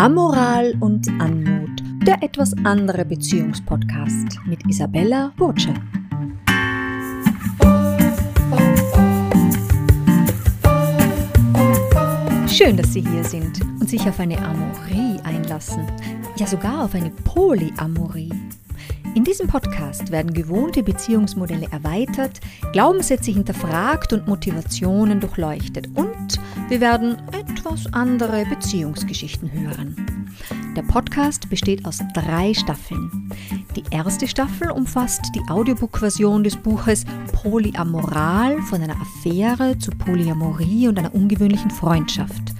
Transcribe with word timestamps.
Amoral 0.00 0.74
und 0.80 1.06
Anmut, 1.20 1.82
der 2.06 2.22
etwas 2.22 2.54
andere 2.64 3.04
Beziehungspodcast 3.04 4.38
mit 4.46 4.66
Isabella 4.66 5.30
Burtsche. 5.36 5.74
Schön, 12.48 12.78
dass 12.78 12.94
Sie 12.94 13.02
hier 13.02 13.24
sind 13.24 13.60
und 13.78 13.90
sich 13.90 14.00
auf 14.08 14.18
eine 14.18 14.38
Amorie 14.38 15.20
einlassen. 15.22 15.86
Ja, 16.36 16.46
sogar 16.46 16.84
auf 16.86 16.94
eine 16.94 17.10
Polyamorie. 17.10 18.32
In 19.14 19.24
diesem 19.24 19.48
Podcast 19.48 20.12
werden 20.12 20.32
gewohnte 20.32 20.84
Beziehungsmodelle 20.84 21.66
erweitert, 21.72 22.40
Glaubenssätze 22.72 23.32
hinterfragt 23.32 24.12
und 24.12 24.28
Motivationen 24.28 25.18
durchleuchtet 25.18 25.88
und 25.96 26.38
wir 26.68 26.80
werden 26.80 27.16
etwas 27.32 27.92
andere 27.92 28.46
Beziehungsgeschichten 28.46 29.50
hören. 29.50 29.96
Der 30.76 30.82
Podcast 30.82 31.50
besteht 31.50 31.84
aus 31.84 31.98
drei 32.14 32.54
Staffeln. 32.54 33.32
Die 33.74 33.82
erste 33.90 34.28
Staffel 34.28 34.70
umfasst 34.70 35.22
die 35.34 35.42
Audiobook-Version 35.50 36.44
des 36.44 36.56
Buches 36.56 37.04
Polyamoral 37.32 38.62
von 38.62 38.80
einer 38.80 38.96
Affäre 39.00 39.76
zu 39.78 39.90
Polyamorie 39.90 40.86
und 40.86 40.98
einer 40.98 41.14
ungewöhnlichen 41.14 41.70
Freundschaft. 41.70 42.54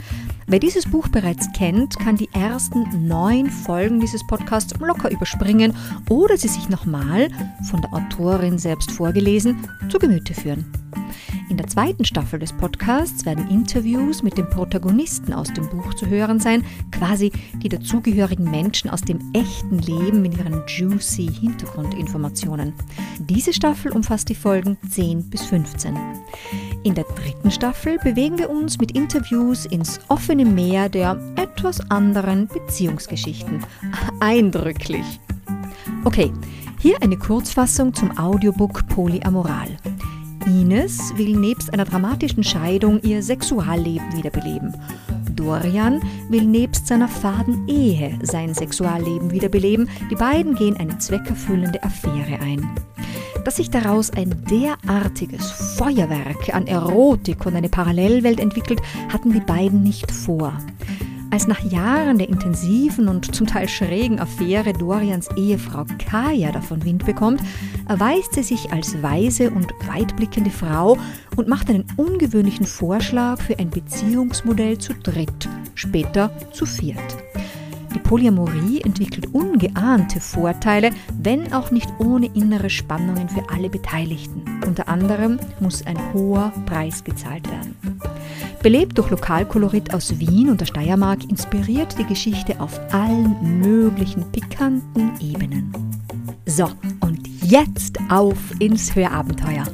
Wer 0.51 0.59
dieses 0.59 0.91
Buch 0.91 1.07
bereits 1.07 1.47
kennt, 1.53 1.97
kann 2.01 2.17
die 2.17 2.29
ersten 2.33 3.07
neun 3.07 3.49
Folgen 3.49 4.01
dieses 4.01 4.27
Podcasts 4.27 4.75
locker 4.81 5.09
überspringen 5.09 5.77
oder 6.09 6.37
sie 6.37 6.49
sich 6.49 6.69
nochmal, 6.69 7.29
von 7.71 7.81
der 7.81 7.95
Autorin 7.95 8.59
selbst 8.59 8.91
vorgelesen, 8.91 9.65
zu 9.89 10.01
Gemüte 10.01 10.35
führen. 10.35 10.65
In 11.51 11.57
der 11.57 11.67
zweiten 11.67 12.05
Staffel 12.05 12.39
des 12.39 12.53
Podcasts 12.53 13.27
werden 13.27 13.51
Interviews 13.51 14.23
mit 14.23 14.39
den 14.39 14.49
Protagonisten 14.49 15.33
aus 15.33 15.53
dem 15.53 15.69
Buch 15.69 15.95
zu 15.95 16.07
hören 16.07 16.39
sein, 16.39 16.65
quasi 16.93 17.33
die 17.57 17.69
dazugehörigen 17.69 18.49
Menschen 18.49 18.89
aus 18.89 19.01
dem 19.01 19.19
echten 19.33 19.81
Leben 19.81 20.23
mit 20.23 20.39
ihren 20.39 20.63
juicy 20.69 21.27
Hintergrundinformationen. 21.27 22.73
Diese 23.19 23.53
Staffel 23.53 23.91
umfasst 23.91 24.29
die 24.29 24.37
Folgen 24.37 24.79
10 24.89 25.29
bis 25.29 25.43
15. 25.47 25.99
In 26.85 26.95
der 26.95 27.05
dritten 27.05 27.51
Staffel 27.51 27.99
bewegen 27.99 28.39
wir 28.39 28.49
uns 28.49 28.79
mit 28.79 28.93
Interviews 28.93 29.67
ins 29.67 29.99
offene 30.07 30.45
Meer 30.45 30.89
der 30.89 31.21
etwas 31.35 31.81
anderen 31.91 32.47
Beziehungsgeschichten. 32.47 33.67
Eindrücklich. 34.21 35.19
Okay, 36.05 36.33
hier 36.79 37.03
eine 37.03 37.17
Kurzfassung 37.19 37.93
zum 37.93 38.17
Audiobook 38.17 38.87
Polyamoral. 38.87 39.77
Ines 40.51 41.17
will 41.17 41.37
nebst 41.37 41.73
einer 41.73 41.85
dramatischen 41.85 42.43
Scheidung 42.43 43.01
ihr 43.03 43.23
Sexualleben 43.23 44.17
wiederbeleben. 44.17 44.75
Dorian 45.37 46.03
will 46.29 46.45
nebst 46.45 46.89
seiner 46.89 47.07
faden 47.07 47.69
Ehe 47.69 48.19
sein 48.23 48.53
Sexualleben 48.53 49.31
wiederbeleben. 49.31 49.89
Die 50.11 50.17
beiden 50.17 50.57
gehen 50.57 50.77
eine 50.77 50.99
zweckerfüllende 50.99 51.81
Affäre 51.85 52.41
ein. 52.41 52.69
Dass 53.45 53.57
sich 53.57 53.71
daraus 53.71 54.11
ein 54.11 54.45
derartiges 54.51 55.51
Feuerwerk 55.79 56.53
an 56.53 56.67
Erotik 56.67 57.47
und 57.47 57.55
eine 57.55 57.69
Parallelwelt 57.69 58.41
entwickelt, 58.41 58.83
hatten 59.09 59.33
die 59.33 59.41
beiden 59.41 59.85
nicht 59.85 60.11
vor. 60.11 60.53
Als 61.33 61.47
nach 61.47 61.61
Jahren 61.61 62.19
der 62.19 62.29
intensiven 62.29 63.07
und 63.07 63.35
zum 63.35 63.47
Teil 63.47 63.69
schrägen 63.69 64.19
Affäre 64.19 64.73
Dorians 64.73 65.29
Ehefrau 65.37 65.85
Kaya 65.99 66.51
davon 66.51 66.85
Wind 66.85 67.07
bekommt, 67.07 67.41
erweist 67.89 68.35
sie 68.35 68.43
sich 68.43 68.73
als 68.73 69.01
weise 69.01 69.51
und 69.51 69.73
weitblickende 69.87 70.51
Frau 70.51 70.99
und 71.37 71.47
macht 71.47 71.71
einen 71.71 71.87
ungewöhnlichen 71.97 72.67
Vorschlag 72.67 73.41
für 73.41 73.57
ein 73.61 73.71
Beziehungsmodell 73.71 74.79
zu 74.79 74.93
dritt, 74.93 75.49
später 75.77 76.33
zu 76.53 76.67
viert. 76.67 77.17
Die 77.95 78.01
Polyamorie 78.01 78.81
entwickelt 78.83 79.33
ungeahnte 79.33 80.21
Vorteile, 80.21 80.91
wenn 81.21 81.53
auch 81.53 81.71
nicht 81.71 81.89
ohne 81.99 82.27
innere 82.35 82.71
Spannungen 82.71 83.29
für 83.29 83.49
alle 83.51 83.71
Beteiligten. 83.71 84.43
Unter 84.67 84.89
anderem 84.89 85.39
muss 85.61 85.87
ein 85.87 85.99
hoher 86.13 86.53
Preis 86.67 87.05
gezahlt 87.05 87.49
werden. 87.49 87.77
Belebt 88.63 88.99
durch 88.99 89.09
Lokalkolorit 89.09 89.95
aus 89.95 90.19
Wien 90.19 90.51
und 90.51 90.61
der 90.61 90.67
Steiermark 90.67 91.25
inspiriert 91.25 91.99
die 91.99 92.05
Geschichte 92.05 92.61
auf 92.61 92.79
allen 92.93 93.59
möglichen 93.59 94.31
pikanten 94.33 95.13
Ebenen. 95.19 95.73
So, 96.45 96.69
und 97.01 97.27
jetzt 97.43 97.99
auf 98.11 98.37
ins 98.59 98.95
Hörabenteuer. 98.95 99.65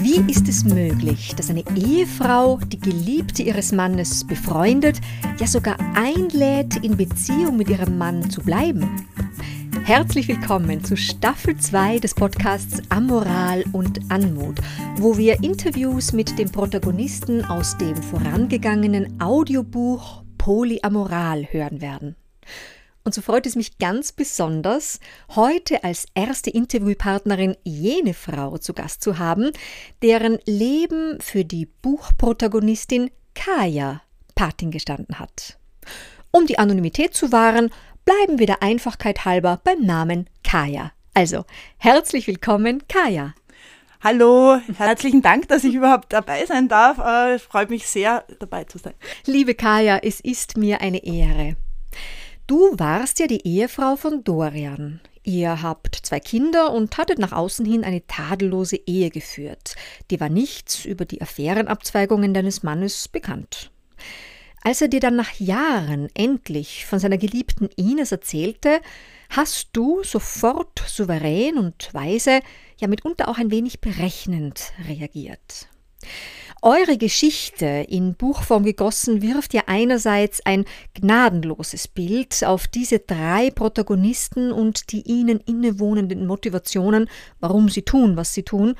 Wie 0.00 0.32
ist 0.32 0.48
es 0.48 0.64
möglich, 0.64 1.34
dass 1.36 1.50
eine 1.50 1.64
Ehefrau 1.76 2.58
die 2.72 2.80
Geliebte 2.80 3.42
ihres 3.42 3.70
Mannes 3.70 4.24
befreundet, 4.24 4.98
ja 5.38 5.46
sogar 5.46 5.76
einlädt, 5.94 6.76
in 6.76 6.96
Beziehung 6.96 7.58
mit 7.58 7.68
ihrem 7.68 7.98
Mann 7.98 8.30
zu 8.30 8.40
bleiben? 8.40 8.88
Herzlich 9.84 10.28
willkommen 10.28 10.82
zu 10.82 10.96
Staffel 10.96 11.58
2 11.58 11.98
des 11.98 12.14
Podcasts 12.14 12.80
Amoral 12.88 13.64
und 13.74 14.00
Anmut, 14.10 14.56
wo 14.96 15.18
wir 15.18 15.42
Interviews 15.42 16.14
mit 16.14 16.38
den 16.38 16.50
Protagonisten 16.50 17.44
aus 17.44 17.76
dem 17.76 17.94
vorangegangenen 17.94 19.20
Audiobuch 19.20 20.22
Polyamoral 20.38 21.44
hören 21.52 21.82
werden. 21.82 22.16
Und 23.04 23.12
so 23.12 23.20
freut 23.20 23.44
es 23.44 23.56
mich 23.56 23.76
ganz 23.76 24.10
besonders, 24.12 25.00
heute 25.36 25.84
als 25.84 26.06
erste 26.14 26.48
Interviewpartnerin 26.48 27.54
jene 27.62 28.14
Frau 28.14 28.56
zu 28.56 28.72
Gast 28.72 29.02
zu 29.02 29.18
haben, 29.18 29.50
deren 30.00 30.38
Leben 30.46 31.18
für 31.20 31.44
die 31.44 31.66
Buchprotagonistin 31.66 33.10
Kaya 33.34 34.00
Patin 34.34 34.70
gestanden 34.70 35.18
hat. 35.18 35.58
Um 36.30 36.46
die 36.46 36.58
Anonymität 36.58 37.14
zu 37.14 37.32
wahren, 37.32 37.70
bleiben 38.04 38.38
wir 38.38 38.46
der 38.46 38.62
Einfachkeit 38.62 39.24
halber 39.24 39.60
beim 39.64 39.80
Namen 39.80 40.28
Kaya. 40.42 40.92
Also, 41.14 41.44
herzlich 41.78 42.26
willkommen, 42.26 42.82
Kaya. 42.88 43.34
Hallo, 44.02 44.58
herzlichen 44.76 45.22
Dank, 45.22 45.48
dass 45.48 45.64
ich 45.64 45.74
überhaupt 45.74 46.12
dabei 46.12 46.44
sein 46.44 46.68
darf. 46.68 46.98
Äh, 46.98 47.34
es 47.34 47.42
freut 47.42 47.70
mich 47.70 47.86
sehr, 47.86 48.24
dabei 48.38 48.64
zu 48.64 48.78
sein. 48.78 48.94
Liebe 49.24 49.54
Kaya, 49.54 49.98
es 50.02 50.20
ist 50.20 50.58
mir 50.58 50.82
eine 50.82 51.04
Ehre. 51.04 51.56
Du 52.46 52.78
warst 52.78 53.20
ja 53.20 53.26
die 53.26 53.46
Ehefrau 53.46 53.96
von 53.96 54.22
Dorian. 54.22 55.00
Ihr 55.22 55.62
habt 55.62 55.96
zwei 56.02 56.20
Kinder 56.20 56.70
und 56.72 56.98
hattet 56.98 57.18
nach 57.18 57.32
außen 57.32 57.64
hin 57.64 57.82
eine 57.82 58.06
tadellose 58.06 58.76
Ehe 58.76 59.08
geführt. 59.08 59.76
Die 60.10 60.20
war 60.20 60.28
nichts 60.28 60.84
über 60.84 61.06
die 61.06 61.22
Affärenabzweigungen 61.22 62.34
deines 62.34 62.62
Mannes 62.62 63.08
bekannt. 63.08 63.70
Als 64.66 64.80
er 64.80 64.88
dir 64.88 65.00
dann 65.00 65.14
nach 65.14 65.38
Jahren 65.38 66.08
endlich 66.14 66.86
von 66.86 66.98
seiner 66.98 67.18
geliebten 67.18 67.68
Ines 67.76 68.12
erzählte, 68.12 68.80
hast 69.28 69.68
du 69.74 70.02
sofort 70.02 70.82
souverän 70.86 71.58
und 71.58 71.92
weise, 71.92 72.40
ja 72.78 72.88
mitunter 72.88 73.28
auch 73.28 73.36
ein 73.36 73.50
wenig 73.50 73.82
berechnend 73.82 74.72
reagiert. 74.88 75.68
Eure 76.62 76.96
Geschichte 76.96 77.66
in 77.66 78.14
Buchform 78.14 78.64
gegossen 78.64 79.20
wirft 79.20 79.52
ja 79.52 79.64
einerseits 79.66 80.40
ein 80.46 80.64
gnadenloses 80.94 81.86
Bild 81.86 82.42
auf 82.42 82.66
diese 82.66 83.00
drei 83.00 83.50
Protagonisten 83.50 84.50
und 84.50 84.92
die 84.92 85.02
ihnen 85.02 85.40
innewohnenden 85.40 86.26
Motivationen, 86.26 87.10
warum 87.38 87.68
sie 87.68 87.82
tun, 87.82 88.16
was 88.16 88.32
sie 88.32 88.44
tun, 88.44 88.76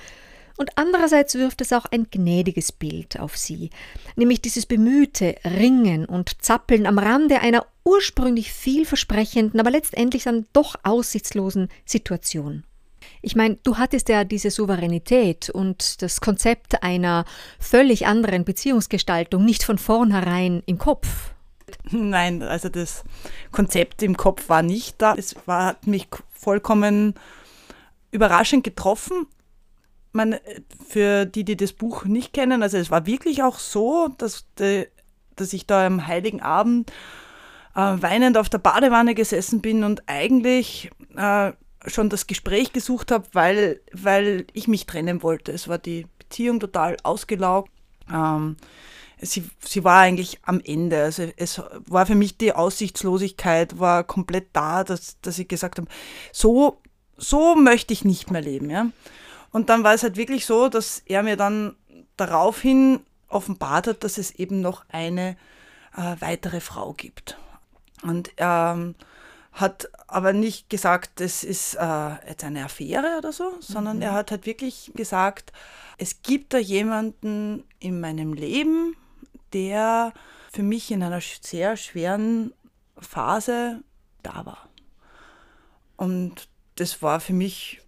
und 0.56 0.70
andererseits 0.76 1.34
wirft 1.34 1.60
es 1.60 1.72
auch 1.72 1.86
ein 1.86 2.06
gnädiges 2.10 2.70
Bild 2.70 3.18
auf 3.18 3.36
sie, 3.36 3.70
nämlich 4.16 4.40
dieses 4.40 4.66
bemühte 4.66 5.34
Ringen 5.44 6.04
und 6.04 6.42
Zappeln 6.42 6.86
am 6.86 6.98
Rande 6.98 7.40
einer 7.40 7.66
ursprünglich 7.84 8.52
vielversprechenden, 8.52 9.58
aber 9.58 9.70
letztendlich 9.70 10.24
dann 10.24 10.46
doch 10.52 10.76
aussichtslosen 10.84 11.68
Situation. 11.84 12.64
Ich 13.20 13.36
meine, 13.36 13.58
du 13.62 13.78
hattest 13.78 14.08
ja 14.08 14.24
diese 14.24 14.50
Souveränität 14.50 15.50
und 15.50 16.02
das 16.02 16.20
Konzept 16.20 16.82
einer 16.82 17.24
völlig 17.58 18.06
anderen 18.06 18.44
Beziehungsgestaltung 18.44 19.44
nicht 19.44 19.62
von 19.62 19.78
vornherein 19.78 20.62
im 20.66 20.78
Kopf. 20.78 21.32
Nein, 21.90 22.42
also 22.42 22.68
das 22.68 23.04
Konzept 23.50 24.02
im 24.02 24.16
Kopf 24.16 24.48
war 24.48 24.62
nicht 24.62 25.00
da. 25.00 25.14
Es 25.16 25.34
war, 25.46 25.66
hat 25.66 25.86
mich 25.86 26.08
vollkommen 26.32 27.14
überraschend 28.10 28.62
getroffen 28.64 29.26
man, 30.14 30.36
für 30.86 31.26
die, 31.26 31.44
die 31.44 31.56
das 31.56 31.72
Buch 31.72 32.04
nicht 32.04 32.32
kennen, 32.32 32.62
also 32.62 32.76
es 32.76 32.90
war 32.90 33.06
wirklich 33.06 33.42
auch 33.42 33.58
so, 33.58 34.08
dass, 34.18 34.46
de, 34.58 34.88
dass 35.36 35.52
ich 35.52 35.66
da 35.66 35.86
am 35.86 36.06
Heiligen 36.06 36.40
Abend 36.40 36.90
äh, 37.74 37.80
weinend 37.80 38.38
auf 38.38 38.48
der 38.48 38.58
Badewanne 38.58 39.14
gesessen 39.14 39.60
bin 39.60 39.84
und 39.84 40.02
eigentlich 40.06 40.90
äh, 41.16 41.52
schon 41.86 42.08
das 42.08 42.26
Gespräch 42.26 42.72
gesucht 42.72 43.10
habe, 43.10 43.26
weil, 43.32 43.80
weil 43.92 44.46
ich 44.52 44.68
mich 44.68 44.86
trennen 44.86 45.22
wollte. 45.22 45.52
Es 45.52 45.68
war 45.68 45.78
die 45.78 46.06
Beziehung 46.18 46.60
total 46.60 46.96
ausgelaugt. 47.02 47.70
Ähm, 48.10 48.56
sie, 49.20 49.44
sie 49.60 49.84
war 49.84 50.00
eigentlich 50.00 50.38
am 50.42 50.60
Ende. 50.64 51.02
Also 51.02 51.28
es 51.36 51.60
war 51.86 52.06
für 52.06 52.14
mich 52.14 52.38
die 52.38 52.52
Aussichtslosigkeit 52.52 53.78
war 53.78 54.04
komplett 54.04 54.48
da, 54.52 54.84
dass, 54.84 55.20
dass 55.20 55.38
ich 55.38 55.48
gesagt 55.48 55.78
habe, 55.78 55.88
so, 56.32 56.80
so 57.16 57.54
möchte 57.54 57.92
ich 57.92 58.04
nicht 58.04 58.30
mehr 58.30 58.42
leben. 58.42 58.70
Ja? 58.70 58.86
Und 59.54 59.68
dann 59.68 59.84
war 59.84 59.94
es 59.94 60.02
halt 60.02 60.16
wirklich 60.16 60.46
so, 60.46 60.68
dass 60.68 61.00
er 61.06 61.22
mir 61.22 61.36
dann 61.36 61.76
daraufhin 62.16 63.06
offenbart 63.28 63.86
hat, 63.86 64.02
dass 64.02 64.18
es 64.18 64.32
eben 64.32 64.60
noch 64.60 64.84
eine 64.88 65.36
äh, 65.96 66.16
weitere 66.18 66.58
Frau 66.58 66.92
gibt. 66.92 67.38
Und 68.02 68.32
er 68.34 68.74
ähm, 68.76 68.96
hat 69.52 69.88
aber 70.08 70.32
nicht 70.32 70.70
gesagt, 70.70 71.20
das 71.20 71.44
ist 71.44 71.76
äh, 71.76 72.28
jetzt 72.28 72.42
eine 72.42 72.64
Affäre 72.64 73.16
oder 73.16 73.32
so, 73.32 73.54
sondern 73.60 73.98
mhm. 73.98 74.02
er 74.02 74.12
hat 74.14 74.32
halt 74.32 74.44
wirklich 74.44 74.90
gesagt, 74.96 75.52
es 75.98 76.22
gibt 76.22 76.52
da 76.52 76.58
jemanden 76.58 77.62
in 77.78 78.00
meinem 78.00 78.32
Leben, 78.32 78.96
der 79.52 80.12
für 80.52 80.64
mich 80.64 80.90
in 80.90 81.04
einer 81.04 81.20
sehr 81.20 81.76
schweren 81.76 82.52
Phase 82.98 83.84
da 84.24 84.44
war. 84.44 84.68
Und 85.96 86.48
das 86.74 87.02
war 87.02 87.20
für 87.20 87.34
mich, 87.34 87.80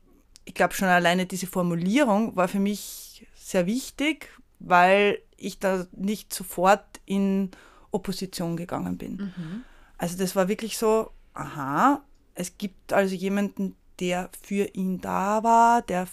ich 0.47 0.55
glaube 0.55 0.73
schon 0.73 0.89
alleine 0.89 1.27
diese 1.27 1.47
Formulierung 1.47 2.35
war 2.37 2.49
für 2.49 2.61
mich 2.61 3.27
sehr 3.35 3.67
wichtig, 3.67 4.31
weil 4.59 5.19
ich 5.37 5.59
da 5.59 5.87
nicht 5.93 6.33
sofort 6.33 6.85
in 7.05 7.51
Opposition 7.91 8.57
gegangen 8.57 8.97
bin. 8.97 9.17
Mhm. 9.17 9.65
Also 9.99 10.17
das 10.17 10.35
war 10.35 10.49
wirklich 10.49 10.79
so, 10.79 11.11
aha, 11.35 12.03
es 12.35 12.57
gibt 12.57 12.93
also 12.93 13.15
jemanden, 13.15 13.75
der 13.99 14.31
für 14.43 14.67
ihn 14.75 15.01
da 15.01 15.43
war, 15.43 15.83
der 15.83 16.07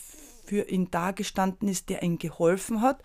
für 0.45 0.67
ihn 0.69 0.89
da 0.89 1.11
gestanden 1.11 1.67
ist, 1.67 1.89
der 1.89 2.01
ihm 2.03 2.17
geholfen 2.17 2.81
hat. 2.81 3.01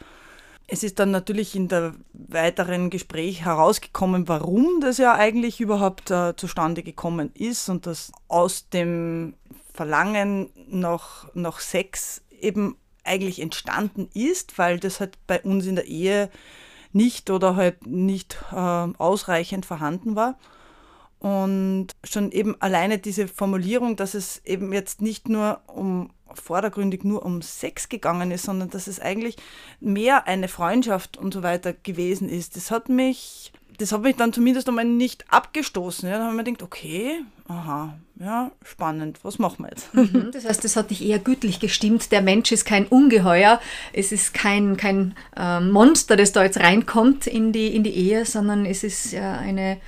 Es 0.66 0.82
ist 0.82 0.98
dann 0.98 1.10
natürlich 1.10 1.56
in 1.56 1.68
der 1.68 1.94
weiteren 2.12 2.90
Gespräch 2.90 3.44
herausgekommen, 3.44 4.28
warum 4.28 4.80
das 4.80 4.98
ja 4.98 5.14
eigentlich 5.14 5.60
überhaupt 5.60 6.10
äh, 6.10 6.36
zustande 6.36 6.82
gekommen 6.82 7.30
ist 7.34 7.68
und 7.68 7.86
dass 7.86 8.12
aus 8.28 8.68
dem 8.68 9.34
Verlangen 9.78 10.50
nach, 10.66 11.32
nach 11.34 11.60
Sex 11.60 12.22
eben 12.40 12.76
eigentlich 13.04 13.40
entstanden 13.40 14.08
ist, 14.12 14.58
weil 14.58 14.80
das 14.80 14.98
halt 14.98 15.16
bei 15.28 15.40
uns 15.40 15.66
in 15.66 15.76
der 15.76 15.86
Ehe 15.86 16.30
nicht 16.92 17.30
oder 17.30 17.54
halt 17.54 17.86
nicht 17.86 18.38
äh, 18.50 18.56
ausreichend 18.56 19.66
vorhanden 19.66 20.16
war. 20.16 20.36
Und 21.20 21.88
schon 22.02 22.32
eben 22.32 22.60
alleine 22.60 22.98
diese 22.98 23.28
Formulierung, 23.28 23.94
dass 23.94 24.14
es 24.14 24.44
eben 24.44 24.72
jetzt 24.72 25.00
nicht 25.00 25.28
nur 25.28 25.60
um 25.68 26.10
vordergründig 26.34 27.04
nur 27.04 27.24
um 27.24 27.40
Sex 27.40 27.88
gegangen 27.88 28.32
ist, 28.32 28.46
sondern 28.46 28.70
dass 28.70 28.88
es 28.88 28.98
eigentlich 28.98 29.36
mehr 29.78 30.26
eine 30.26 30.48
Freundschaft 30.48 31.16
und 31.16 31.32
so 31.32 31.44
weiter 31.44 31.72
gewesen 31.72 32.28
ist. 32.28 32.56
Das 32.56 32.72
hat 32.72 32.88
mich, 32.88 33.52
das 33.78 33.92
hat 33.92 34.02
mich 34.02 34.16
dann 34.16 34.32
zumindest 34.32 34.68
einmal 34.68 34.84
nicht 34.84 35.24
abgestoßen. 35.32 36.08
Ja, 36.08 36.18
da 36.18 36.26
haben 36.26 36.36
wir 36.36 36.44
gedacht, 36.44 36.62
okay, 36.62 37.20
aha, 37.46 37.94
ja, 38.18 38.50
spannend, 38.64 39.20
was 39.22 39.38
machen 39.38 39.64
wir 39.64 39.70
jetzt? 39.70 39.94
Mhm, 39.94 40.30
das 40.32 40.44
heißt, 40.44 40.64
das 40.64 40.76
hat 40.76 40.90
dich 40.90 41.04
eher 41.04 41.20
gütlich 41.20 41.60
gestimmt. 41.60 42.10
Der 42.10 42.20
Mensch 42.20 42.50
ist 42.50 42.64
kein 42.64 42.86
Ungeheuer, 42.86 43.60
es 43.92 44.10
ist 44.10 44.34
kein, 44.34 44.76
kein 44.76 45.14
äh, 45.36 45.60
Monster, 45.60 46.16
das 46.16 46.32
da 46.32 46.42
jetzt 46.42 46.58
reinkommt 46.58 47.26
in 47.26 47.52
die, 47.52 47.74
in 47.74 47.84
die 47.84 47.94
Ehe, 47.94 48.26
sondern 48.26 48.66
es 48.66 48.82
ist 48.82 49.14
äh, 49.14 49.20
eine, 49.20 49.78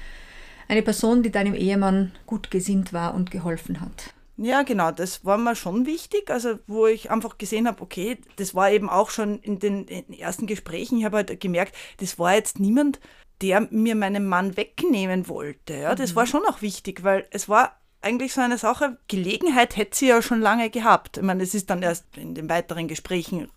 eine 0.68 0.82
Person, 0.82 1.24
die 1.24 1.30
deinem 1.30 1.54
Ehemann 1.54 2.12
gut 2.26 2.50
gesinnt 2.50 2.92
war 2.92 3.14
und 3.14 3.32
geholfen 3.32 3.80
hat. 3.80 4.14
Ja, 4.42 4.62
genau, 4.62 4.90
das 4.90 5.22
war 5.26 5.36
mir 5.36 5.54
schon 5.54 5.84
wichtig. 5.84 6.30
Also, 6.30 6.60
wo 6.66 6.86
ich 6.86 7.10
einfach 7.10 7.36
gesehen 7.36 7.66
habe, 7.68 7.82
okay, 7.82 8.16
das 8.36 8.54
war 8.54 8.70
eben 8.70 8.88
auch 8.88 9.10
schon 9.10 9.38
in 9.40 9.58
den, 9.58 9.84
in 9.84 10.06
den 10.06 10.18
ersten 10.18 10.46
Gesprächen, 10.46 10.98
ich 10.98 11.04
habe 11.04 11.18
halt 11.18 11.40
gemerkt, 11.40 11.74
das 11.98 12.18
war 12.18 12.34
jetzt 12.34 12.58
niemand, 12.58 13.00
der 13.42 13.66
mir 13.70 13.94
meinen 13.94 14.26
Mann 14.26 14.56
wegnehmen 14.56 15.28
wollte. 15.28 15.74
Ja, 15.74 15.94
das 15.94 16.12
mhm. 16.12 16.16
war 16.16 16.26
schon 16.26 16.44
auch 16.46 16.62
wichtig, 16.62 17.04
weil 17.04 17.26
es 17.30 17.48
war 17.48 17.76
eigentlich 18.02 18.32
so 18.32 18.40
eine 18.40 18.58
Sache, 18.58 18.96
Gelegenheit 19.08 19.76
hätte 19.76 19.96
sie 19.96 20.08
ja 20.08 20.22
schon 20.22 20.40
lange 20.40 20.70
gehabt. 20.70 21.18
Ich 21.18 21.22
meine, 21.22 21.42
es 21.42 21.54
ist 21.54 21.68
dann 21.70 21.82
erst 21.82 22.04
in 22.16 22.34
den 22.34 22.48
weiteren 22.48 22.88
Gesprächen 22.88 23.48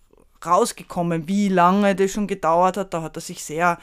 rausgekommen, 0.44 1.28
wie 1.28 1.48
lange 1.48 1.94
das 1.94 2.12
schon 2.12 2.26
gedauert 2.26 2.76
hat. 2.76 2.92
Da 2.92 3.02
hat 3.02 3.16
er 3.16 3.22
sich 3.22 3.42
sehr 3.42 3.78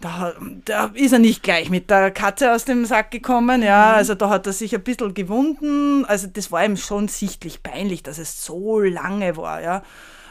da, 0.00 0.34
da 0.64 0.90
ist 0.94 1.12
er 1.12 1.18
nicht 1.18 1.42
gleich 1.42 1.70
mit 1.70 1.90
der 1.90 2.10
Katze 2.10 2.52
aus 2.52 2.64
dem 2.64 2.84
Sack 2.84 3.10
gekommen, 3.10 3.62
ja, 3.62 3.88
mhm. 3.90 3.94
also 3.96 4.14
da 4.14 4.28
hat 4.30 4.46
er 4.46 4.52
sich 4.52 4.74
ein 4.74 4.82
bisschen 4.82 5.14
gewunden, 5.14 6.04
also 6.04 6.28
das 6.28 6.52
war 6.52 6.64
ihm 6.64 6.76
schon 6.76 7.08
sichtlich 7.08 7.62
peinlich, 7.62 8.02
dass 8.02 8.18
es 8.18 8.44
so 8.44 8.80
lange 8.80 9.36
war, 9.36 9.60
ja. 9.60 9.82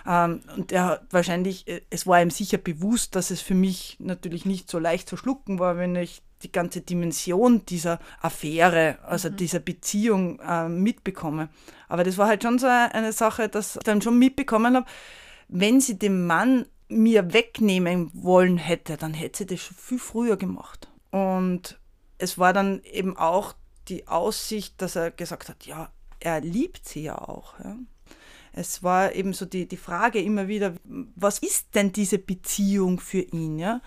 Ähm, 0.07 0.41
und 0.55 0.71
er 0.71 1.01
wahrscheinlich, 1.11 1.67
äh, 1.67 1.81
es 1.89 2.07
war 2.07 2.21
ihm 2.21 2.31
sicher 2.31 2.57
bewusst, 2.57 3.15
dass 3.15 3.29
es 3.29 3.41
für 3.41 3.55
mich 3.55 3.97
natürlich 3.99 4.45
nicht 4.45 4.71
so 4.71 4.79
leicht 4.79 5.09
zu 5.09 5.17
schlucken 5.17 5.59
war, 5.59 5.77
wenn 5.77 5.95
ich 5.95 6.21
die 6.43 6.51
ganze 6.51 6.81
Dimension 6.81 7.65
dieser 7.65 7.99
Affäre, 8.21 8.99
also 9.03 9.29
mhm. 9.29 9.35
dieser 9.35 9.59
Beziehung 9.59 10.39
äh, 10.39 10.69
mitbekomme. 10.69 11.49
Aber 11.89 12.03
das 12.03 12.17
war 12.17 12.27
halt 12.27 12.43
schon 12.43 12.59
so 12.59 12.67
eine 12.67 13.11
Sache, 13.11 13.49
dass 13.49 13.75
ich 13.75 13.83
dann 13.83 14.01
schon 14.01 14.17
mitbekommen 14.17 14.75
habe, 14.75 14.85
wenn 15.49 15.81
sie 15.81 15.97
dem 15.99 16.25
Mann 16.25 16.65
mir 16.89 17.33
wegnehmen 17.33 18.11
wollen 18.13 18.57
hätte, 18.57 18.95
dann 18.95 19.13
hätte 19.13 19.39
sie 19.39 19.45
das 19.45 19.59
schon 19.59 19.77
viel 19.77 19.99
früher 19.99 20.37
gemacht. 20.37 20.89
Und 21.11 21.79
es 22.17 22.37
war 22.37 22.53
dann 22.53 22.81
eben 22.83 23.17
auch 23.17 23.53
die 23.89 24.07
Aussicht, 24.07 24.81
dass 24.81 24.95
er 24.95 25.11
gesagt 25.11 25.49
hat, 25.49 25.65
ja, 25.65 25.89
er 26.19 26.41
liebt 26.41 26.87
sie 26.87 27.03
ja 27.03 27.17
auch. 27.17 27.59
Ja. 27.59 27.75
Es 28.57 28.83
war 28.83 29.13
eben 29.13 29.33
so 29.33 29.45
die, 29.45 29.67
die 29.67 29.77
Frage 29.77 30.21
immer 30.21 30.47
wieder, 30.47 30.73
was 31.15 31.39
ist 31.39 31.75
denn 31.75 31.91
diese 31.91 32.17
Beziehung 32.17 32.99
für 32.99 33.21
ihn? 33.21 33.59
Ja? 33.59 33.81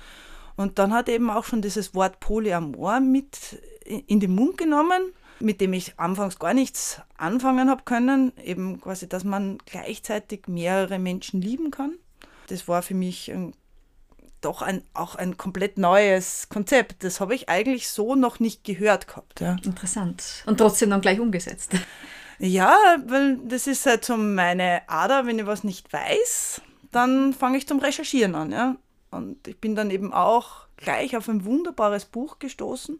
Und 0.56 0.78
dann 0.78 0.92
hat 0.92 1.08
er 1.08 1.16
eben 1.16 1.30
auch 1.30 1.44
schon 1.44 1.62
dieses 1.62 1.94
Wort 1.94 2.20
Polyamor 2.20 3.00
mit 3.00 3.60
in 3.84 4.20
den 4.20 4.34
Mund 4.34 4.58
genommen, 4.58 5.12
mit 5.40 5.60
dem 5.60 5.72
ich 5.72 5.98
anfangs 5.98 6.38
gar 6.38 6.54
nichts 6.54 7.00
anfangen 7.16 7.70
habe 7.70 7.82
können. 7.84 8.32
Eben 8.44 8.80
quasi, 8.80 9.08
dass 9.08 9.24
man 9.24 9.58
gleichzeitig 9.66 10.48
mehrere 10.48 10.98
Menschen 10.98 11.40
lieben 11.40 11.70
kann 11.70 11.94
das 12.50 12.68
war 12.68 12.82
für 12.82 12.94
mich 12.94 13.30
ein, 13.32 13.54
doch 14.40 14.62
ein, 14.62 14.82
auch 14.94 15.14
ein 15.14 15.36
komplett 15.36 15.78
neues 15.78 16.48
Konzept. 16.48 17.04
Das 17.04 17.20
habe 17.20 17.34
ich 17.34 17.48
eigentlich 17.48 17.88
so 17.88 18.14
noch 18.14 18.40
nicht 18.40 18.64
gehört 18.64 19.06
gehabt. 19.06 19.40
Ja. 19.40 19.56
Interessant. 19.62 20.42
Und 20.46 20.58
trotzdem 20.58 20.90
dann 20.90 21.00
gleich 21.00 21.20
umgesetzt. 21.20 21.72
Ja, 22.42 22.74
weil 23.06 23.36
das 23.44 23.66
ist 23.66 23.84
halt 23.84 24.04
so 24.04 24.16
meine 24.16 24.88
Ader, 24.88 25.26
wenn 25.26 25.38
ich 25.38 25.44
was 25.44 25.62
nicht 25.62 25.92
weiß, 25.92 26.62
dann 26.90 27.34
fange 27.34 27.58
ich 27.58 27.68
zum 27.68 27.80
Recherchieren 27.80 28.34
an. 28.34 28.50
Ja. 28.50 28.76
Und 29.10 29.46
ich 29.46 29.58
bin 29.60 29.74
dann 29.74 29.90
eben 29.90 30.14
auch 30.14 30.66
gleich 30.78 31.18
auf 31.18 31.28
ein 31.28 31.44
wunderbares 31.44 32.06
Buch 32.06 32.38
gestoßen, 32.38 32.98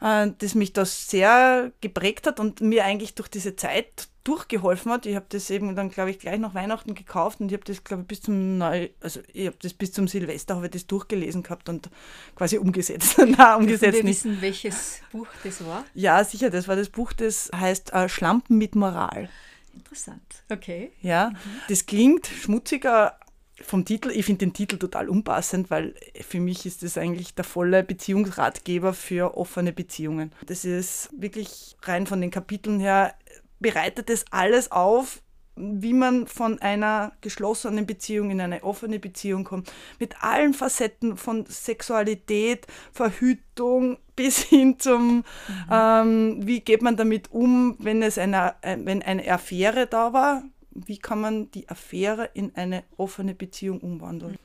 äh, 0.00 0.28
das 0.38 0.54
mich 0.54 0.72
da 0.72 0.86
sehr 0.86 1.70
geprägt 1.82 2.26
hat 2.26 2.40
und 2.40 2.62
mir 2.62 2.86
eigentlich 2.86 3.14
durch 3.14 3.28
diese 3.28 3.56
Zeit 3.56 4.08
durchgeholfen 4.26 4.90
hat. 4.90 5.06
Ich 5.06 5.14
habe 5.14 5.26
das 5.28 5.50
eben 5.50 5.76
dann, 5.76 5.90
glaube 5.90 6.10
ich, 6.10 6.18
gleich 6.18 6.38
nach 6.38 6.54
Weihnachten 6.54 6.94
gekauft 6.94 7.40
und 7.40 7.48
ich 7.48 7.54
habe 7.54 7.64
das, 7.64 7.84
glaube 7.84 8.02
ich, 8.02 8.08
bis 8.08 8.22
zum 8.22 8.58
Neu 8.58 8.88
also 9.00 9.20
ich 9.32 9.46
habe 9.46 9.56
das 9.60 9.72
bis 9.72 9.92
zum 9.92 10.08
Silvester 10.08 10.56
habe 10.56 10.66
ich 10.66 10.72
das 10.72 10.86
durchgelesen 10.86 11.42
gehabt 11.42 11.68
und 11.68 11.88
quasi 12.34 12.58
umgesetzt. 12.58 13.18
Nein, 13.18 13.56
umgesetzt 13.56 13.98
wir 13.98 14.04
nicht. 14.04 14.24
wissen, 14.24 14.40
welches 14.40 15.00
Buch 15.12 15.28
das 15.44 15.64
war? 15.64 15.84
Ja, 15.94 16.22
sicher, 16.24 16.50
das 16.50 16.66
war 16.68 16.76
das 16.76 16.88
Buch, 16.88 17.12
das 17.12 17.50
heißt 17.54 17.92
äh, 17.92 18.08
Schlampen 18.08 18.58
mit 18.58 18.74
Moral. 18.74 19.28
Interessant. 19.74 20.22
Okay. 20.50 20.90
Ja, 21.02 21.30
mhm. 21.30 21.60
das 21.68 21.86
klingt 21.86 22.26
schmutziger 22.26 23.18
vom 23.62 23.84
Titel. 23.84 24.10
Ich 24.10 24.26
finde 24.26 24.40
den 24.40 24.52
Titel 24.52 24.78
total 24.78 25.08
unpassend, 25.08 25.70
weil 25.70 25.94
für 26.20 26.40
mich 26.40 26.66
ist 26.66 26.82
das 26.82 26.98
eigentlich 26.98 27.34
der 27.34 27.44
volle 27.44 27.82
Beziehungsratgeber 27.82 28.92
für 28.92 29.36
offene 29.36 29.72
Beziehungen. 29.72 30.32
Das 30.46 30.64
ist 30.64 31.08
wirklich 31.16 31.76
rein 31.82 32.06
von 32.06 32.20
den 32.20 32.30
Kapiteln 32.30 32.80
her 32.80 33.14
bereitet 33.60 34.10
es 34.10 34.24
alles 34.30 34.70
auf, 34.70 35.22
wie 35.56 35.94
man 35.94 36.26
von 36.26 36.60
einer 36.60 37.12
geschlossenen 37.22 37.86
Beziehung 37.86 38.30
in 38.30 38.40
eine 38.40 38.62
offene 38.62 38.98
Beziehung 38.98 39.44
kommt, 39.44 39.72
mit 39.98 40.22
allen 40.22 40.52
Facetten 40.52 41.16
von 41.16 41.46
Sexualität, 41.46 42.66
Verhütung 42.92 43.98
bis 44.14 44.38
hin 44.42 44.78
zum, 44.78 45.16
mhm. 45.16 45.24
ähm, 45.70 46.46
wie 46.46 46.60
geht 46.60 46.82
man 46.82 46.96
damit 46.96 47.32
um, 47.32 47.76
wenn 47.78 48.02
es 48.02 48.18
eine, 48.18 48.54
äh, 48.60 48.76
wenn 48.78 49.02
eine 49.02 49.26
Affäre 49.30 49.86
da 49.86 50.12
war, 50.12 50.44
wie 50.70 50.98
kann 50.98 51.20
man 51.20 51.50
die 51.52 51.68
Affäre 51.70 52.28
in 52.34 52.54
eine 52.54 52.84
offene 52.98 53.34
Beziehung 53.34 53.80
umwandeln. 53.80 54.36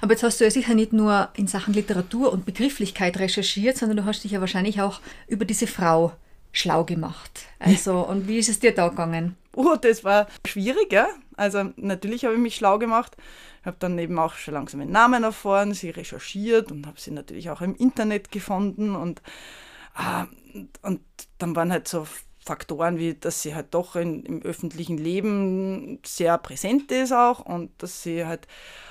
Aber 0.00 0.12
jetzt 0.12 0.22
hast 0.22 0.40
du 0.40 0.44
ja 0.44 0.50
sicher 0.50 0.74
nicht 0.74 0.92
nur 0.92 1.30
in 1.34 1.46
Sachen 1.46 1.74
Literatur 1.74 2.32
und 2.32 2.44
Begrifflichkeit 2.44 3.18
recherchiert, 3.18 3.76
sondern 3.76 3.96
du 3.96 4.04
hast 4.04 4.22
dich 4.22 4.32
ja 4.32 4.40
wahrscheinlich 4.40 4.80
auch 4.82 5.00
über 5.26 5.44
diese 5.44 5.66
Frau 5.66 6.12
schlau 6.54 6.84
gemacht. 6.84 7.46
Also, 7.58 8.06
und 8.06 8.28
wie 8.28 8.38
ist 8.38 8.48
es 8.48 8.60
dir 8.60 8.74
da 8.74 8.88
gegangen? 8.88 9.36
Oh, 9.54 9.76
das 9.80 10.04
war 10.04 10.28
schwierig, 10.46 10.92
ja. 10.92 11.08
Also 11.36 11.64
natürlich 11.76 12.24
habe 12.24 12.34
ich 12.34 12.40
mich 12.40 12.54
schlau 12.54 12.78
gemacht. 12.78 13.16
Ich 13.60 13.66
habe 13.66 13.76
dann 13.80 13.98
eben 13.98 14.18
auch 14.18 14.34
schon 14.34 14.54
langsam 14.54 14.80
einen 14.80 14.92
Namen 14.92 15.24
erfahren, 15.24 15.74
sie 15.74 15.90
recherchiert 15.90 16.70
und 16.70 16.86
habe 16.86 17.00
sie 17.00 17.10
natürlich 17.10 17.50
auch 17.50 17.60
im 17.60 17.74
Internet 17.74 18.30
gefunden. 18.30 18.94
Und, 18.94 19.20
äh, 19.98 20.60
und 20.82 21.00
dann 21.38 21.56
waren 21.56 21.72
halt 21.72 21.88
so 21.88 22.06
Faktoren 22.38 22.98
wie, 22.98 23.14
dass 23.14 23.42
sie 23.42 23.54
halt 23.54 23.72
doch 23.74 23.96
in, 23.96 24.22
im 24.24 24.42
öffentlichen 24.42 24.98
Leben 24.98 25.98
sehr 26.04 26.38
präsent 26.38 26.92
ist 26.92 27.12
auch 27.12 27.40
und 27.40 27.70
dass 27.78 28.02
sie 28.02 28.26
halt 28.26 28.46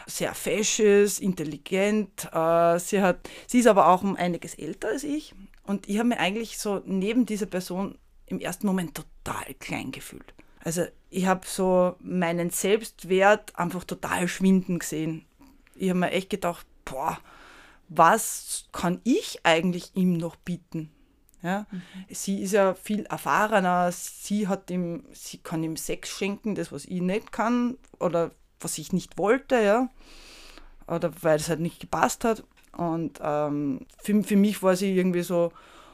sehr 0.08 0.34
fesch 0.34 0.80
ist, 0.80 1.20
intelligent. 1.22 2.28
Äh, 2.34 2.80
sie, 2.80 3.02
hat, 3.02 3.30
sie 3.48 3.60
ist 3.60 3.68
aber 3.68 3.88
auch 3.88 4.04
um 4.04 4.16
einiges 4.18 4.56
älter 4.56 4.90
als 4.90 5.04
ich 5.04 5.34
und 5.64 5.88
ich 5.88 5.98
habe 5.98 6.10
mir 6.10 6.20
eigentlich 6.20 6.58
so 6.58 6.82
neben 6.86 7.26
dieser 7.26 7.46
Person 7.46 7.98
im 8.26 8.40
ersten 8.40 8.68
Moment 8.68 8.96
total 8.96 9.54
klein 9.60 9.92
gefühlt. 9.92 10.34
Also 10.60 10.86
ich 11.10 11.26
habe 11.26 11.46
so 11.46 11.96
meinen 12.00 12.50
Selbstwert 12.50 13.58
einfach 13.58 13.84
total 13.84 14.28
schwinden 14.28 14.80
gesehen. 14.80 15.26
Ich 15.76 15.90
habe 15.90 16.00
mir 16.00 16.12
echt 16.12 16.30
gedacht, 16.30 16.66
boah, 16.86 17.20
was 17.90 18.66
kann 18.72 19.02
ich 19.04 19.40
eigentlich 19.44 19.92
ihm 19.96 20.14
noch 20.14 20.36
bieten? 20.36 20.90
Ja? 21.42 21.68
Mhm. 21.70 21.82
Sie 22.10 22.42
ist 22.42 22.54
ja 22.54 22.74
viel 22.74 23.06
erfahrener, 23.06 23.92
sie, 23.92 24.48
hat 24.48 24.72
ihm, 24.72 25.06
sie 25.12 25.38
kann 25.38 25.64
ihm 25.64 25.76
Sex 25.76 26.10
schenken, 26.10 26.56
das, 26.56 26.72
was 26.72 26.86
ich 26.86 27.02
nicht 27.02 27.32
kann 27.32 27.78
oder 28.00 28.32
was 28.60 28.78
ich 28.78 28.94
nicht 28.94 29.18
wollte, 29.18 29.62
ja. 29.62 29.90
Oder 30.88 31.12
weil 31.22 31.38
es 31.38 31.50
halt 31.50 31.60
nicht 31.60 31.80
gepasst 31.80 32.24
hat. 32.24 32.44
Und 32.76 33.20
ähm, 33.22 33.82
für, 34.02 34.24
für 34.24 34.36
mich 34.36 34.64
war 34.64 34.76
sie 34.76 34.96
irgendwie 34.96 35.22
so, 35.22 35.52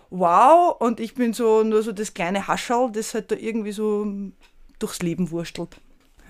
wow, 0.09 0.75
und 0.79 0.99
ich 0.99 1.13
bin 1.15 1.33
so 1.33 1.63
nur 1.63 1.83
so 1.83 1.91
das 1.91 2.13
kleine 2.13 2.47
Haschall, 2.47 2.91
das 2.91 3.13
halt 3.13 3.31
da 3.31 3.35
irgendwie 3.35 3.71
so 3.71 4.07
durchs 4.79 5.01
Leben 5.01 5.31
wurstelt. 5.31 5.77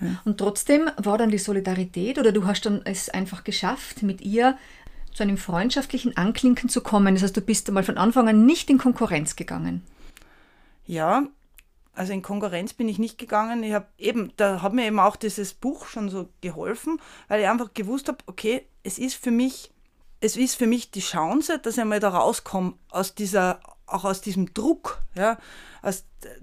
Ja. 0.00 0.20
Und 0.24 0.38
trotzdem 0.38 0.90
war 0.96 1.18
dann 1.18 1.30
die 1.30 1.38
Solidarität 1.38 2.18
oder 2.18 2.32
du 2.32 2.46
hast 2.46 2.62
dann 2.62 2.82
es 2.84 3.10
einfach 3.10 3.44
geschafft, 3.44 4.02
mit 4.02 4.22
ihr 4.22 4.56
zu 5.12 5.22
einem 5.22 5.36
freundschaftlichen 5.36 6.16
Anklinken 6.16 6.68
zu 6.68 6.80
kommen. 6.80 7.14
Das 7.14 7.22
heißt, 7.22 7.36
du 7.36 7.40
bist 7.40 7.68
einmal 7.68 7.82
von 7.82 7.98
Anfang 7.98 8.28
an 8.28 8.46
nicht 8.46 8.70
in 8.70 8.78
Konkurrenz 8.78 9.36
gegangen. 9.36 9.82
Ja, 10.86 11.24
also 11.94 12.12
in 12.12 12.22
Konkurrenz 12.22 12.72
bin 12.72 12.88
ich 12.88 12.98
nicht 12.98 13.18
gegangen. 13.18 13.62
Ich 13.62 13.72
habe 13.72 13.86
eben, 13.98 14.32
da 14.36 14.62
hat 14.62 14.72
mir 14.72 14.86
eben 14.86 15.00
auch 15.00 15.16
dieses 15.16 15.52
Buch 15.52 15.86
schon 15.86 16.08
so 16.08 16.28
geholfen, 16.40 17.00
weil 17.28 17.42
ich 17.42 17.48
einfach 17.48 17.74
gewusst 17.74 18.08
habe, 18.08 18.18
okay, 18.26 18.64
es 18.82 18.98
ist 18.98 19.14
für 19.14 19.30
mich, 19.30 19.70
es 20.20 20.36
ist 20.36 20.54
für 20.54 20.66
mich 20.66 20.90
die 20.90 21.00
Chance, 21.00 21.58
dass 21.58 21.78
ich 21.78 21.84
mal 21.84 22.00
da 22.00 22.10
rauskomme 22.10 22.74
aus 22.90 23.14
dieser, 23.14 23.60
auch 23.86 24.04
aus 24.04 24.20
diesem 24.20 24.52
Druck. 24.52 25.02
Ja, 25.14 25.38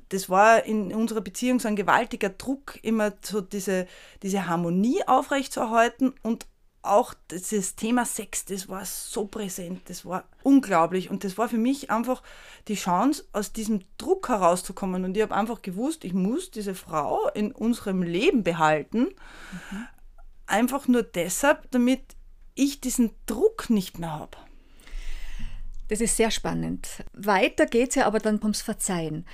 das 0.09 0.29
war 0.29 0.63
in 0.63 0.93
unserer 0.93 1.21
Beziehung 1.21 1.59
so 1.59 1.67
ein 1.67 1.75
gewaltiger 1.75 2.29
Druck, 2.29 2.79
immer 2.81 3.13
so 3.21 3.41
diese, 3.41 3.87
diese 4.23 4.47
Harmonie 4.47 5.03
aufrechtzuerhalten 5.05 6.13
und 6.23 6.47
auch 6.81 7.13
dieses 7.29 7.75
Thema 7.75 8.05
Sex, 8.05 8.45
das 8.45 8.69
war 8.69 8.85
so 8.85 9.25
präsent, 9.25 9.81
das 9.89 10.05
war 10.05 10.23
unglaublich 10.43 11.09
und 11.09 11.23
das 11.23 11.37
war 11.37 11.49
für 11.49 11.57
mich 11.57 11.91
einfach 11.91 12.23
die 12.67 12.75
Chance, 12.75 13.25
aus 13.33 13.51
diesem 13.51 13.81
Druck 13.97 14.29
herauszukommen 14.29 15.03
und 15.03 15.17
ich 15.17 15.23
habe 15.23 15.35
einfach 15.35 15.61
gewusst, 15.61 16.05
ich 16.05 16.13
muss 16.13 16.49
diese 16.49 16.75
Frau 16.75 17.27
in 17.33 17.51
unserem 17.51 18.03
Leben 18.03 18.43
behalten, 18.43 18.99
mhm. 19.71 19.87
einfach 20.45 20.87
nur 20.87 21.03
deshalb, 21.03 21.69
damit 21.71 22.16
ich 22.57 22.81
diesen 22.81 23.11
Druck 23.25 23.69
nicht 23.69 23.99
mehr 23.99 24.11
habe. 24.11 24.37
Das 25.87 26.01
ist 26.01 26.17
sehr 26.17 26.31
spannend. 26.31 26.87
Weiter 27.13 27.65
geht 27.65 27.89
es 27.89 27.95
ja 27.95 28.05
aber 28.05 28.19
dann 28.19 28.39
ums 28.41 28.61
Verzeihen. 28.61 29.25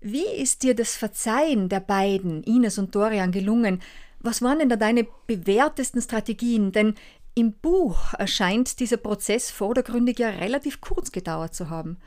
Wie 0.00 0.26
ist 0.26 0.62
dir 0.62 0.74
das 0.74 0.96
Verzeihen 0.96 1.68
der 1.68 1.80
beiden, 1.80 2.42
Ines 2.42 2.78
und 2.78 2.94
Dorian, 2.94 3.32
gelungen? 3.32 3.80
Was 4.20 4.42
waren 4.42 4.58
denn 4.58 4.68
da 4.68 4.76
deine 4.76 5.06
bewährtesten 5.26 6.02
Strategien? 6.02 6.72
Denn 6.72 6.94
im 7.34 7.52
Buch 7.52 8.14
erscheint 8.14 8.80
dieser 8.80 8.96
Prozess 8.96 9.50
vordergründig 9.50 10.18
ja 10.18 10.30
relativ 10.30 10.80
kurz 10.80 11.12
gedauert 11.12 11.54
zu 11.54 11.70
haben. 11.70 11.98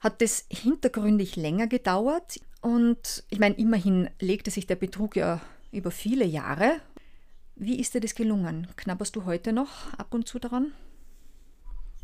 Hat 0.00 0.22
es 0.22 0.46
hintergründig 0.50 1.36
länger 1.36 1.66
gedauert? 1.66 2.40
Und 2.60 3.24
ich 3.30 3.38
meine, 3.38 3.56
immerhin 3.56 4.08
legte 4.20 4.50
sich 4.50 4.66
der 4.66 4.76
Betrug 4.76 5.16
ja 5.16 5.40
über 5.72 5.90
viele 5.90 6.24
Jahre. 6.24 6.76
Wie 7.58 7.80
ist 7.80 7.94
dir 7.94 8.00
das 8.00 8.14
gelungen? 8.14 8.68
Knabberst 8.76 9.16
du 9.16 9.24
heute 9.24 9.52
noch 9.52 9.92
ab 9.94 10.14
und 10.14 10.28
zu 10.28 10.38
daran? 10.38 10.72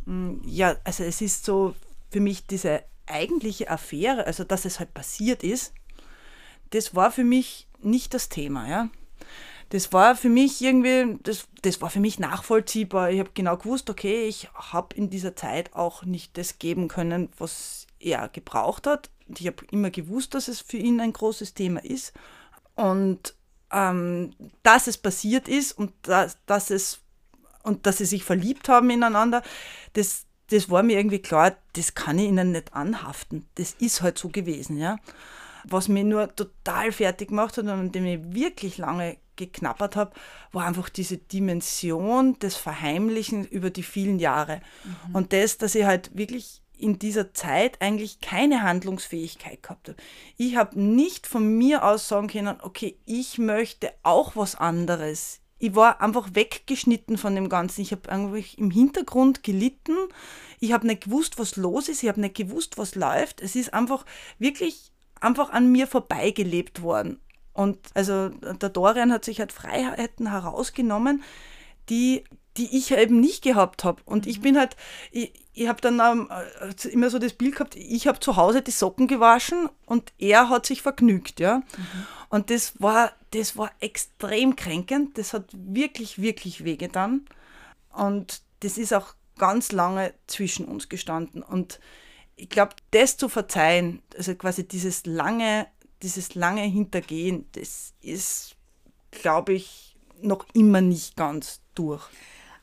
Mm, 0.04 0.36
ja, 0.44 0.76
also 0.84 1.04
es 1.04 1.20
ist 1.20 1.44
so 1.44 1.74
für 2.10 2.20
mich 2.20 2.46
diese 2.46 2.82
eigentliche 3.06 3.70
Affäre, 3.70 4.26
also 4.26 4.44
dass 4.44 4.64
es 4.64 4.78
halt 4.78 4.94
passiert 4.94 5.42
ist, 5.42 5.72
das 6.70 6.94
war 6.94 7.10
für 7.10 7.24
mich 7.24 7.68
nicht 7.80 8.14
das 8.14 8.28
Thema, 8.28 8.68
ja 8.68 8.90
das 9.70 9.92
war 9.92 10.14
für 10.16 10.28
mich 10.28 10.62
irgendwie, 10.62 11.18
das, 11.22 11.48
das 11.62 11.80
war 11.80 11.90
für 11.90 12.00
mich 12.00 12.18
nachvollziehbar. 12.18 13.10
Ich 13.10 13.18
habe 13.18 13.30
genau 13.34 13.56
gewusst, 13.56 13.90
okay, 13.90 14.26
ich 14.26 14.48
habe 14.54 14.94
in 14.94 15.10
dieser 15.10 15.36
Zeit 15.36 15.74
auch 15.74 16.04
nicht 16.04 16.36
das 16.38 16.58
geben 16.58 16.88
können, 16.88 17.28
was 17.38 17.86
er 17.98 18.28
gebraucht 18.28 18.86
hat. 18.86 19.10
Ich 19.26 19.46
habe 19.46 19.64
immer 19.70 19.90
gewusst, 19.90 20.34
dass 20.34 20.48
es 20.48 20.60
für 20.60 20.76
ihn 20.76 21.00
ein 21.00 21.12
großes 21.12 21.54
Thema 21.54 21.82
ist. 21.82 22.12
Und 22.76 23.34
ähm, 23.74 24.30
dass 24.62 24.86
es 24.86 24.96
passiert 24.96 25.48
ist 25.48 25.72
und 25.72 25.92
dass, 26.02 26.38
dass 26.46 26.70
es 26.70 27.00
und 27.64 27.86
dass 27.86 27.98
sie 27.98 28.04
sich 28.04 28.24
verliebt 28.24 28.68
haben 28.68 28.90
ineinander, 28.90 29.42
das, 29.94 30.26
das 30.50 30.70
war 30.70 30.82
mir 30.82 30.98
irgendwie 30.98 31.20
klar, 31.20 31.56
das 31.72 31.94
kann 31.94 32.18
ich 32.18 32.28
ihnen 32.28 32.52
nicht 32.52 32.74
anhaften. 32.74 33.46
Das 33.54 33.72
ist 33.78 34.02
halt 34.02 34.18
so 34.18 34.28
gewesen, 34.28 34.76
ja. 34.76 34.98
Was 35.64 35.88
mir 35.88 36.04
nur 36.04 36.36
total 36.36 36.92
fertig 36.92 37.28
gemacht 37.28 37.56
hat 37.56 37.64
und 37.64 37.70
an 37.70 37.90
dem 37.90 38.04
ich 38.04 38.34
wirklich 38.34 38.76
lange 38.76 39.16
geknappert 39.36 39.96
habe, 39.96 40.12
war 40.52 40.66
einfach 40.66 40.90
diese 40.90 41.16
Dimension 41.16 42.38
des 42.38 42.54
Verheimlichen 42.54 43.46
über 43.46 43.70
die 43.70 43.82
vielen 43.82 44.18
Jahre. 44.18 44.60
Mhm. 44.84 45.14
Und 45.14 45.32
das, 45.32 45.56
dass 45.56 45.74
ich 45.74 45.86
halt 45.86 46.10
wirklich 46.16 46.60
in 46.76 46.98
dieser 46.98 47.32
Zeit 47.34 47.80
eigentlich 47.80 48.20
keine 48.20 48.62
Handlungsfähigkeit 48.62 49.62
gehabt 49.62 49.88
habe. 49.88 49.98
Ich 50.36 50.56
habe 50.56 50.80
nicht 50.80 51.26
von 51.26 51.56
mir 51.56 51.84
aus 51.84 52.08
sagen 52.08 52.28
können, 52.28 52.56
okay, 52.62 52.98
ich 53.04 53.38
möchte 53.38 53.92
auch 54.02 54.36
was 54.36 54.56
anderes. 54.56 55.40
Ich 55.58 55.74
war 55.74 56.00
einfach 56.00 56.30
weggeschnitten 56.34 57.16
von 57.16 57.34
dem 57.34 57.48
Ganzen. 57.48 57.80
Ich 57.80 57.92
habe 57.92 58.10
eigentlich 58.10 58.58
im 58.58 58.70
Hintergrund 58.70 59.42
gelitten. 59.42 59.96
Ich 60.60 60.72
habe 60.72 60.86
nicht 60.86 61.04
gewusst, 61.04 61.38
was 61.38 61.56
los 61.56 61.88
ist. 61.88 62.02
Ich 62.02 62.08
habe 62.08 62.20
nicht 62.20 62.36
gewusst, 62.36 62.76
was 62.76 62.94
läuft. 62.94 63.40
Es 63.40 63.54
ist 63.56 63.72
einfach 63.72 64.04
wirklich 64.38 64.92
einfach 65.20 65.50
an 65.50 65.70
mir 65.70 65.86
vorbeigelebt 65.86 66.82
worden. 66.82 67.20
Und 67.52 67.78
also 67.94 68.28
der 68.30 68.68
Dorian 68.68 69.12
hat 69.12 69.24
sich 69.24 69.38
halt 69.38 69.52
Freiheiten 69.52 70.30
herausgenommen, 70.30 71.22
die, 71.88 72.24
die 72.56 72.76
ich 72.76 72.90
eben 72.90 73.20
nicht 73.20 73.42
gehabt 73.42 73.84
habe. 73.84 74.02
Und 74.04 74.26
ich 74.26 74.38
mhm. 74.38 74.42
bin 74.42 74.58
halt, 74.58 74.76
ich, 75.12 75.32
ich 75.54 75.68
habe 75.68 75.80
dann 75.80 76.00
ähm, 76.00 76.28
immer 76.90 77.10
so 77.10 77.18
das 77.18 77.32
Bild 77.32 77.56
gehabt, 77.56 77.76
ich 77.76 78.06
habe 78.06 78.20
zu 78.20 78.36
Hause 78.36 78.62
die 78.62 78.70
Socken 78.70 79.06
gewaschen 79.06 79.68
und 79.86 80.12
er 80.18 80.48
hat 80.48 80.66
sich 80.66 80.82
vergnügt, 80.82 81.40
ja. 81.40 81.58
Mhm. 81.58 82.06
Und 82.28 82.50
das 82.50 82.80
war, 82.80 83.12
das 83.30 83.56
war 83.56 83.70
extrem 83.80 84.56
kränkend, 84.56 85.16
das 85.16 85.32
hat 85.32 85.44
wirklich, 85.52 86.20
wirklich 86.20 86.64
wehgetan. 86.64 87.26
Und 87.92 88.42
das 88.60 88.76
ist 88.76 88.92
auch 88.92 89.14
ganz 89.38 89.70
lange 89.70 90.12
zwischen 90.26 90.64
uns 90.66 90.88
gestanden. 90.88 91.42
Und 91.42 91.78
ich 92.34 92.48
glaube, 92.48 92.74
das 92.90 93.16
zu 93.16 93.28
verzeihen, 93.28 94.02
also 94.16 94.34
quasi 94.34 94.66
dieses 94.66 95.06
lange 95.06 95.68
dieses 96.04 96.34
lange 96.34 96.62
Hintergehen, 96.62 97.46
das 97.52 97.94
ist, 98.02 98.56
glaube 99.10 99.54
ich, 99.54 99.96
noch 100.20 100.46
immer 100.52 100.80
nicht 100.80 101.16
ganz 101.16 101.60
durch. 101.74 102.06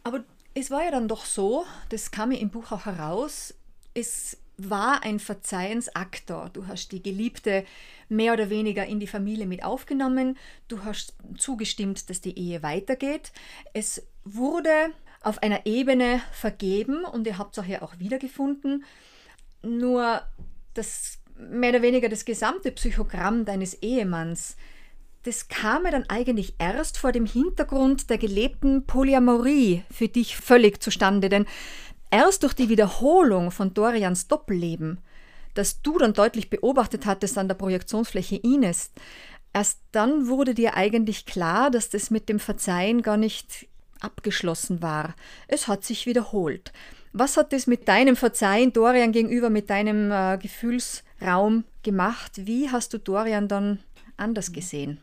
Aber 0.04 0.24
es 0.54 0.72
war 0.72 0.84
ja 0.84 0.92
dann 0.92 1.08
doch 1.08 1.26
so, 1.26 1.66
das 1.90 2.12
kam 2.12 2.30
mir 2.30 2.40
im 2.40 2.50
Buch 2.50 2.72
auch 2.72 2.86
heraus, 2.86 3.54
es 3.94 4.38
war 4.58 5.04
ein 5.04 5.20
Verzeihensaktor. 5.20 6.50
Du 6.54 6.68
hast 6.68 6.92
die 6.92 7.02
Geliebte 7.02 7.66
mehr 8.10 8.34
oder 8.34 8.50
weniger 8.50 8.86
in 8.86 9.00
die 9.00 9.08
Familie 9.08 9.46
mit 9.46 9.64
aufgenommen. 9.64 10.38
Du 10.68 10.84
hast 10.84 11.16
zugestimmt, 11.38 12.10
dass 12.10 12.22
die 12.22 12.38
Ehe 12.38 12.62
weitergeht. 12.62 13.32
Es 13.74 14.06
wurde 14.24 14.92
auf 15.24 15.42
einer 15.42 15.66
Ebene 15.66 16.22
vergeben 16.32 17.06
und 17.06 17.26
ihr 17.28 17.38
habt 17.38 17.58
es 17.58 17.64
auch 17.64 17.68
ja 17.68 17.82
auch 17.82 18.00
wiedergefunden. 18.00 18.84
Nur 19.64 20.22
das 20.74 21.20
mehr 21.36 21.72
oder 21.72 21.82
weniger 21.82 22.10
das 22.10 22.26
gesamte 22.26 22.72
Psychogramm 22.72 23.46
deines 23.46 23.76
Ehemanns, 23.82 24.58
das 25.24 25.48
kam 25.48 25.86
ja 25.86 25.92
dann 25.92 26.10
eigentlich 26.10 26.56
erst 26.58 26.98
vor 26.98 27.12
dem 27.12 27.26
Hintergrund 27.26 28.10
der 28.10 28.18
gelebten 28.18 28.86
Polyamorie 28.86 29.84
für 29.92 30.08
dich 30.08 30.36
völlig 30.36 30.82
zustande, 30.82 31.30
denn 31.30 31.46
erst 32.10 32.44
durch 32.44 32.54
die 32.54 32.70
Wiederholung 32.70 33.52
von 33.52 33.74
Dorians 33.74 34.28
Doppelleben, 34.28 35.00
das 35.54 35.82
du 35.82 35.98
dann 35.98 36.14
deutlich 36.14 36.50
beobachtet 36.50 37.06
hattest 37.06 37.38
an 37.38 37.48
der 37.48 37.56
Projektionsfläche 37.56 38.38
Ines, 38.38 38.92
erst 39.54 39.80
dann 39.92 40.28
wurde 40.28 40.56
dir 40.56 40.76
eigentlich 40.76 41.26
klar, 41.26 41.70
dass 41.70 41.90
das 41.90 42.10
mit 42.10 42.28
dem 42.28 42.40
Verzeihen 42.40 43.02
gar 43.02 43.18
nicht 43.18 43.68
abgeschlossen 44.00 44.82
war. 44.82 45.16
Es 45.48 45.68
hat 45.68 45.84
sich 45.84 46.08
wiederholt. 46.08 46.74
Was 47.14 47.38
hat 47.38 47.54
das 47.54 47.68
mit 47.68 47.88
deinem 47.88 48.16
Verzeihen 48.16 48.74
Dorian 48.74 49.12
gegenüber, 49.12 49.50
mit 49.50 49.70
deinem 49.70 50.12
äh, 50.12 50.40
Gefühlsraum 50.42 51.66
gemacht? 51.84 52.32
Wie 52.48 52.70
hast 52.70 52.94
du 52.94 52.98
Dorian 52.98 53.48
dann 53.48 53.80
anders 54.18 54.54
gesehen? 54.54 55.00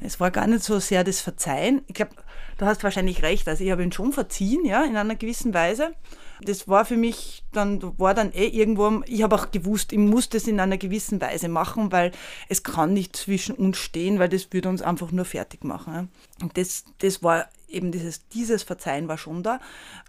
Es 0.00 0.20
war 0.20 0.30
gar 0.30 0.46
nicht 0.46 0.62
so 0.62 0.78
sehr 0.78 1.04
das 1.04 1.20
Verzeihen. 1.20 1.82
Ich 1.86 1.94
glaube, 1.94 2.12
du 2.58 2.66
hast 2.66 2.84
wahrscheinlich 2.84 3.22
recht. 3.22 3.48
Also 3.48 3.64
ich 3.64 3.70
habe 3.70 3.82
ihn 3.82 3.92
schon 3.92 4.12
verziehen, 4.12 4.64
ja, 4.64 4.84
in 4.84 4.96
einer 4.96 5.16
gewissen 5.16 5.54
Weise. 5.54 5.94
Das 6.42 6.68
war 6.68 6.84
für 6.84 6.96
mich 6.96 7.44
dann, 7.52 7.80
war 7.98 8.12
dann 8.12 8.32
eh 8.32 8.46
irgendwo, 8.46 9.02
ich 9.06 9.22
habe 9.22 9.34
auch 9.34 9.50
gewusst, 9.50 9.92
ich 9.92 9.98
muss 9.98 10.28
das 10.28 10.46
in 10.46 10.60
einer 10.60 10.76
gewissen 10.76 11.20
Weise 11.20 11.48
machen, 11.48 11.92
weil 11.92 12.12
es 12.48 12.62
kann 12.62 12.92
nicht 12.92 13.16
zwischen 13.16 13.54
uns 13.54 13.78
stehen, 13.78 14.18
weil 14.18 14.28
das 14.28 14.52
würde 14.52 14.68
uns 14.68 14.82
einfach 14.82 15.12
nur 15.12 15.24
fertig 15.24 15.64
machen. 15.64 15.94
Ja. 15.94 16.06
Und 16.42 16.58
das, 16.58 16.84
das 16.98 17.22
war 17.22 17.48
eben 17.68 17.90
dieses, 17.90 18.28
dieses 18.28 18.62
Verzeihen 18.62 19.08
war 19.08 19.16
schon 19.16 19.42
da, 19.42 19.60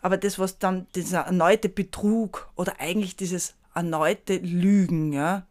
aber 0.02 0.18
das, 0.18 0.38
was 0.38 0.60
dann, 0.60 0.88
dieser 0.96 1.22
erneute 1.22 1.70
Betrug 1.70 2.50
oder 2.56 2.80
eigentlich 2.80 3.16
dieses 3.16 3.56
erneute 3.74 4.36
Lügen, 4.38 5.14
ja, 5.14 5.46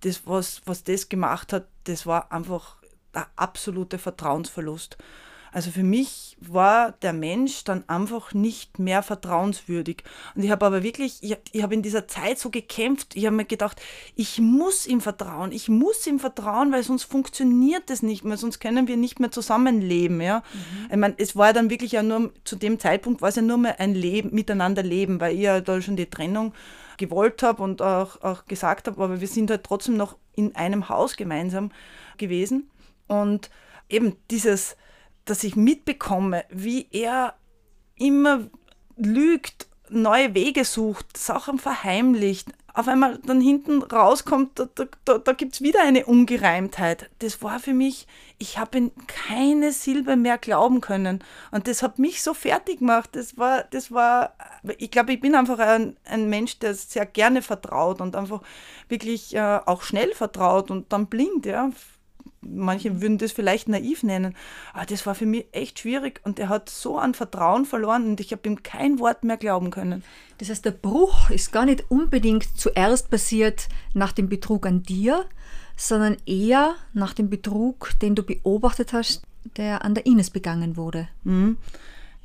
das, 0.00 0.26
was, 0.26 0.62
was 0.64 0.82
das 0.82 1.08
gemacht 1.08 1.52
hat, 1.52 1.66
das 1.84 2.04
war 2.04 2.32
einfach 2.32 2.79
der 3.14 3.26
absolute 3.36 3.98
Vertrauensverlust. 3.98 4.96
Also 5.52 5.70
für 5.70 5.82
mich 5.82 6.36
war 6.40 6.92
der 7.02 7.12
Mensch 7.12 7.64
dann 7.64 7.82
einfach 7.88 8.32
nicht 8.34 8.78
mehr 8.78 9.02
vertrauenswürdig. 9.02 10.04
Und 10.34 10.44
ich 10.44 10.50
habe 10.50 10.64
aber 10.64 10.82
wirklich, 10.82 11.18
ich, 11.22 11.36
ich 11.50 11.62
habe 11.62 11.74
in 11.74 11.82
dieser 11.82 12.06
Zeit 12.06 12.38
so 12.38 12.50
gekämpft, 12.50 13.16
ich 13.16 13.26
habe 13.26 13.34
mir 13.34 13.44
gedacht, 13.44 13.80
ich 14.14 14.38
muss 14.38 14.86
ihm 14.86 15.00
vertrauen, 15.00 15.50
ich 15.50 15.68
muss 15.68 16.06
ihm 16.06 16.20
vertrauen, 16.20 16.72
weil 16.72 16.84
sonst 16.84 17.04
funktioniert 17.04 17.90
das 17.90 18.02
nicht 18.02 18.24
mehr, 18.24 18.36
sonst 18.36 18.60
können 18.60 18.86
wir 18.86 18.96
nicht 18.96 19.18
mehr 19.18 19.32
zusammenleben. 19.32 20.20
Ja? 20.20 20.38
Mhm. 20.52 20.90
Ich 20.90 20.96
meine, 20.96 21.14
es 21.18 21.34
war 21.34 21.52
dann 21.52 21.68
wirklich 21.68 21.92
ja 21.92 22.02
nur, 22.02 22.32
zu 22.44 22.54
dem 22.54 22.78
Zeitpunkt 22.78 23.20
war 23.20 23.30
es 23.30 23.36
ja 23.36 23.42
nur 23.42 23.58
mehr 23.58 23.80
ein 23.80 23.94
Leben, 23.94 24.32
miteinander 24.32 24.84
leben, 24.84 25.20
weil 25.20 25.34
ich 25.34 25.42
ja 25.42 25.60
da 25.60 25.82
schon 25.82 25.96
die 25.96 26.08
Trennung 26.08 26.54
gewollt 26.96 27.42
habe 27.42 27.62
und 27.62 27.82
auch, 27.82 28.22
auch 28.22 28.44
gesagt 28.44 28.86
habe, 28.86 29.02
aber 29.02 29.20
wir 29.20 29.28
sind 29.28 29.50
halt 29.50 29.64
trotzdem 29.64 29.96
noch 29.96 30.16
in 30.36 30.54
einem 30.54 30.88
Haus 30.88 31.16
gemeinsam 31.16 31.72
gewesen. 32.18 32.70
Und 33.10 33.50
eben 33.88 34.16
dieses, 34.30 34.76
dass 35.24 35.42
ich 35.42 35.56
mitbekomme, 35.56 36.44
wie 36.48 36.86
er 36.92 37.34
immer 37.96 38.48
lügt, 38.96 39.66
neue 39.88 40.32
Wege 40.34 40.64
sucht, 40.64 41.16
Sachen 41.16 41.58
verheimlicht, 41.58 42.52
auf 42.72 42.86
einmal 42.86 43.18
dann 43.26 43.40
hinten 43.40 43.82
rauskommt, 43.82 44.60
da, 44.60 44.68
da, 45.04 45.18
da 45.18 45.32
gibt 45.32 45.54
es 45.54 45.60
wieder 45.60 45.82
eine 45.82 46.06
Ungereimtheit. 46.06 47.10
Das 47.18 47.42
war 47.42 47.58
für 47.58 47.74
mich, 47.74 48.06
ich 48.38 48.58
habe 48.58 48.78
in 48.78 48.92
keine 49.08 49.72
Silbe 49.72 50.14
mehr 50.14 50.38
glauben 50.38 50.80
können. 50.80 51.24
Und 51.50 51.66
das 51.66 51.82
hat 51.82 51.98
mich 51.98 52.22
so 52.22 52.32
fertig 52.32 52.78
gemacht. 52.78 53.10
Das 53.14 53.36
war, 53.36 53.64
das 53.64 53.90
war, 53.90 54.34
ich 54.78 54.92
glaube, 54.92 55.14
ich 55.14 55.20
bin 55.20 55.34
einfach 55.34 55.58
ein, 55.58 55.96
ein 56.04 56.30
Mensch, 56.30 56.60
der 56.60 56.74
sehr 56.74 57.06
gerne 57.06 57.42
vertraut 57.42 58.00
und 58.00 58.14
einfach 58.14 58.40
wirklich 58.88 59.34
äh, 59.34 59.58
auch 59.66 59.82
schnell 59.82 60.14
vertraut 60.14 60.70
und 60.70 60.92
dann 60.92 61.08
blind, 61.08 61.46
ja, 61.46 61.72
manche 62.40 63.00
würden 63.00 63.18
das 63.18 63.32
vielleicht 63.32 63.68
naiv 63.68 64.02
nennen, 64.02 64.34
aber 64.72 64.86
das 64.86 65.04
war 65.06 65.14
für 65.14 65.26
mich 65.26 65.46
echt 65.52 65.78
schwierig 65.80 66.20
und 66.24 66.38
er 66.38 66.48
hat 66.48 66.70
so 66.70 66.98
an 66.98 67.14
Vertrauen 67.14 67.64
verloren 67.64 68.06
und 68.06 68.20
ich 68.20 68.32
habe 68.32 68.48
ihm 68.48 68.62
kein 68.62 68.98
Wort 68.98 69.24
mehr 69.24 69.36
glauben 69.36 69.70
können. 69.70 70.02
Das 70.38 70.48
heißt, 70.48 70.64
der 70.64 70.70
Bruch 70.70 71.30
ist 71.30 71.52
gar 71.52 71.66
nicht 71.66 71.90
unbedingt 71.90 72.58
zuerst 72.58 73.10
passiert 73.10 73.68
nach 73.92 74.12
dem 74.12 74.28
Betrug 74.28 74.66
an 74.66 74.82
dir, 74.82 75.26
sondern 75.76 76.16
eher 76.26 76.74
nach 76.92 77.14
dem 77.14 77.30
Betrug, 77.30 77.92
den 78.00 78.14
du 78.14 78.22
beobachtet 78.22 78.92
hast, 78.92 79.22
der 79.56 79.84
an 79.84 79.94
der 79.94 80.06
Ines 80.06 80.30
begangen 80.30 80.76
wurde. 80.76 81.08
Mhm. 81.24 81.56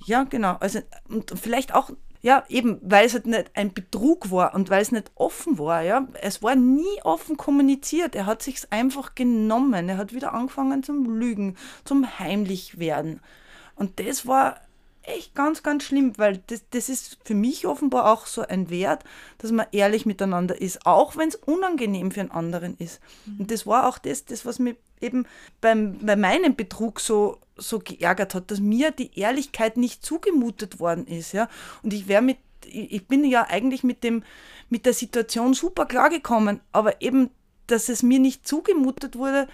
Ja, 0.06 0.24
genau. 0.24 0.58
Also, 0.60 0.80
und 1.10 1.34
vielleicht 1.40 1.74
auch 1.74 1.90
ja, 2.26 2.44
eben, 2.50 2.80
weil 2.82 3.06
es 3.06 3.14
halt 3.14 3.28
nicht 3.28 3.52
ein 3.54 3.72
Betrug 3.72 4.32
war 4.32 4.56
und 4.56 4.72
weil 4.72 4.82
es 4.82 4.92
nicht 4.92 5.12
offen 5.14 5.60
war, 5.60 5.84
ja. 5.84 6.08
Es 6.24 6.42
war 6.42 6.56
nie 6.56 7.00
offen 7.04 7.38
kommuniziert. 7.38 8.16
Er 8.16 8.26
hat 8.26 8.42
sich's 8.42 8.66
einfach 8.72 9.14
genommen. 9.14 9.90
Er 9.90 9.98
hat 9.98 10.12
wieder 10.12 10.34
angefangen 10.34 10.82
zum 10.82 11.20
Lügen, 11.20 11.56
zum 11.84 12.18
heimlich 12.18 12.80
werden. 12.80 13.20
Und 13.76 14.00
das 14.00 14.26
war 14.26 14.60
echt 15.04 15.36
ganz, 15.36 15.62
ganz 15.62 15.84
schlimm, 15.84 16.18
weil 16.18 16.42
das, 16.48 16.64
das 16.72 16.90
ist 16.90 17.20
für 17.24 17.36
mich 17.36 17.68
offenbar 17.68 18.12
auch 18.12 18.26
so 18.26 18.42
ein 18.42 18.72
Wert, 18.72 19.04
dass 19.38 19.52
man 19.52 19.68
ehrlich 19.72 20.08
miteinander 20.08 20.60
ist, 20.60 20.84
auch 20.88 21.18
wenn 21.18 21.30
es 21.30 21.36
unangenehm 21.36 22.10
für 22.10 22.22
einen 22.22 22.32
anderen 22.32 22.76
ist. 22.80 23.02
Und 23.38 23.52
das 23.52 23.68
war 23.68 23.88
auch 23.88 24.00
das, 24.00 24.26
das 24.26 24.48
was 24.48 24.58
mich 24.58 24.78
eben 25.06 25.26
beim, 25.62 26.00
bei 26.00 26.16
meinem 26.16 26.56
Betrug 26.56 27.00
so, 27.00 27.38
so 27.56 27.80
geärgert 27.80 28.36
hat, 28.36 28.52
dass 28.52 28.60
mir 28.60 28.92
die 28.92 29.18
Ehrlichkeit 29.18 29.78
nicht 29.78 30.06
zugemutet 30.06 30.80
worden 30.80 31.08
ist. 31.08 31.32
Ja? 31.32 31.48
Und 31.84 31.94
ich 31.94 32.08
wäre 32.08 32.22
mit, 32.22 32.38
ich 32.66 33.08
bin 33.08 33.24
ja 33.24 33.46
eigentlich 33.48 33.84
mit, 33.84 34.04
dem, 34.04 34.24
mit 34.70 34.86
der 34.86 34.94
Situation 34.94 35.54
super 35.54 35.86
klargekommen, 35.86 36.60
aber 36.72 37.02
eben, 37.02 37.30
dass 37.68 37.90
es 37.90 38.04
mir 38.04 38.20
nicht 38.20 38.48
zugemutet 38.48 39.16
wurde, 39.16 39.48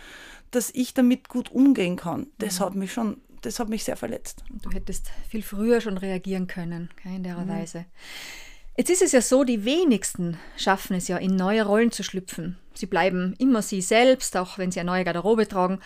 dass 0.52 0.70
ich 0.74 0.94
damit 0.94 1.30
gut 1.30 1.52
umgehen 1.52 1.96
kann, 1.96 2.28
das 2.40 2.60
mhm. 2.60 2.64
hat 2.66 2.76
mich 2.76 2.94
schon 2.94 3.22
das 3.42 3.60
hat 3.60 3.70
mich 3.70 3.84
sehr 3.84 3.98
verletzt. 3.98 4.44
Du 4.62 4.70
hättest 4.72 5.10
viel 5.28 5.42
früher 5.42 5.82
schon 5.82 5.98
reagieren 5.98 6.48
können, 6.48 6.90
in 7.04 7.24
der 7.24 7.38
mhm. 7.38 7.50
Weise. 7.50 7.86
Jetzt 8.78 8.90
ist 8.90 9.02
es 9.02 9.12
ja 9.12 9.22
so, 9.22 9.44
die 9.44 9.66
wenigsten 9.66 10.38
schaffen 10.58 10.96
es 10.96 11.08
ja, 11.08 11.18
in 11.18 11.36
neue 11.36 11.66
Rollen 11.66 11.92
zu 11.92 12.04
schlüpfen. 12.04 12.58
Sie 12.74 12.86
bleiben 12.86 13.36
immer 13.38 13.62
sie 13.62 13.82
selbst, 13.82 14.36
auch 14.38 14.58
wenn 14.58 14.72
sie 14.72 14.80
eine 14.80 14.92
neue 14.92 15.04
Garderobe 15.04 15.48
tragen. 15.48 15.80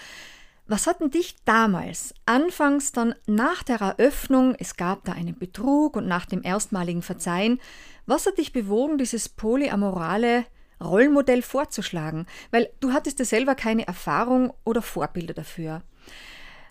Was 0.67 0.87
hat 0.87 0.99
denn 0.99 1.11
dich 1.11 1.35
damals, 1.45 2.15
anfangs 2.25 2.91
dann 2.91 3.13
nach 3.27 3.61
der 3.61 3.81
Eröffnung, 3.81 4.55
es 4.57 4.75
gab 4.77 5.05
da 5.05 5.11
einen 5.11 5.37
Betrug 5.37 5.95
und 5.95 6.07
nach 6.07 6.25
dem 6.25 6.43
erstmaligen 6.43 7.03
Verzeihen, 7.03 7.59
was 8.07 8.25
hat 8.25 8.39
dich 8.39 8.51
bewogen, 8.51 8.97
dieses 8.97 9.29
polyamorale 9.29 10.45
Rollenmodell 10.83 11.43
vorzuschlagen? 11.43 12.25
Weil 12.49 12.69
du 12.79 12.93
hattest 12.93 13.19
ja 13.19 13.25
selber 13.25 13.53
keine 13.53 13.87
Erfahrung 13.87 14.53
oder 14.63 14.81
Vorbilder 14.81 15.35
dafür. 15.35 15.83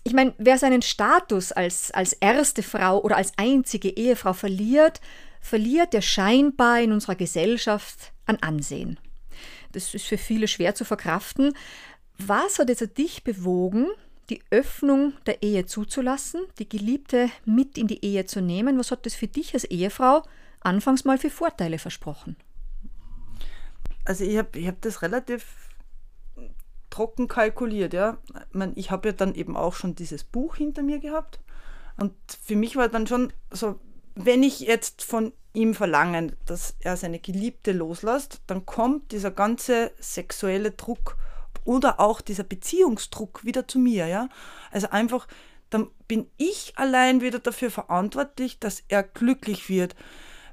Ich 0.03 0.13
meine, 0.13 0.33
wer 0.37 0.57
seinen 0.57 0.81
Status 0.81 1.51
als, 1.51 1.91
als 1.91 2.13
erste 2.13 2.63
Frau 2.63 3.01
oder 3.01 3.15
als 3.15 3.31
einzige 3.37 3.89
Ehefrau 3.89 4.33
verliert, 4.33 4.99
verliert 5.39 5.93
er 5.93 6.01
scheinbar 6.01 6.81
in 6.81 6.91
unserer 6.91 7.15
Gesellschaft 7.15 8.11
an 8.25 8.37
Ansehen. 8.41 8.99
Das 9.75 9.93
ist 9.93 10.05
für 10.05 10.17
viele 10.17 10.47
schwer 10.47 10.75
zu 10.75 10.85
verkraften. 10.85 11.53
Was 12.17 12.59
hat 12.59 12.69
jetzt 12.69 12.97
dich 12.97 13.23
bewogen, 13.23 13.87
die 14.29 14.41
Öffnung 14.49 15.13
der 15.25 15.43
Ehe 15.43 15.65
zuzulassen, 15.65 16.41
die 16.59 16.67
Geliebte 16.67 17.29
mit 17.45 17.77
in 17.77 17.87
die 17.87 18.03
Ehe 18.03 18.25
zu 18.25 18.41
nehmen? 18.41 18.79
Was 18.79 18.91
hat 18.91 19.05
das 19.05 19.13
für 19.13 19.27
dich 19.27 19.53
als 19.53 19.65
Ehefrau 19.65 20.23
anfangs 20.61 21.05
mal 21.05 21.17
für 21.17 21.29
Vorteile 21.29 21.77
versprochen? 21.77 22.35
Also 24.05 24.23
ich 24.23 24.37
habe 24.37 24.57
ich 24.57 24.67
hab 24.67 24.81
das 24.81 25.01
relativ 25.01 25.45
trocken 26.89 27.27
kalkuliert. 27.27 27.93
Ja. 27.93 28.17
Ich, 28.75 28.91
habe 28.91 29.09
ja 29.09 29.13
dann 29.13 29.35
eben 29.35 29.57
auch 29.57 29.73
schon 29.73 29.95
dieses 29.95 30.23
Buch 30.23 30.55
hinter 30.55 30.81
mir 30.81 30.99
gehabt. 30.99 31.39
Und 31.97 32.13
für 32.43 32.55
mich 32.55 32.75
war 32.75 32.87
dann 32.87 33.07
schon 33.07 33.33
so, 33.51 33.79
wenn 34.15 34.43
ich 34.43 34.61
jetzt 34.61 35.03
von 35.03 35.33
ihm 35.55 35.73
verlange, 35.73 36.33
dass 36.45 36.75
er 36.79 36.97
seine 36.97 37.19
Geliebte 37.19 37.71
loslässt, 37.71 38.41
dann 38.47 38.65
kommt 38.65 39.11
dieser 39.11 39.31
ganze 39.31 39.91
sexuelle 39.99 40.71
Druck 40.71 41.17
oder 41.63 41.99
auch 41.99 42.21
dieser 42.21 42.43
Beziehungsdruck 42.43 43.43
wieder 43.43 43.67
zu 43.67 43.79
mir. 43.79 44.07
Ja? 44.07 44.29
Also 44.71 44.89
einfach, 44.89 45.27
dann 45.69 45.89
bin 46.07 46.29
ich 46.37 46.73
allein 46.75 47.21
wieder 47.21 47.39
dafür 47.39 47.71
verantwortlich, 47.71 48.59
dass 48.59 48.83
er 48.87 49.03
glücklich 49.03 49.69
wird. 49.69 49.95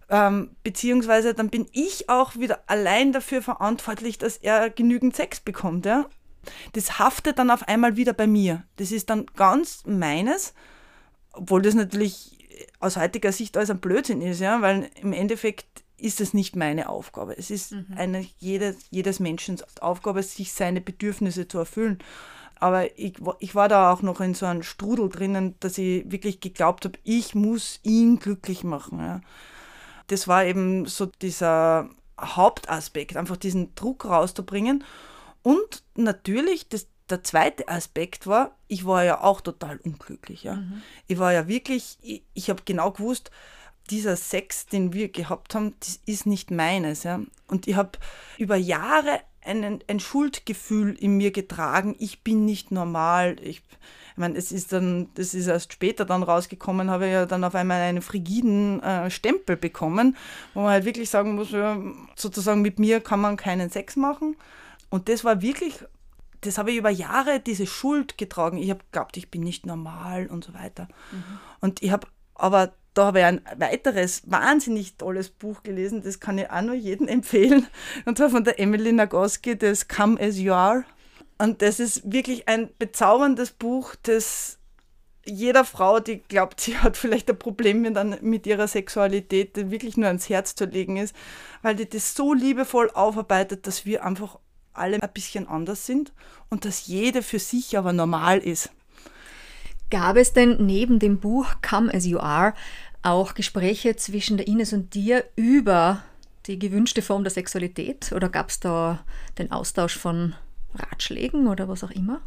Ähm, 0.09 0.57
beziehungsweise 0.63 1.35
dann 1.35 1.51
bin 1.51 1.67
ich 1.73 2.09
auch 2.09 2.37
wieder 2.37 2.61
allein 2.67 3.13
dafür 3.13 3.43
verantwortlich, 3.43 4.19
dass 4.19 4.37
er 4.37 4.71
genügend 4.71 5.15
Sex 5.15 5.41
bekommt. 5.41 5.87
Ja? 5.87 6.07
Das 6.73 6.99
haftet 6.99 7.39
dann 7.39 7.51
auf 7.51 7.69
einmal 7.69 7.97
wieder 7.97 8.13
bei 8.13 8.27
mir. 8.27 8.65
Das 8.77 8.93
ist 8.93 9.11
dann 9.11 9.27
ganz 9.37 9.85
meines, 9.87 10.55
obwohl 11.33 11.63
das 11.63 11.75
natürlich 11.75 12.42
aus 12.81 12.97
heutiger 12.97 13.33
Sicht 13.33 13.57
alles 13.57 13.71
ein 13.71 13.81
Blödsinn 13.81 14.21
ist, 14.23 14.41
ja, 14.41 14.63
weil 14.63 14.91
im 15.01 15.13
Endeffekt 15.13 15.67
ist 15.97 16.21
es 16.21 16.35
nicht 16.35 16.57
meine 16.57 16.89
Aufgabe. 16.89 17.37
Es 17.39 17.51
ist 17.51 17.73
mhm. 17.73 17.87
eine 17.97 18.27
jedes, 18.39 18.77
jedes 18.91 19.21
Menschen 19.21 19.63
Aufgabe, 19.81 20.23
sich 20.23 20.53
seine 20.53 20.81
Bedürfnisse 20.81 21.47
zu 21.47 21.59
erfüllen. 21.59 21.99
Aber 22.57 22.97
ich, 22.99 23.15
ich 23.41 23.55
war 23.55 23.69
da 23.69 23.93
auch 23.93 24.03
noch 24.03 24.21
in 24.21 24.35
so 24.35 24.47
einem 24.47 24.63
Strudel 24.63 25.09
drinnen, 25.09 25.55
dass 25.61 25.79
ich 25.79 26.11
wirklich 26.11 26.41
geglaubt 26.41 26.85
habe, 26.85 26.99
ich 27.03 27.35
muss 27.35 27.81
ihn 27.83 28.19
glücklich 28.19 28.63
machen. 28.63 28.99
Ja. 29.01 29.21
Das 30.09 30.29
war 30.29 30.45
eben 30.45 30.87
so 30.87 31.07
dieser 31.07 31.89
Hauptaspekt, 32.21 33.17
einfach 33.17 33.37
diesen 33.37 33.75
Druck 33.75 34.05
rauszubringen. 34.05 34.85
Und 35.43 35.83
natürlich, 35.97 36.69
das, 36.69 36.87
der 37.13 37.23
zweite 37.23 37.69
Aspekt 37.69 38.27
war, 38.27 38.57
ich 38.69 38.85
war 38.87 39.05
ja 39.05 39.21
auch 39.21 39.41
total 39.41 39.79
unglücklich. 39.85 40.43
Ja. 40.43 40.57
Mhm. 40.57 40.83
Ich 41.07 41.19
war 41.19 41.33
ja 41.33 41.47
wirklich, 41.47 41.99
ich, 42.03 42.23
ich 42.35 42.51
habe 42.51 42.63
genau 42.65 42.91
gewusst, 42.91 43.31
dieser 43.91 44.17
Sex, 44.17 44.67
den 44.67 44.93
wir 44.93 45.11
gehabt 45.11 45.55
haben, 45.55 45.75
das 45.81 46.01
ist 46.07 46.27
nicht 46.27 46.51
meines. 46.51 47.03
Ja. 47.03 47.21
Und 47.47 47.69
ich 47.69 47.77
habe 47.77 47.99
über 48.39 48.57
Jahre 48.57 49.21
einen, 49.45 49.81
ein 49.89 50.01
Schuldgefühl 50.01 50.95
in 50.95 51.17
mir 51.17 51.33
getragen, 51.33 51.97
ich 51.99 52.23
bin 52.23 52.45
nicht 52.45 52.71
normal. 52.71 53.37
Ich, 53.41 53.59
ich 53.59 54.17
meine, 54.17 54.39
es 54.39 54.53
ist 54.53 54.73
dann, 54.73 55.09
das 55.15 55.35
ist 55.35 55.49
erst 55.49 55.73
später 55.73 56.05
dann 56.05 56.23
rausgekommen, 56.23 56.91
habe 56.91 57.07
ich 57.07 57.13
ja 57.13 57.27
dann 57.27 57.45
auf 57.45 57.55
einmal 57.55 57.81
einen 57.81 58.03
frigiden 58.03 58.83
äh, 58.83 59.11
Stempel 59.11 59.57
bekommen, 59.57 60.17
wo 60.55 60.61
man 60.61 60.71
halt 60.71 60.85
wirklich 60.85 61.11
sagen 61.11 61.35
muss, 61.35 61.51
ja, 61.51 61.79
sozusagen 62.15 62.63
mit 62.63 62.79
mir 62.79 63.01
kann 63.01 63.21
man 63.21 63.37
keinen 63.37 63.71
Sex 63.71 63.97
machen. 63.97 64.37
Und 64.91 65.09
das 65.09 65.25
war 65.25 65.43
wirklich, 65.43 65.85
das 66.43 66.59
habe 66.59 66.71
ich 66.71 66.77
über 66.77 66.91
Jahre 66.91 67.41
diese 67.41 67.67
Schuld 67.67 68.19
getragen. 68.19 68.59
Ich 68.59 68.71
habe 68.71 68.85
geglaubt, 68.85 69.17
ich 69.17 69.31
bin 69.31 69.43
nicht 69.43 69.65
normal 69.65 70.27
und 70.27 70.45
so 70.45 70.55
weiter. 70.55 70.89
Mhm. 71.11 71.39
Und 71.61 71.83
ich 71.83 71.91
habe, 71.91 72.07
aber 72.35 72.73
da 72.95 73.07
habe 73.07 73.21
ich 73.21 73.25
ein 73.25 73.41
weiteres 73.57 74.23
wahnsinnig 74.27 74.97
tolles 74.97 75.31
Buch 75.31 75.63
gelesen, 75.63 76.03
das 76.03 76.21
kann 76.21 76.39
ich 76.39 76.51
auch 76.51 76.63
nur 76.63 76.75
jedem 76.75 77.09
empfehlen. 77.09 77.67
Und 78.05 78.19
zwar 78.19 78.31
von 78.31 78.45
der 78.45 78.61
Emily 78.61 78.93
Nagoski, 78.93 79.57
das 79.57 79.89
Come 79.89 80.21
As 80.21 80.39
You 80.39 80.53
Are. 80.53 80.85
Und 81.39 81.63
das 81.63 81.81
ist 81.81 82.13
wirklich 82.13 82.49
ein 82.49 82.71
bezauberndes 82.79 83.51
Buch, 83.53 83.95
das 84.03 84.59
jeder 85.25 85.65
Frau, 85.65 86.01
die 86.01 86.19
glaubt, 86.19 86.61
sie 86.61 86.79
hat 86.79 86.97
vielleicht 86.97 87.31
ein 87.31 87.39
Problem 87.39 87.81
mit, 87.81 88.23
mit 88.23 88.47
ihrer 88.47 88.67
Sexualität, 88.67 89.71
wirklich 89.71 89.97
nur 89.97 90.09
ans 90.09 90.29
Herz 90.29 90.55
zu 90.55 90.65
legen 90.65 90.97
ist, 90.97 91.15
weil 91.63 91.77
die 91.77 91.89
das 91.89 92.15
so 92.15 92.35
liebevoll 92.35 92.91
aufarbeitet, 92.93 93.67
dass 93.67 93.87
wir 93.87 94.05
einfach 94.05 94.39
alle 94.75 95.03
ein 95.03 95.13
bisschen 95.13 95.49
anders 95.49 95.87
sind 95.87 96.13
und 96.49 96.65
dass 96.65 96.87
jede 96.87 97.23
für 97.23 97.39
sich 97.39 97.77
aber 97.77 97.93
normal 97.93 98.39
ist. 98.39 98.71
Gab 99.91 100.17
es 100.17 100.33
denn 100.33 100.65
neben 100.65 100.99
dem 100.99 101.21
Buch 101.21 101.47
Come 101.69 101.93
as 101.93 102.07
You 102.07 102.19
Are 102.19 102.55
auch 103.03 103.35
Gespräche 103.35 103.97
zwischen 103.97 104.37
der 104.37 104.47
Ines 104.47 104.73
und 104.73 104.95
dir 104.95 105.25
über 105.37 106.03
die 106.47 106.59
gewünschte 106.59 107.03
Form 107.03 107.25
der 107.25 107.33
Sexualität 107.33 108.13
oder 108.13 108.29
gab 108.29 108.49
es 108.49 108.61
da 108.61 109.05
den 109.39 109.53
Austausch 109.53 109.99
von 109.99 110.35
Ratschlägen 110.75 111.47
oder 111.47 111.69
was 111.69 111.85
auch 111.85 111.91
immer? 111.91 112.21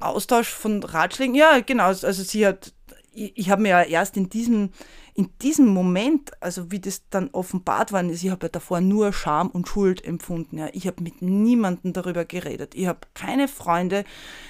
Austausch 0.00 0.48
von 0.48 0.82
Ratschlägen, 0.82 1.34
ja, 1.34 1.60
genau. 1.60 1.86
Also 1.86 2.22
sie 2.22 2.46
hat, 2.46 2.72
ich, 3.12 3.36
ich 3.36 3.50
habe 3.50 3.62
mir 3.62 3.70
ja 3.70 3.82
erst 3.82 4.16
in 4.16 4.28
diesem, 4.28 4.70
in 5.18 5.30
diesem 5.42 5.66
Moment, 5.66 6.30
also 6.40 6.70
wie 6.70 6.78
das 6.78 7.02
dann 7.10 7.30
offenbart 7.30 7.90
worden 7.90 8.08
ist, 8.08 8.22
ich 8.22 8.30
habe 8.30 8.46
ja 8.46 8.50
davor 8.50 8.80
nur 8.80 9.12
Scham 9.12 9.48
und 9.48 9.66
Schuld 9.66 10.04
empfunden. 10.04 10.58
Ja. 10.58 10.68
Ich 10.72 10.86
habe 10.86 11.02
mit 11.02 11.22
niemandem 11.22 11.92
darüber 11.92 12.24
geredet. 12.24 12.76
Ich 12.76 12.86
habe 12.86 13.00
keine 13.14 13.48
Freunde, 13.48 14.04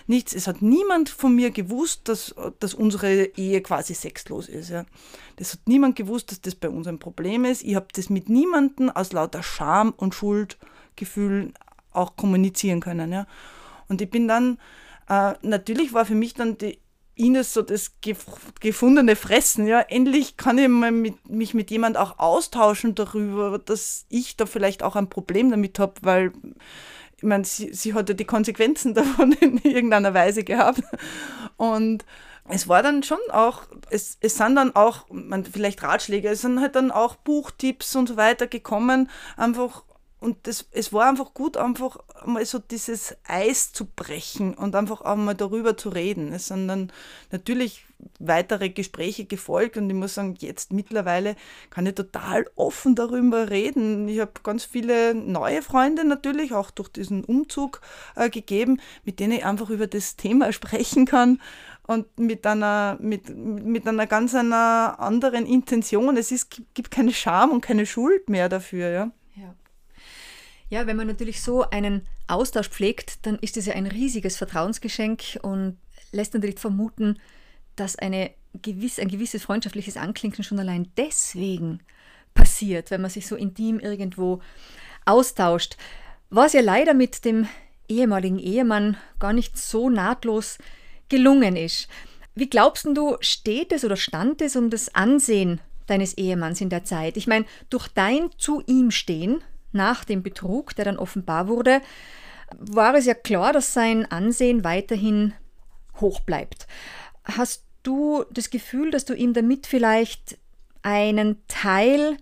nichts. 0.07 0.35
Es 0.35 0.47
hat 0.47 0.61
niemand 0.61 1.09
von 1.09 1.35
mir 1.35 1.53
gewusst, 1.53 2.03
dass, 2.11 2.35
dass 2.61 2.75
unsere 2.75 3.31
Ehe 3.39 3.63
quasi 3.63 3.95
sexlos 3.95 4.47
ist. 4.47 4.69
Ja. 4.69 4.85
Das 5.37 5.55
hat 5.55 5.61
niemand 5.65 5.97
gewusst, 5.97 6.33
dass 6.33 6.43
das 6.43 6.55
bei 6.55 6.69
uns 6.69 6.87
ein 6.87 6.99
Problem 6.99 7.47
ist. 7.47 7.65
Ich 7.65 7.75
habe 7.75 7.87
das 7.95 8.11
mit 8.11 8.29
niemandem 8.29 8.91
aus 8.91 9.15
lauter 9.15 9.43
Scham 9.43 9.95
und 9.97 10.15
Schuldgefühlen 10.15 11.55
auch 11.93 12.15
kommunizieren 12.17 12.81
können. 12.81 13.11
Ja. 13.11 13.27
Und 13.89 14.03
ich 14.03 14.11
bin 14.11 14.29
dann, 14.29 14.59
äh, 15.09 15.33
natürlich 15.41 15.95
war 15.95 16.05
für 16.05 16.15
mich 16.15 16.35
dann 16.35 16.59
die 16.59 16.79
Ines 17.19 17.53
so 17.53 17.63
das 17.63 17.93
gefundene 18.61 19.17
Fressen. 19.17 19.67
Ja, 19.67 19.81
endlich 19.81 20.37
kann 20.37 20.59
ich 20.59 20.69
mit, 20.69 21.29
mich 21.29 21.55
mit 21.55 21.71
jemand 21.71 21.97
auch 21.97 22.19
austauschen 22.19 22.95
darüber, 22.95 23.59
dass 23.59 24.07
ich 24.09 24.37
da 24.37 24.47
vielleicht 24.47 24.83
auch 24.83 24.97
ein 24.97 25.11
Problem 25.11 25.51
damit 25.51 25.79
habe, 25.79 25.95
weil 26.03 26.33
ich 27.17 27.25
meine, 27.25 27.45
sie, 27.45 27.75
sie 27.75 27.95
hatte 27.95 28.15
die 28.15 28.25
Konsequenzen 28.25 28.95
davon 28.95 29.33
in 29.33 29.59
irgendeiner 29.59 30.15
Weise 30.15 30.45
gehabt. 30.45 30.83
Und 31.57 32.05
es 32.49 32.69
war 32.69 32.83
dann 32.83 33.03
schon 33.03 33.19
auch, 33.31 33.63
es, 33.91 34.17
es 34.21 34.37
sind 34.37 34.57
dann 34.57 34.75
auch, 34.75 35.07
man, 35.11 35.45
vielleicht 35.45 35.83
Ratschläge, 35.83 36.29
es 36.29 36.43
sind 36.43 36.61
halt 36.61 36.77
dann 36.77 36.91
auch 36.91 37.17
Buchtipps 37.17 37.95
und 37.97 38.09
so 38.09 38.17
weiter 38.17 38.47
gekommen, 38.47 39.11
einfach 39.37 39.83
und 40.21 40.49
das, 40.49 40.67
es 40.73 40.93
war 40.93 41.09
einfach 41.09 41.33
gut, 41.33 41.57
einfach 41.57 41.99
mal 42.27 42.45
so 42.45 42.59
dieses 42.59 43.17
Eis 43.27 43.73
zu 43.73 43.87
brechen 43.87 44.55
und 44.55 44.75
einfach 44.75 45.03
auch 45.03 45.15
mal 45.15 45.35
darüber 45.35 45.77
zu 45.77 45.91
reden. 45.91 46.33
Es 46.33 46.49
sind 46.49 46.67
dann 46.67 46.93
natürlich 47.31 47.85
weitere 48.19 48.69
Gespräche 48.71 49.27
gefolgt 49.27 49.77
und 49.77 49.89
ich 49.89 49.95
muss 49.95 50.15
sagen, 50.15 50.35
jetzt 50.39 50.73
mittlerweile 50.73 51.37
kann 51.71 51.87
ich 51.87 51.95
total 51.95 52.47
offen 52.57 52.97
darüber 52.97 53.51
reden. 53.51 54.09
Ich 54.09 54.19
habe 54.19 54.33
ganz 54.43 54.65
viele 54.65 55.15
neue 55.15 55.63
Freunde 55.63 56.05
natürlich, 56.05 56.53
auch 56.53 56.73
durch 56.73 56.89
diesen 56.89 57.25
Umzug 57.25 57.81
äh, 58.17 58.29
gegeben, 58.29 58.81
mit 59.05 59.21
denen 59.21 59.33
ich 59.33 59.45
einfach 59.45 59.71
über 59.71 59.87
das 59.87 60.17
Thema 60.17 60.53
sprechen 60.53 61.07
kann 61.07 61.41
und 61.87 62.19
mit 62.19 62.45
einer, 62.45 62.97
mit, 63.01 63.29
mit 63.37 63.87
einer 63.87 64.07
ganz 64.09 64.35
einer 64.35 64.97
anderen 64.99 65.47
Intention. 65.47 66.17
Es 66.17 66.33
ist, 66.33 66.51
gibt 66.75 66.91
keine 66.91 67.13
Scham 67.13 67.51
und 67.51 67.61
keine 67.61 67.87
Schuld 67.87 68.29
mehr 68.29 68.49
dafür. 68.49 68.91
Ja. 68.91 69.11
Ja, 70.71 70.87
wenn 70.87 70.97
man 70.97 71.07
natürlich 71.07 71.41
so 71.43 71.69
einen 71.71 72.07
Austausch 72.27 72.69
pflegt, 72.69 73.25
dann 73.27 73.37
ist 73.37 73.57
es 73.57 73.67
ja 73.67 73.75
ein 73.75 73.87
riesiges 73.87 74.37
Vertrauensgeschenk 74.37 75.39
und 75.43 75.79
lässt 76.13 76.35
natürlich 76.35 76.59
vermuten, 76.59 77.19
dass 77.77 77.97
eine 77.97 78.31
gewiss, 78.61 78.99
ein 78.99 79.09
gewisses 79.09 79.43
freundschaftliches 79.43 79.97
Anklinken 79.97 80.45
schon 80.45 80.59
allein 80.59 80.91
deswegen 80.97 81.81
passiert, 82.35 82.91
wenn 82.91 83.01
man 83.01 83.11
sich 83.11 83.27
so 83.27 83.37
intim 83.37 83.81
irgendwo 83.81 84.41
austauscht. 85.07 85.77
Was 86.31 86.53
ja 86.53 86.61
leider 86.61 86.93
mit 86.93 87.25
dem 87.25 87.49
ehemaligen 87.89 88.39
Ehemann 88.39 88.97
gar 89.19 89.33
nicht 89.33 89.57
so 89.57 89.89
nahtlos 89.89 90.59
gelungen 91.09 91.57
ist. 91.57 91.89
Wie 92.35 92.51
glaubst 92.51 92.85
du, 92.85 93.17
steht 93.21 93.73
es 93.73 93.85
oder 93.85 93.97
stand 93.97 94.43
es 94.43 94.55
um 94.55 94.69
das 94.71 94.95
Ansehen 94.95 95.61
deines 95.87 96.17
Ehemanns 96.19 96.61
in 96.61 96.69
der 96.69 96.85
Zeit? 96.85 97.17
Ich 97.17 97.27
meine, 97.27 97.47
durch 97.71 97.89
dein 97.89 98.31
zu 98.37 98.63
ihm 98.67 98.91
stehen 98.91 99.43
nach 99.73 100.05
dem 100.05 100.23
Betrug, 100.23 100.75
der 100.77 100.85
dann 100.85 100.99
offenbar 100.99 101.49
wurde, 101.49 101.81
war 102.57 102.95
es 102.95 103.07
ja 103.07 103.15
klar, 103.15 103.53
dass 103.53 103.73
sein 103.73 104.11
Ansehen 104.11 104.65
weiterhin 104.65 105.35
hoch 106.01 106.21
bleibt. 106.21 106.67
Hast 107.25 107.65
du 107.83 108.25
das 108.31 108.51
Gefühl, 108.51 108.91
dass 108.91 109.05
du 109.05 109.15
ihm 109.15 109.35
damit 109.35 109.67
vielleicht 109.67 110.39
einen 110.83 111.43
Teil 111.49 112.17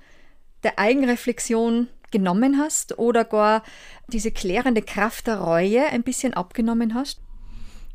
der 0.63 0.79
Eigenreflexion 0.79 1.89
genommen 2.11 2.59
hast 2.59 2.99
oder 2.99 3.25
gar 3.25 3.63
diese 4.09 4.31
klärende 4.31 4.83
Kraft 4.83 5.27
der 5.27 5.39
Reue 5.39 5.87
ein 5.87 6.03
bisschen 6.03 6.35
abgenommen 6.35 6.95
hast? 6.95 7.21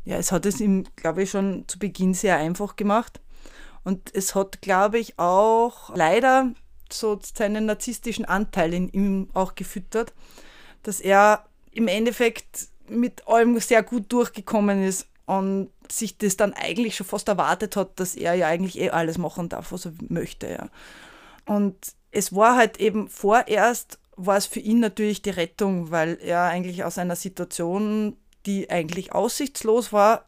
Ja, 0.04 0.16
es 0.16 0.32
hat 0.32 0.46
es 0.46 0.60
ihm, 0.60 0.84
glaube 0.96 1.22
ich, 1.22 1.30
schon 1.30 1.64
zu 1.68 1.78
Beginn 1.78 2.14
sehr 2.14 2.36
einfach 2.36 2.76
gemacht. 2.76 3.20
Und 3.84 4.14
es 4.14 4.34
hat, 4.34 4.62
glaube 4.62 4.98
ich, 4.98 5.18
auch 5.18 5.94
leider 5.94 6.52
so 6.92 7.18
seinen 7.22 7.66
narzisstischen 7.66 8.24
Anteil 8.24 8.74
in 8.74 8.88
ihm 8.90 9.28
auch 9.34 9.54
gefüttert, 9.54 10.12
dass 10.82 11.00
er 11.00 11.44
im 11.72 11.88
Endeffekt 11.88 12.68
mit 12.88 13.26
allem 13.26 13.58
sehr 13.60 13.82
gut 13.82 14.12
durchgekommen 14.12 14.82
ist 14.82 15.06
und 15.26 15.70
sich 15.90 16.18
das 16.18 16.36
dann 16.36 16.52
eigentlich 16.52 16.96
schon 16.96 17.06
fast 17.06 17.28
erwartet 17.28 17.76
hat, 17.76 17.98
dass 18.00 18.14
er 18.14 18.34
ja 18.34 18.46
eigentlich 18.46 18.78
eh 18.78 18.90
alles 18.90 19.18
machen 19.18 19.48
darf, 19.48 19.72
was 19.72 19.86
er 19.86 19.92
möchte. 20.08 20.48
Ja. 20.48 20.68
Und 21.46 21.76
es 22.10 22.34
war 22.34 22.56
halt 22.56 22.80
eben 22.80 23.08
vorerst, 23.08 23.98
war 24.16 24.36
es 24.36 24.46
für 24.46 24.60
ihn 24.60 24.80
natürlich 24.80 25.22
die 25.22 25.30
Rettung, 25.30 25.90
weil 25.90 26.18
er 26.20 26.42
eigentlich 26.42 26.84
aus 26.84 26.98
einer 26.98 27.16
Situation, 27.16 28.16
die 28.46 28.70
eigentlich 28.70 29.12
aussichtslos 29.12 29.92
war, 29.92 30.26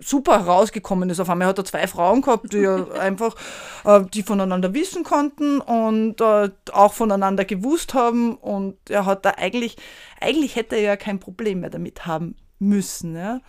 super 0.00 0.36
rausgekommen 0.36 1.10
ist. 1.10 1.20
Auf 1.20 1.30
einmal 1.30 1.48
hat 1.48 1.58
er 1.58 1.64
zwei 1.64 1.86
Frauen 1.86 2.22
gehabt, 2.22 2.52
die 2.52 2.66
einfach, 2.98 3.36
äh, 3.84 4.02
die 4.12 4.22
voneinander 4.22 4.74
wissen 4.74 5.04
konnten 5.04 5.60
und 5.60 6.20
äh, 6.20 6.50
auch 6.72 6.92
voneinander 6.92 7.44
gewusst 7.44 7.94
haben. 7.94 8.36
Und 8.36 8.76
er 8.88 9.06
hat 9.06 9.24
da 9.24 9.34
eigentlich, 9.36 9.76
eigentlich 10.20 10.56
hätte 10.56 10.76
er 10.76 10.82
ja 10.82 10.96
kein 10.96 11.20
Problem 11.20 11.60
mehr 11.60 11.70
damit 11.70 12.06
haben 12.06 12.36
müssen. 12.58 13.16
Ja. 13.16 13.40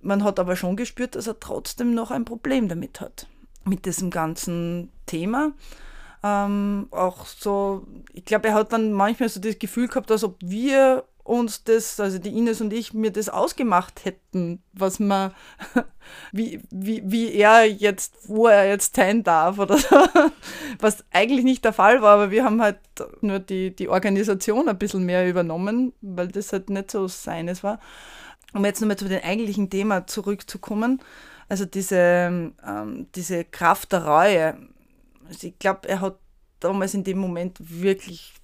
Man 0.00 0.24
hat 0.24 0.38
aber 0.38 0.56
schon 0.56 0.76
gespürt, 0.76 1.14
dass 1.14 1.26
er 1.26 1.40
trotzdem 1.40 1.94
noch 1.94 2.10
ein 2.10 2.24
Problem 2.24 2.68
damit 2.68 3.00
hat, 3.00 3.26
mit 3.64 3.84
diesem 3.84 4.10
ganzen 4.10 4.90
Thema. 5.06 5.52
Ähm, 6.22 6.88
auch 6.90 7.26
so, 7.26 7.86
ich 8.12 8.24
glaube, 8.24 8.48
er 8.48 8.54
hat 8.54 8.72
dann 8.72 8.92
manchmal 8.92 9.28
so 9.28 9.40
das 9.40 9.58
Gefühl 9.58 9.88
gehabt, 9.88 10.10
als 10.10 10.24
ob 10.24 10.36
wir 10.40 11.04
uns 11.28 11.64
das, 11.64 12.00
also 12.00 12.18
die 12.18 12.36
Ines 12.36 12.60
und 12.60 12.72
ich, 12.72 12.94
mir 12.94 13.12
das 13.12 13.28
ausgemacht 13.28 14.04
hätten, 14.04 14.62
was 14.72 14.98
man, 14.98 15.32
wie, 16.32 16.62
wie, 16.70 17.02
wie 17.04 17.32
er 17.32 17.64
jetzt, 17.64 18.28
wo 18.28 18.46
er 18.46 18.66
jetzt 18.68 18.96
sein 18.96 19.22
darf 19.22 19.58
oder 19.58 19.78
so. 19.78 19.96
Was 20.80 21.04
eigentlich 21.10 21.44
nicht 21.44 21.64
der 21.64 21.72
Fall 21.72 22.02
war, 22.02 22.14
aber 22.14 22.30
wir 22.30 22.44
haben 22.44 22.62
halt 22.62 22.78
nur 23.20 23.40
die, 23.40 23.74
die 23.74 23.88
Organisation 23.88 24.68
ein 24.68 24.78
bisschen 24.78 25.04
mehr 25.04 25.28
übernommen, 25.28 25.92
weil 26.00 26.28
das 26.28 26.52
halt 26.52 26.70
nicht 26.70 26.90
so 26.90 27.08
seines 27.08 27.64
war. 27.64 27.80
Um 28.54 28.64
jetzt 28.64 28.80
nochmal 28.80 28.96
zu 28.96 29.08
dem 29.08 29.22
eigentlichen 29.22 29.70
Thema 29.70 30.06
zurückzukommen, 30.06 31.02
also 31.48 31.64
diese, 31.64 32.52
ähm, 32.66 33.06
diese 33.14 33.44
Kraft 33.44 33.92
der 33.92 34.06
Reue. 34.06 34.56
Also 35.26 35.48
ich 35.48 35.58
glaube, 35.58 35.88
er 35.88 36.00
hat 36.00 36.18
damals 36.60 36.94
in 36.94 37.04
dem 37.04 37.18
Moment 37.18 37.58
wirklich, 37.60 38.34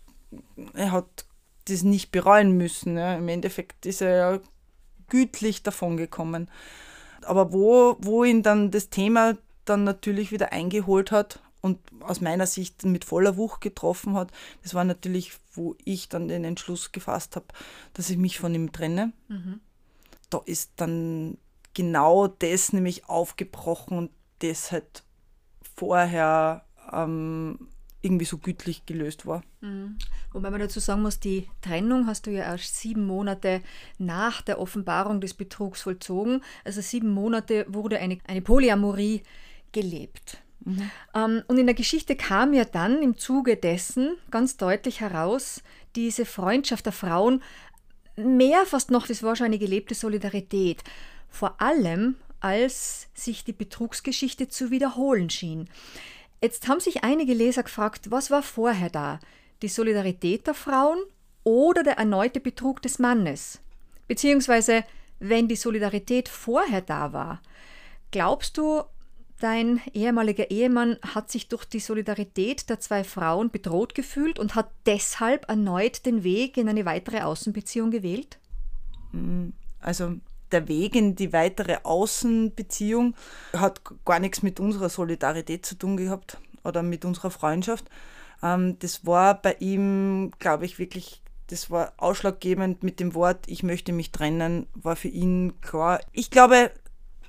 er 0.75 0.93
hat 0.93 1.27
das 1.67 1.83
nicht 1.83 2.11
bereuen 2.11 2.53
müssen. 2.57 2.97
Ja. 2.97 3.17
Im 3.17 3.29
Endeffekt 3.29 3.87
ist 3.87 4.03
er 4.03 4.17
ja 4.17 4.41
gütlich 5.09 5.63
davongekommen. 5.63 6.51
Aber 7.23 7.53
wo, 7.53 7.97
wo 8.01 8.25
ihn 8.25 8.43
dann 8.43 8.71
das 8.71 8.91
Thema 8.91 9.37
dann 9.65 9.85
natürlich 9.85 10.31
wieder 10.31 10.53
eingeholt 10.53 11.11
hat 11.11 11.41
und 11.63 11.79
aus 12.01 12.21
meiner 12.21 12.47
Sicht 12.47 12.85
mit 12.85 13.05
voller 13.05 13.37
Wucht 13.37 13.61
getroffen 13.63 14.15
hat, 14.15 14.31
das 14.63 14.75
war 14.75 14.85
natürlich, 14.85 15.33
wo 15.55 15.77
ich 15.85 16.09
dann 16.09 16.29
den 16.29 16.45
Entschluss 16.45 16.93
gefasst 16.93 17.37
habe, 17.37 17.47
dass 17.95 18.11
ich 18.11 18.19
mich 18.19 18.39
von 18.39 18.55
ihm 18.55 18.73
trenne. 18.73 19.13
Mhm. 19.29 19.61
Da 20.29 20.41
ist 20.45 20.73
dann 20.77 21.39
genau 21.73 22.27
das 22.27 22.73
nämlich 22.73 23.09
aufgebrochen 23.09 23.97
und 23.97 24.11
das 24.41 24.73
halt 24.73 25.03
vorher 25.77 26.65
ähm, 26.93 27.69
irgendwie 28.05 28.27
so 28.27 28.39
gütlich 28.39 28.85
gelöst 28.87 29.27
war. 29.27 29.43
Mhm. 29.61 29.97
Wobei 30.33 30.51
man 30.51 30.61
dazu 30.61 30.79
sagen 30.79 31.03
muss, 31.03 31.21
die 31.21 31.49
Trennung 31.63 32.07
hast 32.07 32.27
du 32.27 32.31
ja 32.31 32.45
erst 32.45 32.77
sieben 32.77 33.07
Monate 33.07 33.63
nach 33.99 34.43
der 34.43 34.61
Offenbarung 34.61 35.21
des 35.21 35.35
Betrugs 35.35 35.83
vollzogen. 35.83 36.43
Also 36.65 36.81
sieben 36.81 37.11
Monate 37.11 37.65
wurde 37.69 37.99
eine, 37.99 38.19
eine 38.27 38.43
Polyamorie 38.43 39.23
gelebt. 39.73 40.39
Mhm. 40.61 40.91
Ähm, 41.15 41.43
und 41.49 41.59
in 41.59 41.67
der 41.67 41.75
Geschichte 41.75 42.15
kam 42.15 42.53
ja 42.53 42.65
dann 42.65 43.03
im 43.03 43.17
Zuge 43.17 43.57
dessen 43.57 44.17
ganz 44.31 44.57
deutlich 44.57 45.01
heraus, 45.01 45.63
diese 45.97 46.27
Freundschaft 46.27 46.87
der 46.87 46.93
Frauen, 46.93 47.43
mehr 48.17 48.65
fast 48.67 48.91
noch, 48.91 49.07
das 49.07 49.23
war 49.23 49.35
schon 49.35 49.47
eine 49.47 49.59
gelebte 49.59 49.95
Solidarität. 49.95 50.83
Vor 51.29 51.61
allem, 51.61 52.17
als 52.41 53.09
sich 53.15 53.45
die 53.45 53.53
Betrugsgeschichte 53.53 54.49
zu 54.49 54.71
wiederholen 54.71 55.31
schien. 55.31 55.69
Jetzt 56.43 56.69
haben 56.69 56.81
sich 56.81 57.05
einige 57.05 57.35
Leser 57.35 57.63
gefragt, 57.63 58.11
was 58.11 58.31
war 58.31 58.43
vorher 58.43 58.91
da? 58.91 59.19
Die 59.63 59.69
Solidarität 59.69 60.47
der 60.47 60.55
Frauen 60.55 60.99
oder 61.43 61.83
der 61.83 61.99
erneute 61.99 62.41
Betrug 62.41 62.83
des 62.83 62.99
Mannes. 62.99 63.61
Beziehungsweise, 64.09 64.85
wenn 65.19 65.49
die 65.49 65.57
Solidarität 65.57 66.29
vorher 66.29 66.83
da 66.83 67.13
war, 67.13 67.41
glaubst 68.11 68.59
du, 68.59 68.83
dein 69.41 69.81
ehemaliger 69.93 70.51
Ehemann 70.51 70.99
hat 71.03 71.31
sich 71.31 71.49
durch 71.49 71.65
die 71.65 71.81
Solidarität 71.81 72.69
der 72.69 72.81
zwei 72.81 73.05
Frauen 73.05 73.51
bedroht 73.51 73.95
gefühlt 73.95 74.39
und 74.39 74.55
hat 74.55 74.71
deshalb 74.87 75.49
erneut 75.49 76.07
den 76.07 76.25
Weg 76.25 76.57
in 76.57 76.69
eine 76.69 76.85
weitere 76.85 77.21
Außenbeziehung 77.21 77.91
gewählt? 77.91 78.39
Mm, 79.13 79.51
also 79.81 80.17
der 80.53 80.69
Weg 80.69 80.95
in 80.95 81.17
die 81.17 81.33
weitere 81.33 81.79
Außenbeziehung 81.83 83.15
hat 83.53 83.81
gar 84.05 84.21
nichts 84.21 84.43
mit 84.43 84.61
unserer 84.61 84.89
Solidarität 84.89 85.67
zu 85.67 85.75
tun 85.77 85.97
gehabt 85.97 86.39
oder 86.65 86.83
mit 86.83 87.05
unserer 87.05 87.31
Freundschaft. 87.31 87.91
Ähm, 88.43 88.79
das 88.79 89.07
war 89.07 89.41
bei 89.41 89.57
ihm, 89.61 90.33
glaube 90.39 90.65
ich, 90.65 90.79
wirklich, 90.79 91.23
das 91.49 91.71
war 91.71 91.93
ausschlaggebend 91.97 92.83
mit 92.83 93.01
dem 93.01 93.15
Wort, 93.15 93.45
ich 93.47 93.63
möchte 93.63 93.93
mich 93.93 94.13
trennen, 94.13 94.67
war 94.75 94.97
für 94.97 95.09
ihn 95.09 95.61
klar. 95.61 96.01
Ich 96.13 96.31
glaube, 96.31 96.71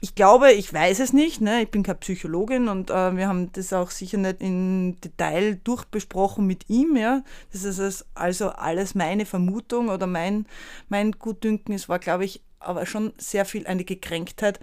ich 0.01 0.13
glaube, 0.13 0.51
ich 0.51 0.71
weiß 0.71 0.99
es 0.99 1.13
nicht, 1.13 1.41
ne? 1.41 1.63
ich 1.63 1.71
bin 1.71 1.81
keine 1.81 1.97
Psychologin 1.97 2.67
und 2.67 2.91
äh, 2.91 3.15
wir 3.15 3.27
haben 3.27 3.51
das 3.53 3.73
auch 3.73 3.89
sicher 3.89 4.17
nicht 4.17 4.41
im 4.41 4.99
Detail 5.01 5.55
durchbesprochen 5.63 6.45
mit 6.45 6.69
ihm. 6.69 6.95
Ja? 6.95 7.23
Das 7.51 7.63
ist 7.63 8.05
also 8.13 8.49
alles 8.49 8.93
meine 8.93 9.25
Vermutung 9.25 9.89
oder 9.89 10.05
mein, 10.05 10.45
mein 10.89 11.13
Gutdünken. 11.13 11.73
Es 11.73 11.89
war, 11.89 11.97
glaube 11.97 12.25
ich, 12.25 12.43
aber 12.59 12.85
schon 12.85 13.13
sehr 13.17 13.45
viel 13.45 13.67
eine 13.67 13.83
Gekränktheit, 13.83 14.59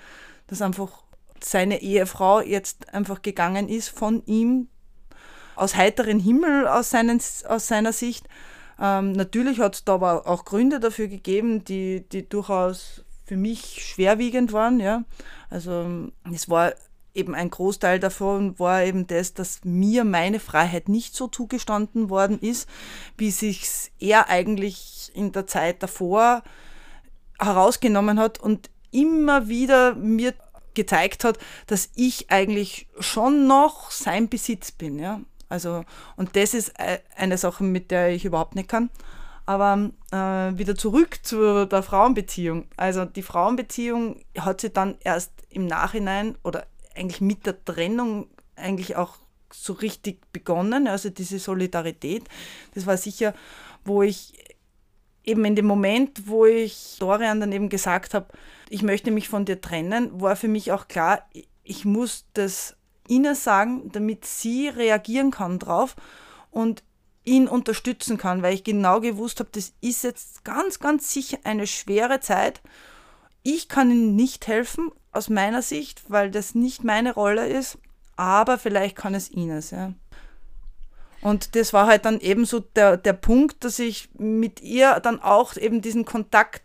dass 0.46 0.62
einfach 0.62 1.04
seine 1.40 1.82
Ehefrau 1.82 2.40
jetzt 2.40 2.92
einfach 2.94 3.22
gegangen 3.22 3.68
ist 3.68 3.88
von 3.88 4.24
ihm 4.26 4.68
aus 5.56 5.76
heiteren 5.76 6.18
Himmel 6.18 6.66
aus, 6.66 6.90
seinen, 6.90 7.20
aus 7.48 7.66
seiner 7.66 7.92
Sicht. 7.92 8.28
Ähm, 8.80 9.12
natürlich 9.12 9.60
hat 9.60 9.74
es 9.74 9.84
da 9.84 9.94
aber 9.94 10.26
auch 10.26 10.44
Gründe 10.44 10.80
dafür 10.80 11.08
gegeben, 11.08 11.64
die, 11.64 12.04
die 12.08 12.28
durchaus 12.28 13.04
für 13.24 13.36
mich 13.36 13.84
schwerwiegend 13.84 14.52
waren. 14.52 14.80
Ja. 14.80 15.04
Also 15.50 16.10
es 16.32 16.48
war 16.48 16.72
eben 17.14 17.34
ein 17.34 17.50
Großteil 17.50 18.00
davon 18.00 18.58
war 18.58 18.84
eben 18.84 19.06
das, 19.06 19.34
dass 19.34 19.60
mir 19.64 20.04
meine 20.04 20.40
Freiheit 20.40 20.88
nicht 20.88 21.14
so 21.14 21.28
zugestanden 21.28 22.08
worden 22.08 22.38
ist, 22.38 22.68
wie 23.18 23.30
sich 23.30 23.92
er 23.98 24.28
eigentlich 24.28 25.12
in 25.14 25.32
der 25.32 25.46
Zeit 25.46 25.82
davor 25.82 26.42
herausgenommen 27.44 28.18
hat 28.18 28.40
und 28.40 28.70
immer 28.90 29.48
wieder 29.48 29.94
mir 29.94 30.34
gezeigt 30.74 31.24
hat, 31.24 31.38
dass 31.66 31.90
ich 31.94 32.30
eigentlich 32.30 32.86
schon 32.98 33.46
noch 33.46 33.90
sein 33.90 34.28
Besitz 34.28 34.70
bin. 34.70 34.98
Ja? 34.98 35.20
Also, 35.48 35.84
und 36.16 36.36
das 36.36 36.54
ist 36.54 36.70
äh, 36.78 36.98
eine 37.16 37.38
Sache, 37.38 37.64
mit 37.64 37.90
der 37.90 38.10
ich 38.10 38.24
überhaupt 38.24 38.54
nicht 38.54 38.68
kann. 38.68 38.90
Aber 39.44 39.90
äh, 40.12 40.56
wieder 40.56 40.76
zurück 40.76 41.18
zu 41.22 41.66
der 41.66 41.82
Frauenbeziehung. 41.82 42.68
Also 42.76 43.04
die 43.04 43.22
Frauenbeziehung 43.22 44.22
hat 44.38 44.60
sie 44.60 44.70
dann 44.70 44.96
erst 45.00 45.32
im 45.50 45.66
Nachhinein 45.66 46.36
oder 46.44 46.66
eigentlich 46.94 47.20
mit 47.20 47.44
der 47.44 47.62
Trennung 47.64 48.28
eigentlich 48.56 48.96
auch 48.96 49.16
so 49.52 49.72
richtig 49.72 50.20
begonnen. 50.32 50.86
Also 50.86 51.10
diese 51.10 51.38
Solidarität, 51.38 52.24
das 52.74 52.86
war 52.86 52.96
sicher, 52.96 53.34
wo 53.84 54.02
ich 54.02 54.34
eben 55.24 55.44
in 55.44 55.56
dem 55.56 55.66
Moment, 55.66 56.26
wo 56.26 56.46
ich 56.46 56.96
Dorian 56.98 57.40
dann 57.40 57.52
eben 57.52 57.68
gesagt 57.68 58.14
habe, 58.14 58.26
ich 58.68 58.82
möchte 58.82 59.10
mich 59.10 59.28
von 59.28 59.44
dir 59.44 59.60
trennen, 59.60 60.20
war 60.20 60.36
für 60.36 60.48
mich 60.48 60.72
auch 60.72 60.88
klar, 60.88 61.28
ich 61.62 61.84
muss 61.84 62.26
das 62.34 62.76
ihnen 63.08 63.34
sagen, 63.34 63.90
damit 63.92 64.24
sie 64.24 64.68
reagieren 64.68 65.30
kann 65.30 65.58
drauf 65.58 65.96
und 66.50 66.82
ihn 67.24 67.46
unterstützen 67.48 68.18
kann, 68.18 68.42
weil 68.42 68.54
ich 68.54 68.64
genau 68.64 69.00
gewusst 69.00 69.40
habe, 69.40 69.50
das 69.52 69.72
ist 69.80 70.02
jetzt 70.02 70.44
ganz, 70.44 70.80
ganz 70.80 71.12
sicher 71.12 71.38
eine 71.44 71.66
schwere 71.66 72.20
Zeit. 72.20 72.60
Ich 73.42 73.68
kann 73.68 73.90
ihnen 73.90 74.16
nicht 74.16 74.46
helfen, 74.46 74.90
aus 75.12 75.28
meiner 75.28 75.62
Sicht, 75.62 76.02
weil 76.08 76.30
das 76.30 76.54
nicht 76.54 76.84
meine 76.84 77.14
Rolle 77.14 77.46
ist, 77.46 77.78
aber 78.16 78.58
vielleicht 78.58 78.96
kann 78.96 79.14
es 79.14 79.30
ihnen. 79.30 79.62
Ja. 79.70 79.92
Und 81.22 81.54
das 81.56 81.72
war 81.72 81.86
halt 81.86 82.04
dann 82.04 82.20
eben 82.20 82.44
so 82.44 82.60
der, 82.60 82.96
der 82.96 83.12
Punkt, 83.12 83.64
dass 83.64 83.78
ich 83.78 84.10
mit 84.18 84.60
ihr 84.60 85.00
dann 85.00 85.20
auch 85.20 85.56
eben 85.56 85.80
diesen 85.80 86.04
Kontakt 86.04 86.62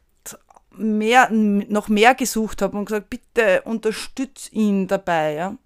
mehr, 0.72 1.30
noch 1.32 1.88
mehr 1.88 2.16
gesucht 2.16 2.62
habe 2.62 2.78
und 2.78 2.86
gesagt, 2.86 3.10
bitte 3.10 3.62
unterstütz 3.64 4.50
ihn 4.52 4.88
dabei. 4.88 5.34
Ja. 5.34 5.58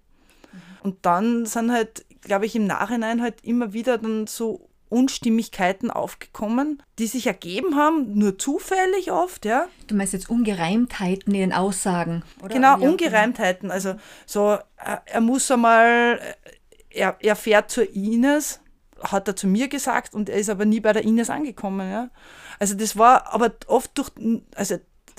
Und 0.82 1.04
dann 1.06 1.46
sind 1.46 1.72
halt, 1.72 2.04
glaube 2.22 2.46
ich, 2.46 2.56
im 2.56 2.66
Nachhinein 2.66 3.22
halt 3.22 3.42
immer 3.42 3.72
wieder 3.72 3.98
dann 3.98 4.26
so 4.26 4.68
Unstimmigkeiten 4.88 5.90
aufgekommen, 5.90 6.82
die 6.98 7.06
sich 7.06 7.26
ergeben 7.26 7.76
haben, 7.76 8.12
nur 8.18 8.38
zufällig 8.38 9.10
oft, 9.10 9.46
ja. 9.46 9.66
Du 9.86 9.94
meinst 9.94 10.12
jetzt 10.12 10.28
Ungereimtheiten 10.28 11.32
in 11.34 11.40
den 11.40 11.52
Aussagen, 11.54 12.22
oder? 12.42 12.54
Genau, 12.54 12.78
Ungereimtheiten. 12.78 13.70
Also 13.70 13.94
so, 14.26 14.58
äh, 14.76 14.98
er 15.06 15.20
muss 15.22 15.50
einmal, 15.50 16.20
äh, 16.20 16.50
er, 16.90 17.16
er 17.20 17.36
fährt 17.36 17.70
zur 17.70 17.88
Ines, 17.94 18.60
hat 19.02 19.28
er 19.28 19.36
zu 19.36 19.46
mir 19.46 19.68
gesagt, 19.68 20.14
und 20.14 20.28
er 20.28 20.38
ist 20.38 20.50
aber 20.50 20.64
nie 20.64 20.80
bei 20.80 20.92
der 20.92 21.04
Ines 21.04 21.30
angekommen, 21.30 21.90
ja. 21.90 22.10
Also 22.58 22.74
das 22.74 22.96
war 22.96 23.32
aber 23.32 23.52
oft 23.66 23.96
durch, 23.98 24.10
also 24.54 24.76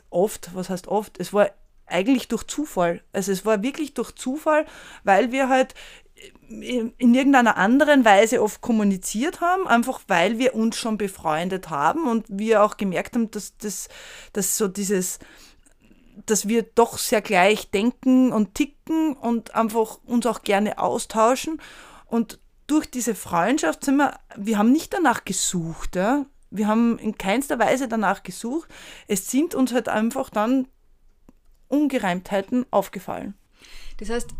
oft, 0.09 0.51
was 0.53 0.69
heißt 0.69 0.87
oft, 0.87 1.19
es 1.19 1.33
war 1.33 1.49
eigentlich 1.85 2.27
durch 2.27 2.43
Zufall. 2.43 3.03
Also 3.11 3.31
es 3.31 3.45
war 3.45 3.61
wirklich 3.61 3.93
durch 3.93 4.13
Zufall, 4.15 4.65
weil 5.03 5.31
wir 5.31 5.49
halt 5.49 5.75
in 6.47 7.13
irgendeiner 7.13 7.57
anderen 7.57 8.05
Weise 8.05 8.41
oft 8.41 8.61
kommuniziert 8.61 9.41
haben, 9.41 9.67
einfach 9.67 10.01
weil 10.07 10.37
wir 10.37 10.55
uns 10.55 10.77
schon 10.77 10.97
befreundet 10.97 11.69
haben 11.69 12.07
und 12.07 12.25
wir 12.29 12.63
auch 12.63 12.77
gemerkt 12.77 13.15
haben, 13.15 13.31
dass 13.31 13.57
das 13.57 13.89
dass 14.31 14.57
so 14.57 14.67
dieses 14.67 15.19
dass 16.25 16.47
wir 16.47 16.63
doch 16.63 16.99
sehr 16.99 17.21
gleich 17.21 17.71
denken 17.71 18.31
und 18.31 18.53
ticken 18.53 19.13
und 19.17 19.55
einfach 19.55 19.97
uns 20.05 20.25
auch 20.27 20.43
gerne 20.43 20.77
austauschen 20.77 21.59
und 22.05 22.39
durch 22.73 22.89
diese 22.89 23.13
Freundschaft 23.13 23.85
sind 23.85 23.97
wir, 23.97 24.19
wir 24.35 24.57
haben 24.57 24.71
nicht 24.71 24.91
danach 24.93 25.25
gesucht, 25.25 25.95
ja? 25.95 26.25
wir 26.49 26.67
haben 26.67 26.97
in 26.97 27.19
keinster 27.19 27.59
Weise 27.59 27.87
danach 27.87 28.23
gesucht, 28.23 28.67
es 29.07 29.29
sind 29.29 29.53
uns 29.53 29.73
halt 29.73 29.89
einfach 29.89 30.31
dann 30.31 30.67
Ungereimtheiten 31.67 32.65
aufgefallen. 32.71 33.35
Das 33.97 34.09
heißt, 34.09 34.31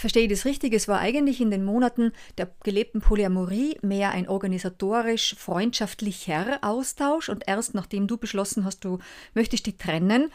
Verstehe 0.00 0.22
ich 0.22 0.30
das 0.30 0.46
richtig? 0.46 0.72
Es 0.72 0.88
war 0.88 0.98
eigentlich 0.98 1.42
in 1.42 1.50
den 1.50 1.62
Monaten 1.62 2.12
der 2.38 2.50
gelebten 2.64 3.02
Polyamorie 3.02 3.76
mehr 3.82 4.12
ein 4.12 4.30
organisatorisch 4.30 5.34
freundschaftlicher 5.36 6.60
Austausch 6.62 7.28
und 7.28 7.44
erst 7.46 7.74
nachdem 7.74 8.06
du 8.06 8.16
beschlossen 8.16 8.64
hast, 8.64 8.82
du 8.82 8.98
möchtest 9.34 9.66
die 9.66 9.76
trennen, 9.76 10.32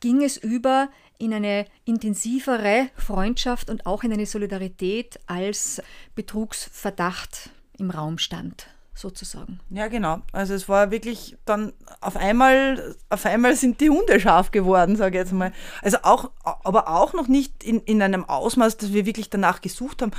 ging 0.00 0.24
es 0.24 0.36
über 0.36 0.88
in 1.16 1.32
eine 1.32 1.66
intensivere 1.84 2.90
Freundschaft 2.96 3.70
und 3.70 3.86
auch 3.86 4.02
in 4.02 4.12
eine 4.12 4.26
Solidarität 4.26 5.20
als 5.28 5.80
Betrugsverdacht 6.16 7.50
im 7.78 7.90
Raum 7.90 8.18
stand 8.18 8.66
sozusagen. 8.94 9.60
Ja, 9.70 9.88
genau. 9.88 10.18
Also 10.32 10.54
es 10.54 10.68
war 10.68 10.90
wirklich 10.90 11.36
dann 11.44 11.72
auf 12.00 12.16
einmal, 12.16 12.94
auf 13.10 13.26
einmal 13.26 13.56
sind 13.56 13.80
die 13.80 13.90
Hunde 13.90 14.20
scharf 14.20 14.50
geworden, 14.50 14.96
sage 14.96 15.18
ich 15.18 15.24
jetzt 15.24 15.32
mal. 15.32 15.52
Also 15.82 15.98
auch, 16.02 16.30
aber 16.42 16.88
auch 16.88 17.12
noch 17.12 17.28
nicht 17.28 17.64
in, 17.64 17.80
in 17.80 18.00
einem 18.02 18.24
Ausmaß, 18.24 18.76
dass 18.76 18.92
wir 18.92 19.06
wirklich 19.06 19.30
danach 19.30 19.60
gesucht 19.60 20.02
haben. 20.02 20.12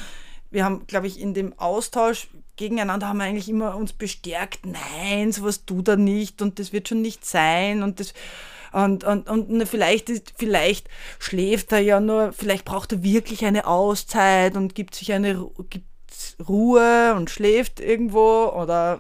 Wir 0.52 0.66
haben, 0.66 0.86
glaube 0.88 1.08
ich, 1.08 1.20
in 1.20 1.34
dem 1.34 1.58
Austausch 1.58 2.28
gegeneinander 2.56 3.10
haben 3.10 3.18
wir 3.18 3.26
eigentlich 3.26 3.50
immer 3.50 3.76
uns 3.76 3.94
bestärkt, 3.94 4.66
nein, 4.66 5.32
sowas 5.32 5.66
tut 5.66 5.88
er 5.88 5.98
nicht 5.98 6.42
und 6.42 6.60
das 6.60 6.72
wird 6.72 6.88
schon 6.88 7.02
nicht 7.02 7.26
sein 7.26 7.84
und 7.84 8.00
das 8.00 8.14
und, 8.72 9.06
und, 9.06 9.30
und 9.30 9.66
vielleicht, 9.68 10.10
ist, 10.10 10.34
vielleicht 10.36 10.90
schläft 11.20 11.72
er 11.72 11.80
ja 11.80 12.02
nur, 12.02 12.34
vielleicht 12.34 12.66
braucht 12.66 12.92
er 12.92 13.04
wirklich 13.04 13.46
eine 13.46 13.68
Auszeit 13.68 14.58
und 14.58 14.76
gibt 14.76 14.96
sich 14.96 15.14
eine, 15.14 15.50
gibt 15.70 15.88
Ruhe 16.47 17.13
und 17.15 17.30
schläft 17.30 17.80
irgendwo 17.80 18.51
oder 18.56 18.99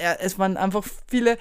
ja, 0.00 0.14
es 0.14 0.38
waren 0.38 0.56
einfach 0.56 0.84
viele, 1.06 1.36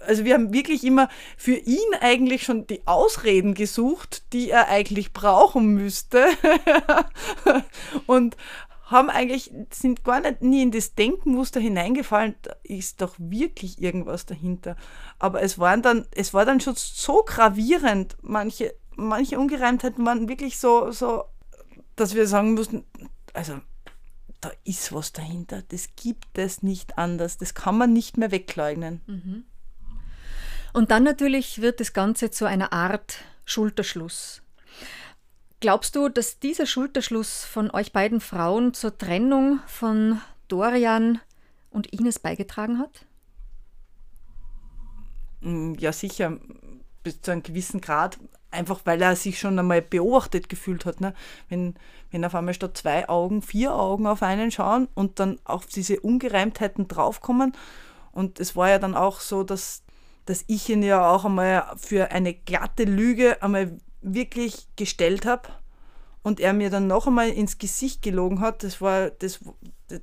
also 0.00 0.24
wir 0.24 0.34
haben 0.34 0.52
wirklich 0.52 0.84
immer 0.84 1.08
für 1.36 1.56
ihn 1.56 1.94
eigentlich 2.00 2.42
schon 2.42 2.66
die 2.66 2.86
Ausreden 2.86 3.54
gesucht, 3.54 4.24
die 4.32 4.50
er 4.50 4.68
eigentlich 4.68 5.12
brauchen 5.12 5.74
müsste 5.74 6.26
und 8.06 8.36
haben 8.84 9.08
eigentlich, 9.08 9.50
sind 9.70 10.04
gar 10.04 10.20
nicht 10.20 10.42
nie 10.42 10.62
in 10.62 10.70
das 10.70 10.94
Denkmuster 10.94 11.58
hineingefallen, 11.58 12.34
da 12.42 12.54
ist 12.62 13.00
doch 13.00 13.14
wirklich 13.18 13.80
irgendwas 13.80 14.26
dahinter. 14.26 14.76
Aber 15.18 15.42
es 15.42 15.58
waren 15.58 15.80
dann, 15.80 16.06
es 16.14 16.34
war 16.34 16.44
dann 16.44 16.60
schon 16.60 16.74
so 16.76 17.22
gravierend, 17.24 18.16
manche, 18.20 18.74
manche 18.94 19.38
Ungereimtheiten 19.38 20.04
waren 20.04 20.28
wirklich 20.28 20.58
so, 20.58 20.90
so, 20.90 21.24
dass 21.96 22.14
wir 22.14 22.26
sagen 22.26 22.54
mussten, 22.54 22.84
also 23.32 23.54
da 24.44 24.52
ist 24.64 24.92
was 24.92 25.12
dahinter. 25.12 25.62
Das 25.68 25.88
gibt 25.96 26.36
es 26.38 26.62
nicht 26.62 26.98
anders. 26.98 27.38
Das 27.38 27.54
kann 27.54 27.78
man 27.78 27.92
nicht 27.92 28.18
mehr 28.18 28.30
wegleugnen. 28.30 29.00
Mhm. 29.06 29.44
Und 30.74 30.90
dann 30.90 31.04
natürlich 31.04 31.62
wird 31.62 31.80
das 31.80 31.92
Ganze 31.92 32.30
zu 32.30 32.44
einer 32.46 32.72
Art 32.72 33.18
Schulterschluss. 33.46 34.42
Glaubst 35.60 35.96
du, 35.96 36.08
dass 36.10 36.40
dieser 36.40 36.66
Schulterschluss 36.66 37.44
von 37.44 37.70
euch 37.70 37.92
beiden 37.92 38.20
Frauen 38.20 38.74
zur 38.74 38.98
Trennung 38.98 39.60
von 39.66 40.20
Dorian 40.48 41.20
und 41.70 41.86
Ines 41.86 42.18
beigetragen 42.18 42.78
hat? 42.78 43.06
Mm, 45.40 45.74
ja, 45.78 45.92
sicher, 45.92 46.38
bis 47.02 47.22
zu 47.22 47.30
einem 47.30 47.42
gewissen 47.42 47.80
Grad, 47.80 48.18
einfach 48.54 48.80
weil 48.84 49.02
er 49.02 49.16
sich 49.16 49.38
schon 49.38 49.58
einmal 49.58 49.82
beobachtet 49.82 50.48
gefühlt 50.48 50.86
hat. 50.86 51.00
Ne? 51.00 51.14
Wenn, 51.48 51.74
wenn 52.10 52.24
auf 52.24 52.34
einmal 52.34 52.54
statt 52.54 52.76
zwei 52.76 53.08
Augen 53.08 53.42
vier 53.42 53.74
Augen 53.74 54.06
auf 54.06 54.22
einen 54.22 54.50
schauen 54.50 54.88
und 54.94 55.20
dann 55.20 55.38
auf 55.44 55.66
diese 55.66 56.00
Ungereimtheiten 56.00 56.88
draufkommen. 56.88 57.52
Und 58.12 58.40
es 58.40 58.56
war 58.56 58.70
ja 58.70 58.78
dann 58.78 58.94
auch 58.94 59.20
so, 59.20 59.42
dass, 59.42 59.82
dass 60.24 60.44
ich 60.46 60.68
ihn 60.68 60.82
ja 60.82 61.10
auch 61.10 61.24
einmal 61.24 61.74
für 61.76 62.10
eine 62.12 62.32
glatte 62.32 62.84
Lüge 62.84 63.42
einmal 63.42 63.78
wirklich 64.00 64.68
gestellt 64.76 65.26
habe 65.26 65.48
und 66.22 66.40
er 66.40 66.52
mir 66.52 66.70
dann 66.70 66.86
noch 66.86 67.06
einmal 67.06 67.28
ins 67.28 67.58
Gesicht 67.58 68.02
gelogen 68.02 68.40
hat. 68.40 68.62
Das 68.62 68.80
war, 68.80 69.10
das, 69.10 69.40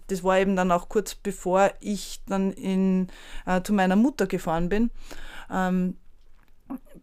das 0.08 0.24
war 0.24 0.40
eben 0.40 0.56
dann 0.56 0.72
auch 0.72 0.88
kurz 0.88 1.16
bevor 1.16 1.72
ich 1.80 2.22
dann 2.28 2.52
in, 2.52 3.08
äh, 3.46 3.62
zu 3.64 3.74
meiner 3.74 3.96
Mutter 3.96 4.28
gefahren 4.28 4.70
bin. 4.70 4.92
Ähm, 5.52 5.98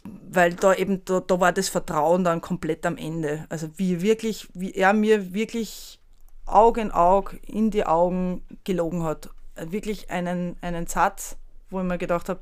weil 0.05 0.55
da 0.55 0.75
eben, 0.75 1.05
da, 1.05 1.21
da 1.21 1.41
war 1.41 1.53
das 1.53 1.69
Vertrauen 1.69 2.25
dann 2.25 2.41
komplett 2.41 2.87
am 2.87 2.97
Ende. 2.97 3.47
Also 3.49 3.69
wie 3.77 4.03
wirklich, 4.03 4.49
wie 4.55 4.73
er 4.73 4.93
mir 4.93 5.33
wirklich 5.35 5.99
Auge 6.47 6.81
in 6.81 6.91
Auge 6.91 7.37
in 7.47 7.71
die 7.71 7.85
Augen 7.85 8.43
gelogen 8.65 9.03
hat. 9.03 9.31
Wirklich 9.57 10.11
einen, 10.11 10.57
einen 10.61 10.87
Satz, 10.87 11.37
wo 11.71 11.81
ich 11.81 11.87
mir 11.87 11.99
gedacht 11.99 12.29
habe, 12.29 12.41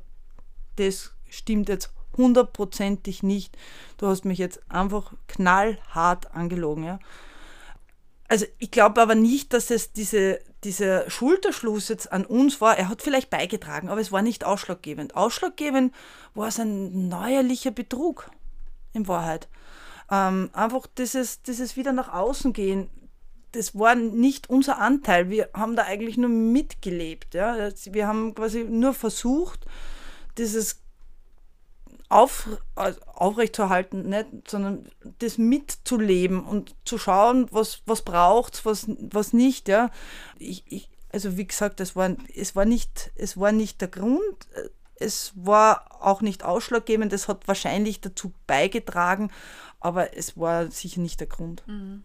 das 0.77 1.13
stimmt 1.29 1.69
jetzt 1.69 1.91
hundertprozentig 2.15 3.23
nicht. 3.23 3.57
Du 3.97 4.07
hast 4.07 4.25
mich 4.25 4.37
jetzt 4.39 4.59
einfach 4.69 5.13
knallhart 5.27 6.33
angelogen. 6.33 6.83
Ja? 6.83 6.99
Also 8.27 8.45
ich 8.59 8.71
glaube 8.71 9.01
aber 9.01 9.15
nicht, 9.15 9.53
dass 9.53 9.71
es 9.71 9.91
diese, 9.91 10.39
dieser 10.67 11.09
Schulterschluss 11.09 11.87
jetzt 11.87 12.11
an 12.11 12.25
uns 12.25 12.59
war. 12.59 12.77
Er 12.77 12.89
hat 12.89 13.01
vielleicht 13.01 13.29
beigetragen, 13.29 13.87
aber 13.87 14.01
es 14.01 14.11
war 14.11 14.21
nicht 14.21 14.43
ausschlaggebend. 14.43 15.15
Ausschlaggebend 15.15 15.95
war 16.35 16.49
es 16.49 16.59
ein 16.59 17.07
neuerlicher 17.07 17.71
Betrug 17.71 18.29
in 18.91 19.07
Wahrheit. 19.07 19.47
Ähm, 20.11 20.49
einfach 20.51 20.85
dieses, 20.97 21.41
dieses 21.41 21.77
wieder 21.77 21.93
nach 21.93 22.13
außen 22.13 22.51
gehen, 22.51 22.89
das 23.53 23.79
war 23.79 23.95
nicht 23.95 24.49
unser 24.49 24.79
Anteil. 24.79 25.29
Wir 25.29 25.49
haben 25.53 25.77
da 25.77 25.83
eigentlich 25.83 26.17
nur 26.17 26.29
mitgelebt. 26.29 27.33
Ja? 27.33 27.69
Wir 27.85 28.05
haben 28.05 28.35
quasi 28.35 28.65
nur 28.65 28.93
versucht, 28.93 29.65
dieses 30.37 30.81
auf, 32.09 32.47
also 32.75 32.99
aufrechtzuerhalten, 33.05 34.09
nicht, 34.09 34.49
sondern 34.49 34.87
das 35.19 35.37
mitzuleben 35.37 36.45
und 36.45 36.75
zu 36.85 36.97
schauen, 36.97 37.47
was, 37.51 37.81
was 37.85 38.01
braucht 38.01 38.55
es, 38.55 38.65
was, 38.65 38.85
was 38.87 39.33
nicht. 39.33 39.67
Ja. 39.67 39.89
Ich, 40.39 40.63
ich, 40.67 40.89
also 41.11 41.37
wie 41.37 41.47
gesagt, 41.47 41.79
es 41.79 41.95
war, 41.95 42.15
es, 42.33 42.55
war 42.55 42.65
nicht, 42.65 43.11
es 43.15 43.37
war 43.37 43.51
nicht 43.51 43.81
der 43.81 43.89
Grund, 43.89 44.47
es 44.99 45.33
war 45.35 45.85
auch 45.99 46.21
nicht 46.21 46.43
ausschlaggebend, 46.43 47.13
es 47.13 47.27
hat 47.27 47.47
wahrscheinlich 47.47 48.01
dazu 48.01 48.33
beigetragen, 48.45 49.31
aber 49.79 50.17
es 50.17 50.37
war 50.37 50.71
sicher 50.71 51.01
nicht 51.01 51.19
der 51.19 51.27
Grund. 51.27 51.63
Mhm. 51.67 52.03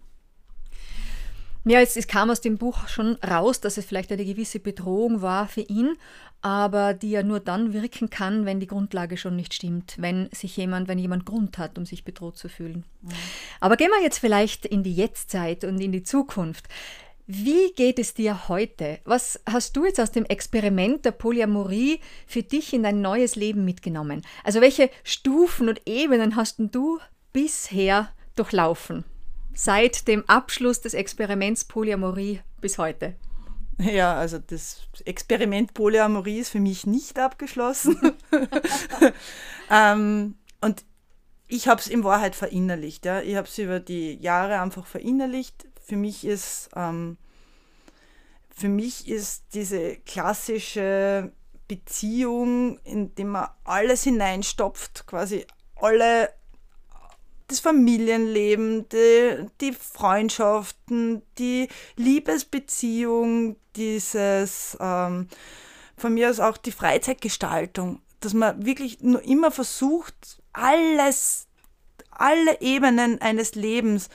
Ja, 1.64 1.81
es, 1.81 1.96
es, 1.96 2.09
kam 2.09 2.31
aus 2.31 2.40
dem 2.40 2.59
Buch 2.59 2.88
schon 2.88 3.14
raus, 3.16 3.61
dass 3.61 3.77
es 3.77 3.85
vielleicht 3.85 4.11
eine 4.11 4.25
gewisse 4.25 4.59
Bedrohung 4.59 5.22
war 5.22 5.46
für 5.46 5.61
ihn, 5.61 5.96
aber 6.40 6.92
die 6.92 7.11
ja 7.11 7.22
nur 7.22 7.38
dann 7.38 7.72
wirken 7.72 8.11
kann, 8.11 8.44
wenn 8.46 8.59
die 8.59 8.66
Grundlage 8.66 9.16
schon 9.16 9.37
nicht 9.37 9.55
stimmt, 9.55 9.94
wenn 9.98 10.29
sich 10.33 10.57
jemand, 10.57 10.88
wenn 10.88 10.98
jemand 10.98 11.25
Grund 11.25 11.59
hat, 11.59 11.79
um 11.79 11.87
sich 11.87 12.05
bedroht 12.05 12.37
zu 12.37 12.48
fühlen. 12.48 12.85
Mhm. 13.03 13.11
Aber 13.61 13.77
gehen 13.77 13.90
wir 13.90 14.03
jetzt 14.03 14.18
vielleicht 14.18 14.66
in 14.66 14.83
die 14.83 14.94
Jetztzeit 14.94 15.62
und 15.62 15.81
in 15.81 15.92
die 15.92 16.03
Zukunft. 16.03 16.66
Wie 17.29 17.72
geht 17.77 18.01
es 18.01 18.14
dir 18.14 18.48
heute? 18.48 18.98
Was 19.05 19.40
hast 19.48 19.77
du 19.77 19.85
jetzt 19.85 20.01
aus 20.01 20.11
dem 20.11 20.25
Experiment 20.25 21.05
der 21.05 21.12
Polyamorie 21.12 22.01
für 22.27 22.42
dich 22.42 22.75
in 22.75 22.83
dein 22.83 23.01
neues 23.01 23.37
Leben 23.37 23.64
mitgenommen? 23.64 24.22
Also 24.42 24.61
welche 24.61 24.90
Stufen 25.05 25.68
und 25.68 25.83
Ebenen 25.87 26.35
hast 26.35 26.57
du 26.59 26.98
bisher 27.33 28.11
durchlaufen? 28.35 29.05
Seit 29.55 30.09
dem 30.09 30.29
Abschluss 30.29 30.81
des 30.81 30.95
Experiments 30.95 31.65
Polyamorie 31.65 32.41
bis 32.61 32.79
heute? 32.79 33.15
Ja, 33.79 34.15
also 34.15 34.38
das 34.38 34.83
Experiment 35.05 35.75
Polyamorie 35.75 36.38
ist 36.38 36.51
für 36.51 36.61
mich 36.61 36.87
nicht 36.87 37.19
abgeschlossen. 37.19 37.99
ähm, 39.71 40.37
und 40.61 40.85
ich 41.49 41.69
habe 41.69 41.81
es 41.81 41.88
in 41.88 42.05
Wahrheit 42.05 42.35
verinnerlicht. 42.35 43.05
Ja. 43.05 43.21
Ich 43.21 43.37
habe 43.37 43.47
es 43.47 43.59
über 43.59 43.81
die 43.81 44.15
Jahre 44.15 44.61
einfach 44.61 44.87
verinnerlicht. 44.87 45.67
Für 45.85 45.97
mich 45.97 46.25
ist, 46.25 46.71
ähm, 46.77 47.19
für 48.55 48.69
mich 48.69 49.09
ist 49.09 49.45
diese 49.55 49.97
klassische 49.97 51.33
Beziehung, 51.69 52.79
in 52.85 53.15
der 53.15 53.25
man 53.25 53.49
alles 53.65 54.05
hineinstopft, 54.05 55.07
quasi 55.07 55.47
alle 55.77 56.31
das 57.53 57.61
Familienleben, 57.61 58.88
die, 58.88 59.47
die 59.61 59.73
Freundschaften, 59.73 61.23
die 61.38 61.69
Liebesbeziehung, 61.97 63.57
dieses, 63.77 64.77
ähm, 64.81 65.29
von 65.97 66.15
mir 66.15 66.31
aus 66.31 66.41
auch 66.41 66.57
die 66.57 66.73
Freizeitgestaltung, 66.73 68.01
dass 68.21 68.35
man 68.35 68.65
wirklich 68.65 69.01
nur 69.01 69.23
immer 69.23 69.51
versucht, 69.51 70.43
alles, 70.53 71.47
alle 72.16 72.61
Ebenen 72.61 73.20
eines 73.20 73.55
Lebens 73.55 74.09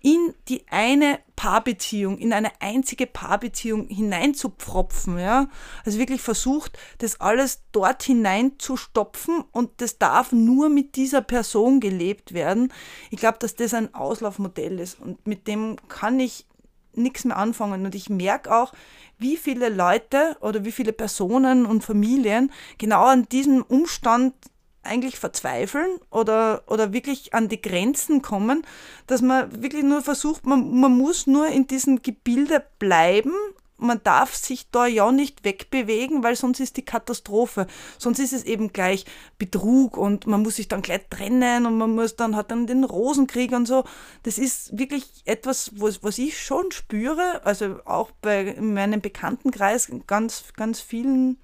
in 0.00 0.34
die 0.48 0.64
eine 0.68 1.20
Paarbeziehung, 1.36 2.18
in 2.18 2.32
eine 2.32 2.50
einzige 2.60 3.06
Paarbeziehung 3.06 3.88
hineinzupfropfen. 3.88 5.18
Ja? 5.18 5.48
Also 5.84 5.98
wirklich 5.98 6.20
versucht, 6.20 6.78
das 6.98 7.20
alles 7.20 7.62
dort 7.72 8.02
hineinzustopfen 8.02 9.44
und 9.52 9.70
das 9.80 9.98
darf 9.98 10.32
nur 10.32 10.68
mit 10.68 10.96
dieser 10.96 11.20
Person 11.20 11.80
gelebt 11.80 12.34
werden. 12.34 12.72
Ich 13.10 13.18
glaube, 13.18 13.38
dass 13.38 13.54
das 13.54 13.74
ein 13.74 13.94
Auslaufmodell 13.94 14.80
ist 14.80 15.00
und 15.00 15.24
mit 15.26 15.46
dem 15.46 15.76
kann 15.88 16.18
ich 16.18 16.46
nichts 16.94 17.24
mehr 17.24 17.36
anfangen. 17.36 17.84
Und 17.84 17.94
ich 17.94 18.10
merke 18.10 18.54
auch, 18.54 18.72
wie 19.18 19.36
viele 19.36 19.68
Leute 19.68 20.36
oder 20.40 20.64
wie 20.64 20.72
viele 20.72 20.92
Personen 20.92 21.64
und 21.66 21.84
Familien 21.84 22.52
genau 22.78 23.04
an 23.04 23.28
diesem 23.28 23.62
Umstand 23.62 24.34
eigentlich 24.82 25.18
verzweifeln 25.18 25.98
oder, 26.10 26.62
oder 26.66 26.92
wirklich 26.92 27.34
an 27.34 27.48
die 27.48 27.60
Grenzen 27.60 28.22
kommen, 28.22 28.64
dass 29.06 29.22
man 29.22 29.62
wirklich 29.62 29.84
nur 29.84 30.02
versucht, 30.02 30.44
man, 30.44 30.78
man 30.78 30.96
muss 30.96 31.26
nur 31.26 31.46
in 31.48 31.66
diesem 31.66 32.02
Gebilde 32.02 32.64
bleiben. 32.78 33.32
Man 33.78 34.00
darf 34.04 34.36
sich 34.36 34.70
da 34.70 34.86
ja 34.86 35.10
nicht 35.10 35.44
wegbewegen, 35.44 36.22
weil 36.22 36.36
sonst 36.36 36.60
ist 36.60 36.76
die 36.76 36.84
Katastrophe. 36.84 37.66
Sonst 37.98 38.20
ist 38.20 38.32
es 38.32 38.44
eben 38.44 38.72
gleich 38.72 39.06
Betrug 39.38 39.96
und 39.96 40.28
man 40.28 40.42
muss 40.42 40.56
sich 40.56 40.68
dann 40.68 40.82
gleich 40.82 41.00
trennen 41.10 41.66
und 41.66 41.78
man 41.78 41.92
muss 41.92 42.14
dann, 42.14 42.36
hat 42.36 42.52
dann 42.52 42.68
den 42.68 42.84
Rosenkrieg 42.84 43.50
und 43.50 43.66
so. 43.66 43.82
Das 44.22 44.38
ist 44.38 44.78
wirklich 44.78 45.22
etwas, 45.24 45.72
was, 45.74 46.04
was 46.04 46.18
ich 46.18 46.40
schon 46.40 46.70
spüre, 46.70 47.44
also 47.44 47.80
auch 47.84 48.12
bei 48.20 48.56
meinem 48.60 49.00
Bekanntenkreis 49.00 49.90
ganz, 50.06 50.44
ganz 50.56 50.80
vielen 50.80 51.38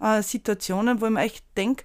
äh, 0.00 0.20
Situationen, 0.22 1.00
wo 1.00 1.06
ich 1.06 1.12
mir 1.12 1.22
echt 1.22 1.44
denke, 1.56 1.84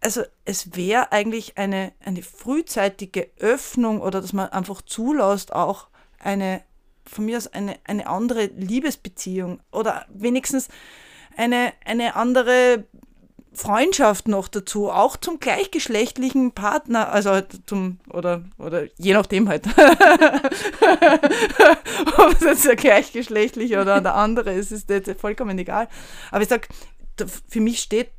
also 0.00 0.22
es 0.44 0.76
wäre 0.76 1.12
eigentlich 1.12 1.58
eine, 1.58 1.92
eine 2.04 2.22
frühzeitige 2.22 3.30
Öffnung 3.38 4.00
oder 4.00 4.20
dass 4.20 4.32
man 4.32 4.48
einfach 4.50 4.82
zulässt, 4.82 5.52
auch 5.52 5.88
eine, 6.18 6.62
von 7.04 7.24
mir 7.24 7.36
aus 7.36 7.48
eine, 7.48 7.76
eine 7.84 8.06
andere 8.06 8.46
Liebesbeziehung 8.46 9.60
oder 9.72 10.06
wenigstens 10.08 10.68
eine, 11.36 11.72
eine 11.84 12.16
andere 12.16 12.84
Freundschaft 13.52 14.28
noch 14.28 14.46
dazu, 14.46 14.90
auch 14.90 15.16
zum 15.16 15.40
gleichgeschlechtlichen 15.40 16.52
Partner, 16.52 17.10
also 17.10 17.40
zum, 17.66 17.98
oder, 18.10 18.44
oder 18.58 18.84
je 18.98 19.14
nachdem 19.14 19.48
halt, 19.48 19.66
ob 22.18 22.34
es 22.34 22.40
jetzt 22.42 22.66
der 22.66 22.76
gleichgeschlechtliche 22.76 23.80
oder 23.80 24.00
der 24.00 24.14
andere 24.14 24.52
ist, 24.52 24.70
ist 24.70 24.88
jetzt 24.90 25.20
vollkommen 25.20 25.58
egal. 25.58 25.88
Aber 26.30 26.42
ich 26.42 26.48
sage, 26.48 26.68
für 27.48 27.60
mich 27.60 27.80
steht 27.80 28.10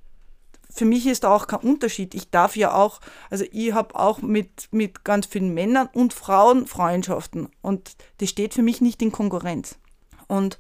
für 0.70 0.86
mich 0.86 1.07
ist 1.07 1.24
da 1.24 1.34
auch 1.34 1.47
kein 1.47 1.59
Unterschied. 1.61 2.13
Ich 2.13 2.30
darf 2.30 2.55
ja 2.55 2.74
auch, 2.74 2.99
also 3.30 3.45
ich 3.51 3.74
habe 3.74 3.95
auch 3.95 4.22
mit, 4.22 4.70
mit 4.72 5.03
ganz 5.03 5.26
vielen 5.26 5.53
Männern 5.53 5.89
und 5.93 6.13
Frauen 6.13 6.67
Freundschaften 6.67 7.49
und 7.61 7.95
das 8.20 8.30
steht 8.30 8.53
für 8.53 8.61
mich 8.61 8.80
nicht 8.80 9.01
in 9.01 9.11
Konkurrenz. 9.11 9.78
Und, 10.28 10.59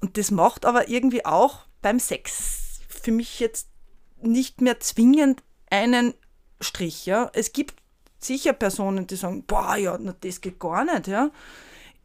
und 0.00 0.18
das 0.18 0.30
macht 0.30 0.66
aber 0.66 0.88
irgendwie 0.88 1.24
auch 1.24 1.66
beim 1.80 2.00
Sex 2.00 2.80
für 2.88 3.12
mich 3.12 3.38
jetzt 3.38 3.68
nicht 4.20 4.60
mehr 4.60 4.80
zwingend 4.80 5.42
einen 5.70 6.14
Strich. 6.60 7.06
Ja? 7.06 7.30
Es 7.34 7.52
gibt 7.52 7.74
sicher 8.18 8.52
Personen, 8.52 9.06
die 9.06 9.16
sagen, 9.16 9.44
boah, 9.44 9.76
ja, 9.76 9.96
das 9.98 10.40
geht 10.40 10.58
gar 10.58 10.84
nicht. 10.84 11.06
Ja? 11.06 11.30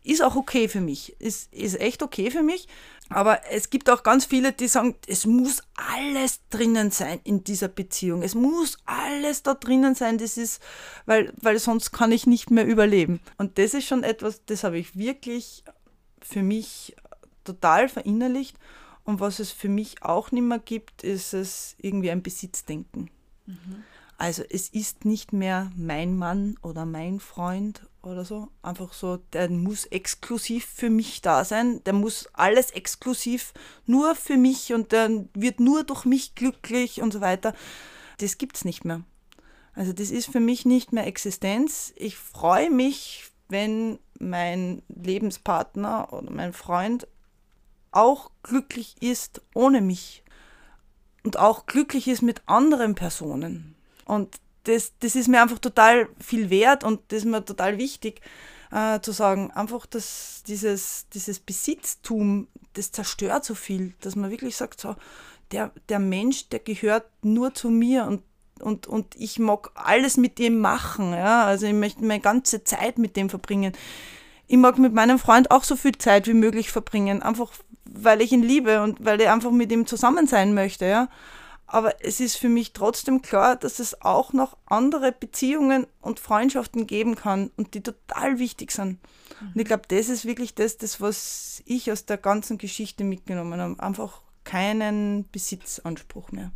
Ist 0.10 0.24
auch 0.24 0.36
okay 0.36 0.68
für 0.68 0.82
mich. 0.82 1.16
Ist, 1.22 1.54
ist 1.54 1.80
echt 1.80 2.02
okay 2.02 2.32
für 2.32 2.42
mich. 2.42 2.68
Aber 3.10 3.42
es 3.52 3.70
gibt 3.70 3.92
auch 3.92 4.02
ganz 4.02 4.26
viele, 4.26 4.52
die 4.52 4.68
sagen, 4.68 4.96
es 5.06 5.28
muss 5.28 5.62
alles 5.76 6.40
drinnen 6.50 6.90
sein 6.90 7.20
in 7.24 7.44
dieser 7.44 7.68
Beziehung. 7.68 8.24
Es 8.24 8.34
muss 8.34 8.80
alles 8.86 9.44
da 9.44 9.54
drinnen 9.54 9.94
sein. 9.94 10.18
Das 10.18 10.36
ist, 10.36 10.64
weil, 11.06 11.32
weil 11.40 11.60
sonst 11.60 11.92
kann 11.92 12.12
ich 12.12 12.26
nicht 12.26 12.50
mehr 12.50 12.66
überleben. 12.66 13.20
Und 13.38 13.60
das 13.60 13.76
ist 13.76 13.86
schon 13.86 14.04
etwas, 14.04 14.44
das 14.46 14.64
habe 14.64 14.80
ich 14.80 14.98
wirklich 14.98 15.64
für 16.24 16.42
mich 16.42 16.96
total 17.44 17.88
verinnerlicht. 17.88 18.58
Und 19.04 19.20
was 19.20 19.38
es 19.38 19.52
für 19.52 19.70
mich 19.70 20.02
auch 20.02 20.32
nicht 20.32 20.42
mehr 20.42 20.58
gibt, 20.58 21.04
ist 21.04 21.36
es 21.36 21.76
irgendwie 21.78 22.10
ein 22.10 22.24
Besitzdenken. 22.24 23.12
Mhm. 23.46 23.84
Also 24.20 24.44
es 24.50 24.68
ist 24.68 25.06
nicht 25.06 25.32
mehr 25.32 25.72
mein 25.78 26.18
Mann 26.18 26.58
oder 26.62 26.86
mein 26.86 27.22
Freund 27.22 27.88
oder 28.04 28.26
so. 28.26 28.50
Einfach 28.62 28.92
so, 28.92 29.16
der 29.32 29.50
muss 29.50 29.86
exklusiv 29.86 30.66
für 30.66 30.90
mich 30.90 31.22
da 31.22 31.46
sein. 31.46 31.82
Der 31.86 31.94
muss 31.94 32.28
alles 32.34 32.72
exklusiv 32.72 33.54
nur 33.86 34.16
für 34.16 34.36
mich 34.36 34.74
und 34.74 34.92
der 34.92 35.24
wird 35.34 35.62
nur 35.62 35.86
durch 35.86 36.04
mich 36.04 36.36
glücklich 36.36 37.02
und 37.02 37.14
so 37.14 37.22
weiter. 37.22 37.54
Das 38.18 38.38
gibt 38.38 38.58
es 38.58 38.66
nicht 38.66 38.84
mehr. 38.84 39.04
Also 39.74 39.94
das 39.94 40.12
ist 40.12 40.30
für 40.30 40.42
mich 40.42 40.66
nicht 40.66 40.92
mehr 40.92 41.08
Existenz. 41.08 41.94
Ich 41.96 42.18
freue 42.18 42.70
mich, 42.70 43.32
wenn 43.48 44.00
mein 44.20 44.82
Lebenspartner 44.90 46.12
oder 46.12 46.30
mein 46.30 46.52
Freund 46.52 47.08
auch 47.92 48.32
glücklich 48.44 48.98
ist 49.02 49.42
ohne 49.56 49.80
mich 49.80 50.26
und 51.24 51.38
auch 51.38 51.68
glücklich 51.68 52.10
ist 52.10 52.22
mit 52.22 52.42
anderen 52.48 52.96
Personen. 52.96 53.78
Und 54.10 54.40
das, 54.64 54.94
das 55.00 55.16
ist 55.16 55.28
mir 55.28 55.42
einfach 55.42 55.60
total 55.60 56.10
viel 56.20 56.50
wert 56.50 56.84
und 56.84 57.00
das 57.10 57.20
ist 57.20 57.26
mir 57.26 57.44
total 57.46 57.78
wichtig 57.78 58.22
äh, 58.72 59.00
zu 59.00 59.12
sagen, 59.12 59.52
einfach, 59.52 59.86
dass 59.86 60.44
dieses, 60.48 61.08
dieses 61.14 61.40
Besitztum, 61.40 62.48
das 62.74 62.92
zerstört 62.92 63.46
so 63.46 63.56
viel, 63.56 63.94
dass 64.02 64.16
man 64.16 64.32
wirklich 64.32 64.56
sagt, 64.56 64.82
so, 64.82 64.96
der, 65.52 65.72
der 65.88 66.00
Mensch, 66.00 66.50
der 66.50 66.60
gehört 66.60 67.06
nur 67.24 67.54
zu 67.54 67.70
mir 67.70 68.06
und 68.06 68.24
und, 68.62 68.88
und 68.88 69.16
ich 69.16 69.40
mag 69.40 69.72
alles 69.74 70.18
mit 70.18 70.38
dem 70.38 70.60
machen. 70.60 71.14
Ja? 71.14 71.46
Also 71.46 71.66
ich 71.66 71.74
möchte 71.74 72.04
meine 72.04 72.20
ganze 72.20 72.66
Zeit 72.66 72.98
mit 72.98 73.16
dem 73.16 73.30
verbringen. 73.30 73.72
Ich 74.48 74.58
mag 74.58 74.78
mit 74.78 74.94
meinem 74.94 75.18
Freund 75.18 75.50
auch 75.50 75.64
so 75.64 75.78
viel 75.78 75.98
Zeit 75.98 76.28
wie 76.28 76.34
möglich 76.34 76.70
verbringen, 76.70 77.22
einfach 77.22 77.54
weil 77.86 78.22
ich 78.22 78.34
ihn 78.34 78.44
liebe 78.44 78.84
und 78.84 79.04
weil 79.04 79.22
ich 79.22 79.30
einfach 79.30 79.52
mit 79.52 79.72
ihm 79.72 79.86
zusammen 79.86 80.28
sein 80.28 80.54
möchte. 80.54 80.86
Ja? 80.86 81.08
Aber 81.72 82.04
es 82.04 82.20
ist 82.20 82.36
für 82.36 82.50
mich 82.50 82.74
trotzdem 82.74 83.22
klar, 83.22 83.56
dass 83.56 83.78
es 83.78 84.02
auch 84.02 84.34
noch 84.34 84.58
andere 84.66 85.12
Beziehungen 85.12 85.86
und 86.02 86.20
Freundschaften 86.20 86.88
geben 86.88 87.14
kann 87.14 87.52
und 87.58 87.76
die 87.76 87.82
total 87.82 88.40
wichtig 88.40 88.72
sind. 88.72 88.98
Und 89.40 89.62
ich 89.62 89.66
glaube, 89.66 89.84
das 89.88 90.10
ist 90.10 90.26
wirklich 90.26 90.56
das, 90.56 90.78
das, 90.78 91.00
was 91.00 91.62
ich 91.66 91.92
aus 91.92 92.06
der 92.06 92.18
ganzen 92.18 92.58
Geschichte 92.58 93.04
mitgenommen 93.04 93.62
habe. 93.62 93.84
Einfach 93.84 94.22
keinen 94.44 95.30
Besitzanspruch 95.32 96.32
mehr. 96.32 96.52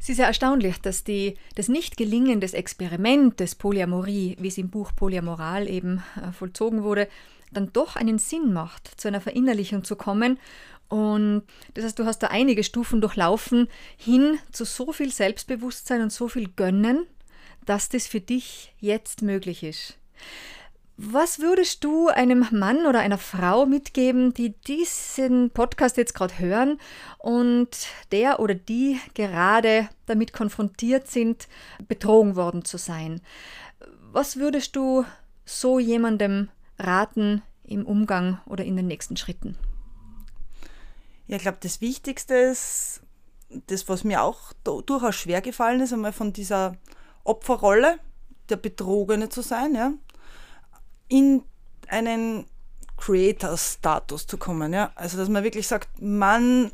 Es 0.00 0.08
ist 0.08 0.18
ja 0.18 0.26
erstaunlich, 0.26 0.80
dass 0.80 1.04
die, 1.04 1.36
das 1.54 1.68
Nicht-Gelingen 1.68 2.40
des 2.40 2.54
Experimentes 2.54 3.54
Polyamorie, 3.54 4.36
wie 4.40 4.48
es 4.48 4.56
im 4.56 4.70
Buch 4.70 4.92
Polyamoral 4.96 5.68
eben 5.68 6.02
äh, 6.16 6.32
vollzogen 6.32 6.82
wurde, 6.82 7.08
dann 7.52 7.72
doch 7.72 7.96
einen 7.96 8.18
Sinn 8.18 8.52
macht, 8.52 9.00
zu 9.00 9.08
einer 9.08 9.20
Verinnerlichung 9.20 9.84
zu 9.84 9.96
kommen. 9.96 10.38
Und 10.88 11.42
das 11.74 11.84
heißt, 11.84 11.98
du 11.98 12.04
hast 12.04 12.20
da 12.20 12.28
einige 12.28 12.62
Stufen 12.62 13.00
durchlaufen 13.00 13.68
hin 13.96 14.38
zu 14.52 14.64
so 14.64 14.92
viel 14.92 15.10
Selbstbewusstsein 15.10 16.02
und 16.02 16.12
so 16.12 16.28
viel 16.28 16.48
Gönnen, 16.48 17.06
dass 17.64 17.88
das 17.88 18.06
für 18.06 18.20
dich 18.20 18.74
jetzt 18.80 19.22
möglich 19.22 19.62
ist. 19.62 19.98
Was 20.96 21.40
würdest 21.40 21.82
du 21.82 22.06
einem 22.06 22.46
Mann 22.52 22.86
oder 22.86 23.00
einer 23.00 23.18
Frau 23.18 23.66
mitgeben, 23.66 24.32
die 24.32 24.50
diesen 24.50 25.50
Podcast 25.50 25.96
jetzt 25.96 26.14
gerade 26.14 26.38
hören 26.38 26.78
und 27.18 27.88
der 28.12 28.38
oder 28.38 28.54
die 28.54 29.00
gerade 29.14 29.88
damit 30.06 30.32
konfrontiert 30.32 31.08
sind, 31.08 31.48
betrogen 31.88 32.36
worden 32.36 32.64
zu 32.64 32.78
sein? 32.78 33.20
Was 34.12 34.36
würdest 34.36 34.76
du 34.76 35.04
so 35.44 35.80
jemandem 35.80 36.48
raten 36.78 37.42
im 37.64 37.86
Umgang 37.86 38.40
oder 38.46 38.64
in 38.64 38.76
den 38.76 38.86
nächsten 38.86 39.16
Schritten? 39.16 39.58
Ja, 41.26 41.36
ich 41.36 41.42
glaube, 41.42 41.58
das 41.60 41.80
Wichtigste 41.80 42.34
ist, 42.34 43.00
das, 43.66 43.88
was 43.88 44.04
mir 44.04 44.22
auch 44.22 44.52
durchaus 44.62 45.14
schwer 45.14 45.40
gefallen 45.40 45.80
ist, 45.80 45.92
einmal 45.92 46.12
von 46.12 46.32
dieser 46.32 46.76
Opferrolle 47.22 47.98
der 48.48 48.56
Betrogene 48.56 49.28
zu 49.28 49.40
sein, 49.42 49.74
ja, 49.74 49.92
in 51.08 51.42
einen 51.88 52.46
Creator-Status 52.96 54.26
zu 54.26 54.38
kommen. 54.38 54.72
Ja? 54.72 54.92
Also, 54.94 55.16
dass 55.16 55.28
man 55.28 55.44
wirklich 55.44 55.66
sagt, 55.66 56.00
Mann, 56.00 56.72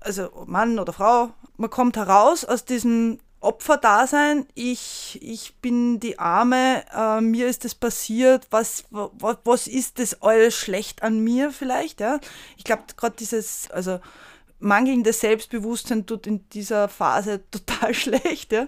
also 0.00 0.30
Mann 0.46 0.78
oder 0.78 0.92
Frau, 0.92 1.30
man 1.56 1.70
kommt 1.70 1.96
heraus 1.96 2.44
aus 2.44 2.64
diesem 2.64 3.18
Opferdasein, 3.40 4.46
ich, 4.54 5.18
ich 5.22 5.56
bin 5.56 5.98
die 5.98 6.18
Arme, 6.18 6.84
äh, 6.94 7.22
mir 7.22 7.48
ist 7.48 7.64
das 7.64 7.74
passiert, 7.74 8.46
was, 8.50 8.84
was, 8.90 9.38
was 9.44 9.66
ist 9.66 9.98
das 9.98 10.20
alles 10.22 10.54
schlecht 10.54 11.02
an 11.02 11.20
mir 11.20 11.50
vielleicht? 11.50 12.00
Ja? 12.00 12.20
Ich 12.58 12.64
glaube, 12.64 12.82
gerade 12.96 13.16
dieses, 13.16 13.70
also 13.70 13.98
mangelndes 14.58 15.20
Selbstbewusstsein 15.20 16.04
tut 16.04 16.26
in 16.26 16.48
dieser 16.50 16.88
Phase 16.88 17.40
total 17.50 17.94
schlecht. 17.94 18.52
Ja? 18.52 18.66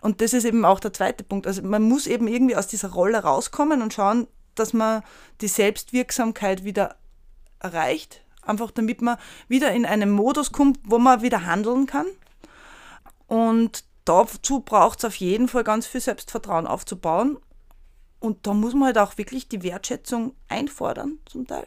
Und 0.00 0.22
das 0.22 0.32
ist 0.32 0.44
eben 0.44 0.64
auch 0.64 0.80
der 0.80 0.94
zweite 0.94 1.22
Punkt. 1.22 1.46
Also 1.46 1.62
man 1.62 1.82
muss 1.82 2.06
eben 2.06 2.26
irgendwie 2.26 2.56
aus 2.56 2.66
dieser 2.66 2.92
Rolle 2.92 3.18
rauskommen 3.18 3.82
und 3.82 3.92
schauen, 3.92 4.26
dass 4.54 4.72
man 4.72 5.02
die 5.42 5.48
Selbstwirksamkeit 5.48 6.64
wieder 6.64 6.96
erreicht. 7.60 8.22
Einfach 8.42 8.70
damit 8.70 9.02
man 9.02 9.18
wieder 9.48 9.72
in 9.72 9.84
einen 9.84 10.10
Modus 10.10 10.52
kommt, 10.52 10.78
wo 10.84 10.98
man 10.98 11.20
wieder 11.20 11.44
handeln 11.44 11.86
kann. 11.86 12.06
Und 13.26 13.84
dazu 14.06 14.60
braucht 14.60 15.00
es 15.00 15.04
auf 15.04 15.16
jeden 15.16 15.48
Fall 15.48 15.64
ganz 15.64 15.86
viel 15.86 16.00
Selbstvertrauen 16.00 16.66
aufzubauen. 16.66 17.38
Und 18.18 18.46
da 18.46 18.54
muss 18.54 18.72
man 18.72 18.86
halt 18.86 18.98
auch 18.98 19.18
wirklich 19.18 19.48
die 19.48 19.62
Wertschätzung 19.62 20.34
einfordern, 20.48 21.18
zum 21.26 21.46
Teil. 21.46 21.66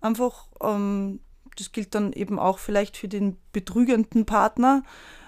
Einfach 0.00 0.48
ähm, 0.60 1.20
das 1.60 1.72
gilt 1.72 1.94
dann 1.94 2.12
eben 2.12 2.38
auch 2.38 2.58
vielleicht 2.58 2.96
für 2.96 3.08
den 3.08 3.36
betrügenden 3.52 4.26
Partner, 4.26 4.82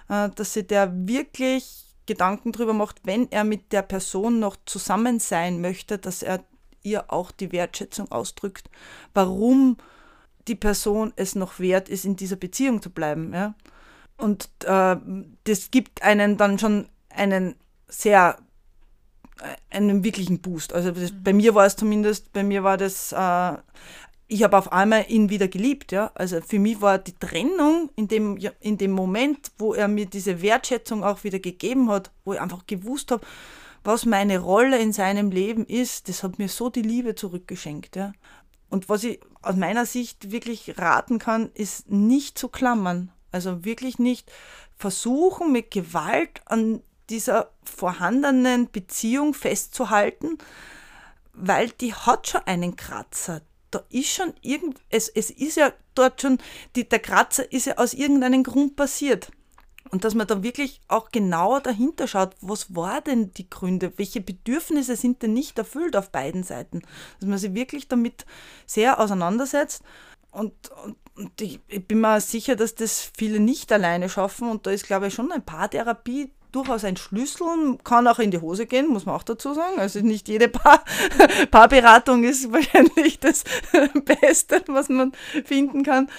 äh, 0.09 0.31
dass 0.31 0.55
sich 0.55 0.67
der 0.67 0.91
wirklich 1.07 1.85
Gedanken 2.07 2.53
darüber 2.53 2.73
macht, 2.73 3.01
wenn 3.05 3.31
er 3.31 3.45
mit 3.45 3.73
der 3.73 3.83
Person 3.83 4.41
noch 4.41 4.57
zusammen 4.67 5.21
sein 5.21 5.61
möchte, 5.61 5.99
dass 5.99 6.23
er 6.23 6.45
ihr 6.83 7.13
auch 7.13 7.31
die 7.31 7.53
Wertschätzung 7.53 8.11
ausdrückt, 8.11 8.69
warum 9.15 9.77
die 10.49 10.57
Person 10.57 11.13
es 11.15 11.37
noch 11.37 11.61
wert 11.61 11.89
ist, 11.89 12.05
in 12.05 12.17
dieser 12.17 12.35
Beziehung 12.35 12.83
zu 12.83 12.91
bleiben. 12.91 13.33
Ja? 13.33 13.55
Und 14.23 14.49
äh, 14.65 14.97
das 15.45 15.71
gibt 15.71 16.03
einen 16.03 16.37
dann 16.37 16.59
schon 16.59 16.89
einen 17.11 17.57
sehr, 17.89 18.39
äh, 19.41 19.77
einen 19.77 20.05
wirklichen 20.05 20.41
Boost. 20.41 20.73
Also 20.73 20.93
das, 20.93 21.13
bei 21.13 21.33
mir 21.33 21.57
war 21.57 21.67
es 21.67 21.75
zumindest, 21.75 22.33
bei 22.33 22.45
mir 22.45 22.63
war 22.63 22.77
das 22.77 23.13
äh, 23.13 23.57
ich 24.33 24.43
habe 24.43 24.57
auf 24.57 24.73
einmal 24.73 25.05
ihn 25.09 25.29
wieder 25.29 25.47
geliebt. 25.47 25.93
Ja? 25.93 26.11
Also 26.15 26.41
für 26.41 26.59
mich 26.59 26.81
war 26.81 26.99
die 26.99 27.13
Trennung 27.13 27.91
in 27.97 28.09
dem, 28.09 28.39
in 28.61 28.79
dem 28.79 28.93
Moment, 28.93 29.53
wo 29.59 29.75
er 29.75 29.89
mir 29.89 30.07
diese 30.07 30.41
Wertschätzung 30.41 31.05
auch 31.05 31.23
wieder 31.23 31.39
gegeben 31.39 31.91
hat, 31.91 32.11
wo 32.25 32.33
ich 32.33 32.41
einfach 32.41 32.67
gewusst 32.67 33.11
habe, 33.11 33.27
was 33.85 34.07
meine 34.07 34.39
Rolle 34.39 34.79
in 34.79 34.93
seinem 34.93 35.31
Leben 35.31 35.67
ist, 35.67 36.09
das 36.09 36.23
hat 36.23 36.39
mir 36.39 36.49
so 36.49 36.71
die 36.71 36.83
Liebe 36.83 37.15
zurückgeschenkt. 37.15 37.97
Ja? 37.97 38.13
Und 38.71 38.89
was 38.89 39.05
ich 39.05 39.21
aus 39.43 39.57
meiner 39.57 39.85
Sicht 39.85 40.31
wirklich 40.31 40.79
raten 40.79 41.19
kann, 41.19 41.51
ist 41.53 41.91
nicht 41.91 42.39
zu 42.39 42.49
klammern. 42.49 43.11
Also 43.33 43.65
wirklich 43.65 43.99
nicht 43.99 44.31
versuchen, 44.77 45.53
mit 45.53 45.71
Gewalt 45.71 46.41
an 46.45 46.83
dieser 47.11 47.51
vorhandenen 47.65 48.71
Beziehung 48.71 49.35
festzuhalten, 49.35 50.39
weil 51.33 51.71
die 51.71 51.95
hat 51.95 52.29
schon 52.29 52.43
einen 52.47 52.77
Kratzer 52.77 53.41
da 53.73 53.83
ist 53.89 54.11
schon 54.11 54.35
irgend, 54.43 54.79
es, 54.91 55.09
es 55.09 55.31
ist 55.31 55.57
ja 55.57 55.73
dort 55.95 56.21
schon, 56.21 56.39
die, 56.77 56.89
der 56.89 57.01
Kratzer 57.01 57.51
ist 57.51 57.67
ja 57.67 57.79
aus 57.79 57.95
irgendeinem 57.95 58.45
Grund 58.45 58.77
passiert. 58.77 59.33
Und 59.91 60.05
dass 60.05 60.15
man 60.15 60.27
da 60.27 60.43
wirklich 60.43 60.81
auch 60.89 61.11
genauer 61.11 61.61
dahinter 61.61 62.07
schaut, 62.07 62.35
was 62.41 62.75
war 62.75 63.01
denn 63.01 63.33
die 63.33 63.51
Gründe, 63.51 63.93
welche 63.97 64.21
Bedürfnisse 64.21 64.97
sind 64.97 65.23
denn 65.23 65.33
nicht 65.33 65.59
erfüllt 65.59 65.97
auf 65.97 66.11
beiden 66.11 66.45
Seiten. 66.45 66.83
Dass 67.19 67.29
man 67.29 67.39
sich 67.39 67.53
wirklich 67.53 67.89
damit 67.89 68.25
sehr 68.67 69.01
auseinandersetzt. 69.01 69.83
Und, 70.31 70.53
und, 70.85 70.97
und 71.17 71.41
ich, 71.41 71.61
ich, 71.69 71.87
bin 71.87 72.01
mir 72.01 72.21
sicher, 72.21 72.57
dass 72.57 72.75
das 72.75 73.11
viele 73.17 73.39
nicht 73.39 73.71
alleine 73.71 74.09
schaffen. 74.09 74.49
Und 74.49 74.67
da 74.67 74.71
ist, 74.71 74.87
glaube 74.87 75.09
ich, 75.09 75.15
schon 75.15 75.31
ein 75.31 75.45
Paartherapie 75.45 76.31
durchaus 76.53 76.85
ein 76.85 76.97
Schlüssel, 76.97 77.79
kann 77.83 78.07
auch 78.07 78.19
in 78.19 78.31
die 78.31 78.41
Hose 78.41 78.67
gehen, 78.67 78.89
muss 78.89 79.07
man 79.07 79.15
auch 79.15 79.23
dazu 79.23 79.55
sagen. 79.55 79.79
Also 79.79 80.01
nicht 80.01 80.29
jede 80.29 80.49
Paar 80.49 80.85
Paarberatung 81.51 82.25
ist 82.25 82.53
wahrscheinlich 82.53 83.19
das 83.19 83.45
Beste, 84.05 84.63
was 84.69 84.89
man 84.89 85.13
finden 85.45 85.83
kann. 85.83 86.11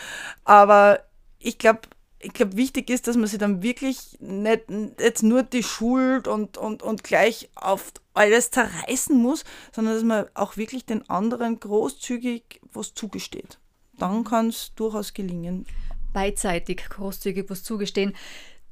Aber 0.43 0.99
ich 1.39 1.57
glaube, 1.57 1.81
ich 2.19 2.33
glaube, 2.33 2.55
wichtig 2.55 2.89
ist, 2.89 3.07
dass 3.07 3.17
man 3.17 3.27
sich 3.27 3.37
dann 3.37 3.61
wirklich 3.61 4.17
nicht 4.19 4.63
jetzt 4.99 5.23
nur 5.23 5.43
die 5.43 5.63
Schuld 5.63 6.27
und, 6.27 6.57
und, 6.57 6.81
und 6.81 7.03
gleich 7.03 7.49
auf 7.55 7.91
alles 8.13 8.49
zerreißen 8.49 9.15
muss, 9.15 9.43
sondern 9.73 9.95
dass 9.95 10.03
man 10.03 10.25
auch 10.33 10.55
wirklich 10.55 10.85
den 10.85 11.09
anderen 11.09 11.59
großzügig 11.59 12.61
was 12.71 12.93
zugesteht. 12.93 13.59
Dann 13.97 14.23
kann 14.23 14.49
es 14.49 14.73
durchaus 14.75 15.13
gelingen. 15.13 15.65
Beidseitig 16.13 16.83
großzügig 16.89 17.49
was 17.49 17.63
zugestehen. 17.63 18.13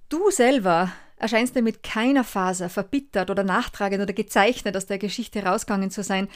Du 0.09 0.29
selber 0.29 0.91
erscheinst 1.17 1.55
du 1.55 1.61
mit 1.61 1.83
keiner 1.83 2.23
Faser 2.23 2.69
verbittert 2.69 3.29
oder 3.29 3.43
nachtragend 3.43 4.01
oder 4.01 4.13
gezeichnet 4.13 4.75
aus 4.75 4.87
der 4.87 4.97
Geschichte 4.97 5.43
rausgegangen 5.43 5.91
zu 5.91 6.03
sein. 6.03 6.27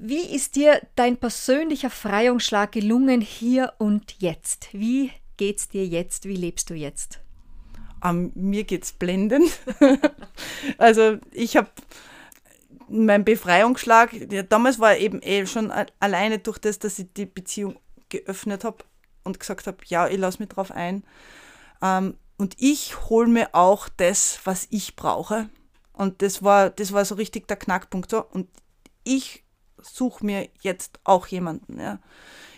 wie 0.00 0.34
ist 0.34 0.56
dir 0.56 0.82
dein 0.96 1.16
persönlicher 1.16 1.90
Freiungsschlag 1.90 2.72
gelungen 2.72 3.20
hier 3.20 3.72
und 3.78 4.16
jetzt? 4.18 4.68
Wie 4.72 5.12
geht's 5.36 5.68
dir 5.68 5.86
jetzt? 5.86 6.26
Wie 6.26 6.36
lebst 6.36 6.68
du 6.70 6.74
jetzt? 6.74 7.20
Um, 8.04 8.32
mir 8.34 8.64
geht's 8.64 8.92
blendend. 8.92 9.50
also 10.78 11.18
ich 11.30 11.56
habe 11.56 11.68
mein 12.88 13.24
Befreiungsschlag, 13.24 14.10
damals 14.48 14.78
war 14.78 14.96
eben 14.96 15.20
eh 15.22 15.46
schon 15.46 15.72
alleine 16.00 16.38
durch 16.38 16.58
das, 16.58 16.78
dass 16.78 16.98
ich 16.98 17.12
die 17.14 17.26
Beziehung 17.26 17.78
geöffnet 18.08 18.64
habe 18.64 18.84
und 19.24 19.40
gesagt 19.40 19.66
habe, 19.66 19.78
ja, 19.86 20.08
ich 20.08 20.18
lasse 20.18 20.38
mich 20.40 20.48
drauf 20.48 20.70
ein. 20.70 21.04
Ähm, 21.82 22.16
und 22.38 22.56
ich 22.58 23.08
hole 23.08 23.28
mir 23.28 23.54
auch 23.54 23.88
das, 23.88 24.40
was 24.44 24.66
ich 24.70 24.96
brauche. 24.96 25.48
Und 25.92 26.22
das 26.22 26.42
war, 26.42 26.70
das 26.70 26.92
war 26.92 27.04
so 27.04 27.14
richtig 27.14 27.46
der 27.48 27.56
Knackpunkt. 27.56 28.10
So. 28.10 28.24
Und 28.24 28.48
ich 29.04 29.44
suche 29.80 30.24
mir 30.24 30.48
jetzt 30.60 30.98
auch 31.04 31.26
jemanden. 31.26 31.78
Ja. 31.78 32.00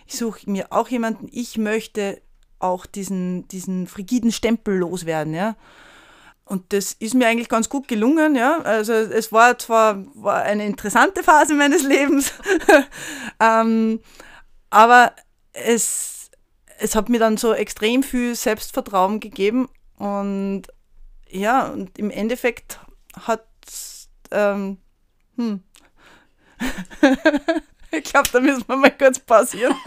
Ich 0.07 0.17
suche 0.17 0.51
mir 0.51 0.73
auch 0.73 0.89
jemanden. 0.89 1.29
Ich 1.31 1.59
möchte 1.59 2.23
auch 2.59 2.87
diesen, 2.87 3.47
diesen 3.49 3.87
frigiden 3.87 4.33
Stempel 4.33 4.79
loswerden. 4.79 5.35
Ja. 5.35 5.57
Und 6.47 6.73
das 6.75 6.93
ist 6.93 7.15
mir 7.15 7.27
eigentlich 7.27 7.49
ganz 7.49 7.69
gut 7.69 7.89
gelungen, 7.89 8.35
ja. 8.35 8.61
Also 8.63 8.93
es 8.93 9.33
war 9.33 9.59
zwar 9.59 10.05
war 10.15 10.43
eine 10.43 10.67
interessante 10.67 11.23
Phase 11.23 11.55
meines 11.55 11.83
Lebens, 11.83 12.35
ähm, 13.41 14.01
aber 14.69 15.13
es, 15.53 16.31
es 16.79 16.95
hat 16.95 17.09
mir 17.09 17.19
dann 17.19 17.39
so 17.39 17.55
extrem 17.55 18.03
viel 18.03 18.35
Selbstvertrauen 18.35 19.21
gegeben 19.21 19.69
und 19.97 20.65
ja, 21.31 21.69
und 21.69 21.99
im 21.99 22.11
Endeffekt 22.11 22.79
hat 23.27 23.47
ähm, 24.31 24.79
hm. 25.37 25.63
ich 27.91 28.05
glaube, 28.05 28.29
da 28.33 28.41
müssen 28.41 28.65
wir 28.67 28.77
mal 28.77 28.91
kurz 28.91 29.19
pausieren. 29.19 29.75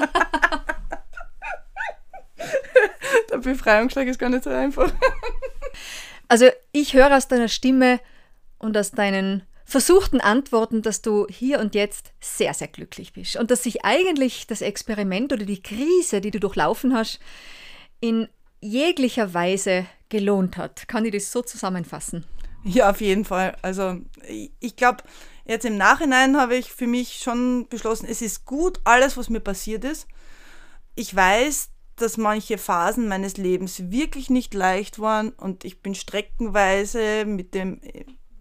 Der 3.29 3.37
Befreiungsschlag 3.37 4.07
ist 4.07 4.19
gar 4.19 4.29
nicht 4.29 4.43
so 4.43 4.49
einfach. 4.49 4.91
Also 6.27 6.47
ich 6.71 6.93
höre 6.93 7.15
aus 7.15 7.27
deiner 7.27 7.47
Stimme 7.47 7.99
und 8.57 8.77
aus 8.77 8.91
deinen 8.91 9.43
versuchten 9.65 10.21
Antworten, 10.21 10.81
dass 10.81 11.01
du 11.01 11.27
hier 11.29 11.59
und 11.59 11.75
jetzt 11.75 12.13
sehr, 12.21 12.53
sehr 12.53 12.69
glücklich 12.69 13.13
bist 13.13 13.35
und 13.35 13.51
dass 13.51 13.63
sich 13.63 13.83
eigentlich 13.83 14.47
das 14.47 14.61
Experiment 14.61 15.33
oder 15.33 15.45
die 15.45 15.61
Krise, 15.61 16.21
die 16.21 16.31
du 16.31 16.39
durchlaufen 16.39 16.95
hast, 16.95 17.19
in 17.99 18.29
jeglicher 18.61 19.33
Weise 19.33 19.85
gelohnt 20.09 20.57
hat. 20.57 20.87
Kann 20.87 21.05
ich 21.05 21.11
das 21.11 21.31
so 21.31 21.41
zusammenfassen? 21.41 22.25
Ja, 22.63 22.89
auf 22.89 23.01
jeden 23.01 23.25
Fall. 23.25 23.57
Also 23.61 23.97
ich 24.27 24.75
glaube, 24.75 25.03
jetzt 25.45 25.65
im 25.65 25.77
Nachhinein 25.77 26.37
habe 26.37 26.55
ich 26.55 26.71
für 26.71 26.87
mich 26.87 27.19
schon 27.19 27.67
beschlossen, 27.67 28.07
es 28.09 28.21
ist 28.21 28.45
gut, 28.45 28.79
alles, 28.83 29.17
was 29.17 29.29
mir 29.29 29.41
passiert 29.41 29.83
ist. 29.83 30.07
Ich 30.95 31.15
weiß, 31.15 31.69
dass 31.97 32.17
manche 32.17 32.57
Phasen 32.57 33.07
meines 33.07 33.37
Lebens 33.37 33.91
wirklich 33.91 34.29
nicht 34.29 34.53
leicht 34.53 34.99
waren 34.99 35.29
und 35.29 35.65
ich 35.65 35.81
bin 35.81 35.95
streckenweise 35.95 37.25
mit 37.25 37.53
dem 37.53 37.81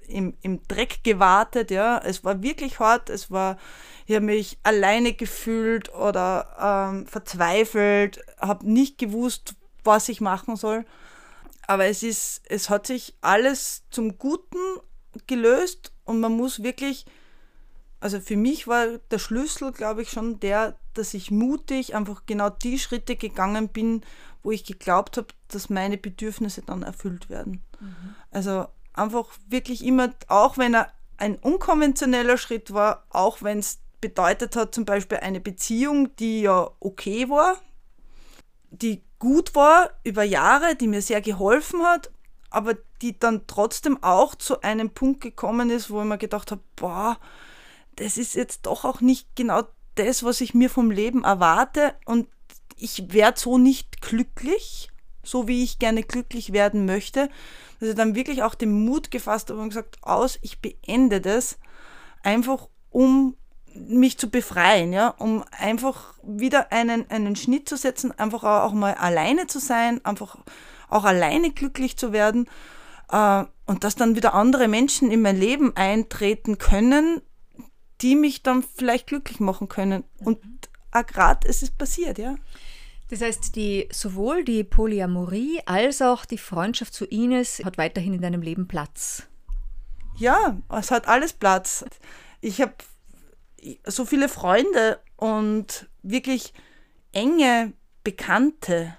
im, 0.09 0.35
im 0.43 0.63
Dreck 0.69 1.03
gewartet, 1.03 1.71
ja. 1.71 1.99
Es 1.99 2.25
war 2.25 2.43
wirklich 2.43 2.79
hart, 2.79 3.11
es 3.11 3.31
war, 3.31 3.59
ich 4.07 4.15
habe 4.15 4.27
mich 4.27 4.59
alleine 4.63 5.13
gefühlt 5.13 5.93
oder 5.95 6.91
ähm, 6.93 7.07
verzweifelt, 7.07 8.21
habe 8.41 8.71
nicht 8.71 8.99
gewusst, 8.99 9.55
was 9.85 10.09
ich 10.09 10.21
machen 10.21 10.57
soll. 10.57 10.85
Aber 11.67 11.87
es 11.87 12.03
ist, 12.03 12.43
es 12.49 12.71
hat 12.71 12.87
sich 12.87 13.17
alles 13.21 13.85
zum 13.91 14.19
Guten 14.19 14.59
gelöst 15.27 15.93
und 16.05 16.21
man 16.21 16.37
muss 16.37 16.63
wirklich 16.63 17.07
also 18.01 18.21
für 18.21 18.37
mich 18.37 18.67
war 18.67 18.99
der 19.11 19.19
Schlüssel, 19.19 19.73
glaube 19.73 20.03
ich, 20.03 20.11
schon 20.11 20.39
der, 20.41 20.77
dass 20.95 21.15
ich 21.15 21.31
mutig 21.31 21.95
einfach 21.95 22.23
genau 22.27 22.51
die 22.51 22.79
Schritte 22.79 23.17
gegangen 23.17 23.69
bin, 23.69 24.03
wo 24.43 24.51
ich 24.51 24.65
geglaubt 24.65 25.17
habe, 25.17 25.29
dass 25.49 25.71
meine 25.71 25.99
Bedürfnisse 25.99 26.63
dann 26.63 26.83
erfüllt 26.83 27.29
werden. 27.29 27.65
Mhm. 27.81 28.15
Also 28.31 28.67
einfach 28.93 29.29
wirklich 29.49 29.85
immer, 29.85 30.15
auch 30.29 30.59
wenn 30.59 30.75
er 30.75 30.93
ein 31.19 31.37
unkonventioneller 31.37 32.39
Schritt 32.39 32.73
war, 32.73 33.05
auch 33.11 33.43
wenn 33.43 33.59
es 33.59 33.79
bedeutet 34.01 34.57
hat, 34.57 34.75
zum 34.75 34.85
Beispiel 34.85 35.19
eine 35.19 35.41
Beziehung, 35.41 36.15
die 36.17 36.43
ja 36.43 36.71
okay 36.81 37.29
war, 37.29 37.57
die 38.71 39.03
gut 39.19 39.55
war 39.55 39.91
über 40.05 40.23
Jahre, 40.23 40.77
die 40.77 40.89
mir 40.89 41.03
sehr 41.03 41.23
geholfen 41.23 41.83
hat, 41.83 42.11
aber 42.51 42.75
die 43.03 43.19
dann 43.19 43.47
trotzdem 43.47 44.03
auch 44.03 44.35
zu 44.35 44.61
einem 44.61 44.91
Punkt 44.91 45.21
gekommen 45.23 45.71
ist, 45.71 45.91
wo 45.91 46.01
ich 46.01 46.07
mir 46.07 46.19
gedacht 46.19 46.51
habe, 46.51 46.63
boah, 46.77 47.19
das 47.97 48.17
ist 48.17 48.35
jetzt 48.35 48.67
doch 48.67 48.85
auch 48.85 49.01
nicht 49.01 49.35
genau 49.35 49.63
das, 49.95 50.23
was 50.23 50.41
ich 50.41 50.55
mir 50.55 50.71
vom 50.71 50.91
Leben 50.91 51.25
erwarte 51.25 51.95
und 52.05 52.29
ich 52.79 53.13
werde 53.13 53.41
so 53.41 53.59
nicht 53.59 54.03
glücklich, 54.03 54.91
so 55.23 55.49
wie 55.49 55.65
ich 55.65 55.79
gerne 55.79 56.03
glücklich 56.03 56.53
werden 56.53 56.85
möchte. 56.85 57.31
Dass 57.81 57.91
ich 57.91 57.95
dann 57.95 58.15
wirklich 58.15 58.43
auch 58.43 58.55
den 58.55 58.85
Mut 58.85 59.11
gefasst 59.11 59.51
habe 59.51 59.61
und 59.61 59.71
gesagt, 59.71 59.99
aus, 60.03 60.39
ich 60.43 60.61
beende 60.61 61.21
das, 61.21 61.59
einfach 62.23 62.69
um 62.91 63.37
mich 63.75 64.19
zu 64.19 64.31
befreien, 64.31 64.93
ja, 64.93 65.09
um 65.09 65.45
einfach 65.51 66.15
wieder 66.23 66.73
einen, 66.73 67.11
einen 67.11 67.37
Schnitt 67.37 67.69
zu 67.69 67.77
setzen, 67.77 68.13
einfach 68.19 68.45
auch 68.45 68.73
mal 68.73 68.95
alleine 68.95 69.47
zu 69.47 69.59
sein, 69.59 70.03
einfach 70.05 70.39
auch 70.89 71.05
alleine 71.05 71.51
glücklich 71.51 71.97
zu 71.97 72.13
werden 72.13 72.49
äh, 73.11 73.45
und 73.67 73.85
dass 73.85 73.97
dann 73.97 74.17
wieder 74.17 74.35
andere 74.35 74.69
Menschen 74.69 75.11
in 75.11 75.21
mein 75.23 75.39
Leben 75.39 75.77
eintreten 75.77 76.59
können, 76.59 77.21
die 78.01 78.17
mich 78.17 78.43
dann 78.43 78.63
vielleicht 78.63 79.07
glücklich 79.07 79.41
machen 79.41 79.69
können. 79.69 80.05
Und 80.19 80.39
gerade 81.07 81.47
ist 81.49 81.63
es 81.63 81.71
passiert, 81.71 82.19
ja. 82.19 82.37
Das 83.09 83.21
heißt, 83.21 83.55
die, 83.55 83.89
sowohl 83.93 84.45
die 84.45 84.65
Polyamorie 84.65 85.61
als 85.65 86.03
auch 86.03 86.25
die 86.25 86.39
Freundschaft 86.39 86.93
zu 86.93 87.05
Ines 87.05 87.63
hat 87.65 87.79
weiterhin 87.79 88.15
in 88.15 88.21
deinem 88.21 88.43
Leben 88.43 88.67
Platz. 88.67 89.25
Ja, 90.17 90.61
es 90.71 90.91
hat 90.91 91.07
alles 91.07 91.33
Platz. 91.33 91.85
Ich 92.41 92.61
habe 92.61 92.75
so 93.85 94.05
viele 94.05 94.29
Freunde 94.29 94.99
und 95.17 95.89
wirklich 96.03 96.53
enge 97.13 97.75
Bekannte, 98.03 98.97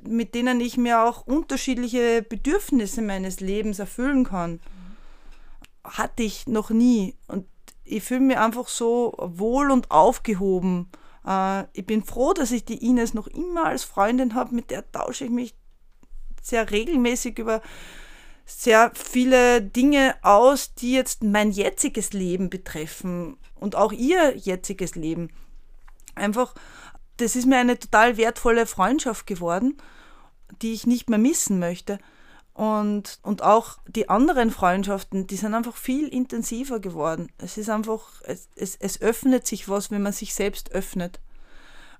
mit 0.00 0.34
denen 0.34 0.60
ich 0.60 0.76
mir 0.76 1.02
auch 1.02 1.26
unterschiedliche 1.26 2.22
Bedürfnisse 2.22 3.02
meines 3.02 3.40
Lebens 3.40 3.78
erfüllen 3.78 4.24
kann. 4.24 4.60
Hatte 5.84 6.22
ich 6.22 6.46
noch 6.46 6.70
nie. 6.70 7.16
Und 7.26 7.46
ich 7.86 8.02
fühle 8.02 8.20
mich 8.20 8.38
einfach 8.38 8.68
so 8.68 9.14
wohl 9.18 9.70
und 9.70 9.90
aufgehoben. 9.90 10.90
Äh, 11.26 11.64
ich 11.72 11.86
bin 11.86 12.04
froh, 12.04 12.32
dass 12.32 12.50
ich 12.50 12.64
die 12.64 12.84
Ines 12.84 13.14
noch 13.14 13.26
immer 13.26 13.66
als 13.66 13.84
Freundin 13.84 14.34
habe, 14.34 14.54
mit 14.54 14.70
der 14.70 14.90
tausche 14.90 15.24
ich 15.24 15.30
mich 15.30 15.54
sehr 16.42 16.70
regelmäßig 16.70 17.38
über 17.38 17.62
sehr 18.44 18.92
viele 18.94 19.60
Dinge 19.60 20.14
aus, 20.22 20.74
die 20.74 20.92
jetzt 20.92 21.24
mein 21.24 21.50
jetziges 21.50 22.12
Leben 22.12 22.48
betreffen 22.48 23.36
und 23.56 23.74
auch 23.74 23.92
ihr 23.92 24.36
jetziges 24.36 24.94
Leben. 24.94 25.30
Einfach, 26.14 26.54
das 27.16 27.34
ist 27.34 27.46
mir 27.46 27.58
eine 27.58 27.78
total 27.78 28.16
wertvolle 28.16 28.66
Freundschaft 28.66 29.26
geworden, 29.26 29.76
die 30.62 30.72
ich 30.72 30.86
nicht 30.86 31.10
mehr 31.10 31.18
missen 31.18 31.58
möchte. 31.58 31.98
Und, 32.56 33.18
und 33.22 33.42
auch 33.42 33.76
die 33.86 34.08
anderen 34.08 34.50
Freundschaften, 34.50 35.26
die 35.26 35.36
sind 35.36 35.52
einfach 35.52 35.76
viel 35.76 36.08
intensiver 36.08 36.80
geworden. 36.80 37.30
Es 37.36 37.58
ist 37.58 37.68
einfach, 37.68 38.22
es, 38.22 38.48
es, 38.56 38.76
es 38.76 38.98
öffnet 39.02 39.46
sich 39.46 39.68
was, 39.68 39.90
wenn 39.90 40.00
man 40.00 40.14
sich 40.14 40.32
selbst 40.32 40.72
öffnet. 40.72 41.20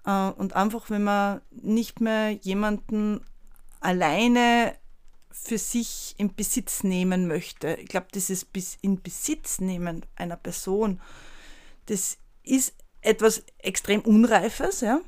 Äh, 0.07 0.31
und 0.31 0.57
einfach, 0.57 0.89
wenn 0.89 1.05
man 1.05 1.43
nicht 1.51 2.01
mehr 2.01 2.31
jemanden 2.31 3.21
alleine 3.81 4.75
für 5.31 5.59
sich 5.59 6.15
in 6.17 6.35
Besitz 6.35 6.83
nehmen 6.85 7.27
möchte. 7.27 7.75
Ich 7.75 7.89
glaube, 7.89 8.07
dieses 8.15 8.47
bis 8.47 8.79
in 8.81 9.03
Besitz 9.03 9.61
nehmen 9.61 10.07
einer 10.17 10.37
Person, 10.37 11.03
das 11.85 12.17
ist 12.43 12.73
etwas 13.03 13.43
extrem 13.59 14.01
Unreifes, 14.01 14.81
ja. 14.81 15.01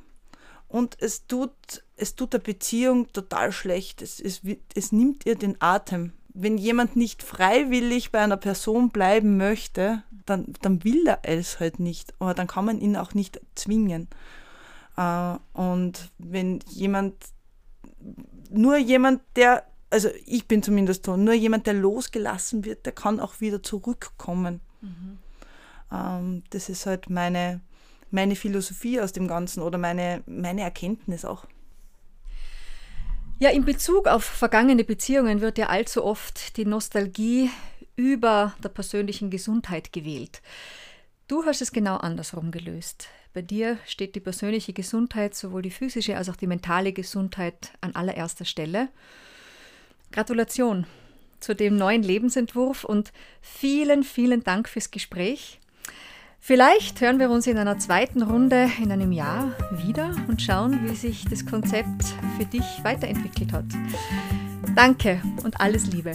Und 0.68 1.00
es 1.00 1.26
tut 1.26 1.82
es 1.98 2.14
tut 2.14 2.32
der 2.32 2.38
Beziehung 2.38 3.12
total 3.12 3.52
schlecht. 3.52 4.02
Es, 4.02 4.20
es, 4.20 4.42
es 4.74 4.92
nimmt 4.92 5.26
ihr 5.26 5.34
den 5.34 5.56
Atem. 5.60 6.12
Wenn 6.32 6.56
jemand 6.56 6.94
nicht 6.94 7.22
freiwillig 7.22 8.12
bei 8.12 8.20
einer 8.20 8.36
Person 8.36 8.90
bleiben 8.90 9.36
möchte, 9.36 10.04
dann, 10.24 10.54
dann 10.62 10.84
will 10.84 11.06
er 11.06 11.20
es 11.24 11.58
halt 11.58 11.80
nicht. 11.80 12.14
Aber 12.20 12.34
dann 12.34 12.46
kann 12.46 12.64
man 12.64 12.80
ihn 12.80 12.96
auch 12.96 13.14
nicht 13.14 13.40
zwingen. 13.56 14.08
Äh, 14.96 15.34
und 15.54 16.10
wenn 16.18 16.60
jemand, 16.68 17.14
nur 18.50 18.76
jemand, 18.76 19.22
der, 19.34 19.64
also 19.90 20.08
ich 20.24 20.46
bin 20.46 20.62
zumindest 20.62 21.06
so, 21.06 21.16
nur 21.16 21.34
jemand, 21.34 21.66
der 21.66 21.74
losgelassen 21.74 22.64
wird, 22.64 22.86
der 22.86 22.92
kann 22.92 23.18
auch 23.18 23.40
wieder 23.40 23.62
zurückkommen. 23.62 24.60
Mhm. 24.80 25.18
Ähm, 25.90 26.42
das 26.50 26.68
ist 26.68 26.86
halt 26.86 27.10
meine, 27.10 27.60
meine 28.12 28.36
Philosophie 28.36 29.00
aus 29.00 29.12
dem 29.12 29.26
Ganzen 29.26 29.62
oder 29.62 29.78
meine, 29.78 30.22
meine 30.26 30.60
Erkenntnis 30.60 31.24
auch. 31.24 31.46
Ja, 33.40 33.50
in 33.50 33.64
Bezug 33.64 34.08
auf 34.08 34.24
vergangene 34.24 34.82
Beziehungen 34.82 35.40
wird 35.40 35.58
ja 35.58 35.68
allzu 35.68 36.04
oft 36.04 36.56
die 36.56 36.64
Nostalgie 36.64 37.50
über 37.94 38.52
der 38.64 38.68
persönlichen 38.68 39.30
Gesundheit 39.30 39.92
gewählt. 39.92 40.42
Du 41.28 41.44
hast 41.44 41.62
es 41.62 41.70
genau 41.70 41.98
andersrum 41.98 42.50
gelöst. 42.50 43.06
Bei 43.34 43.42
dir 43.42 43.78
steht 43.86 44.16
die 44.16 44.20
persönliche 44.20 44.72
Gesundheit, 44.72 45.36
sowohl 45.36 45.62
die 45.62 45.70
physische 45.70 46.16
als 46.16 46.28
auch 46.28 46.34
die 46.34 46.48
mentale 46.48 46.92
Gesundheit 46.92 47.70
an 47.80 47.94
allererster 47.94 48.44
Stelle. 48.44 48.88
Gratulation 50.10 50.86
zu 51.38 51.54
dem 51.54 51.76
neuen 51.76 52.02
Lebensentwurf 52.02 52.82
und 52.82 53.12
vielen, 53.40 54.02
vielen 54.02 54.42
Dank 54.42 54.68
fürs 54.68 54.90
Gespräch. 54.90 55.60
Vielleicht 56.40 57.00
hören 57.00 57.18
wir 57.18 57.30
uns 57.30 57.46
in 57.46 57.58
einer 57.58 57.78
zweiten 57.78 58.22
Runde 58.22 58.70
in 58.82 58.90
einem 58.90 59.12
Jahr 59.12 59.52
wieder 59.70 60.14
und 60.28 60.40
schauen, 60.40 60.88
wie 60.88 60.94
sich 60.94 61.24
das 61.26 61.44
Konzept 61.44 62.04
für 62.38 62.44
dich 62.46 62.64
weiterentwickelt 62.82 63.52
hat. 63.52 63.66
Danke 64.74 65.20
und 65.44 65.60
alles 65.60 65.86
Liebe. 65.86 66.12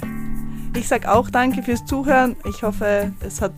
Ich 0.75 0.87
sage 0.87 1.11
auch 1.11 1.29
danke 1.29 1.61
fürs 1.61 1.85
Zuhören. 1.85 2.35
Ich 2.49 2.63
hoffe, 2.63 3.11
es 3.19 3.41
hat 3.41 3.53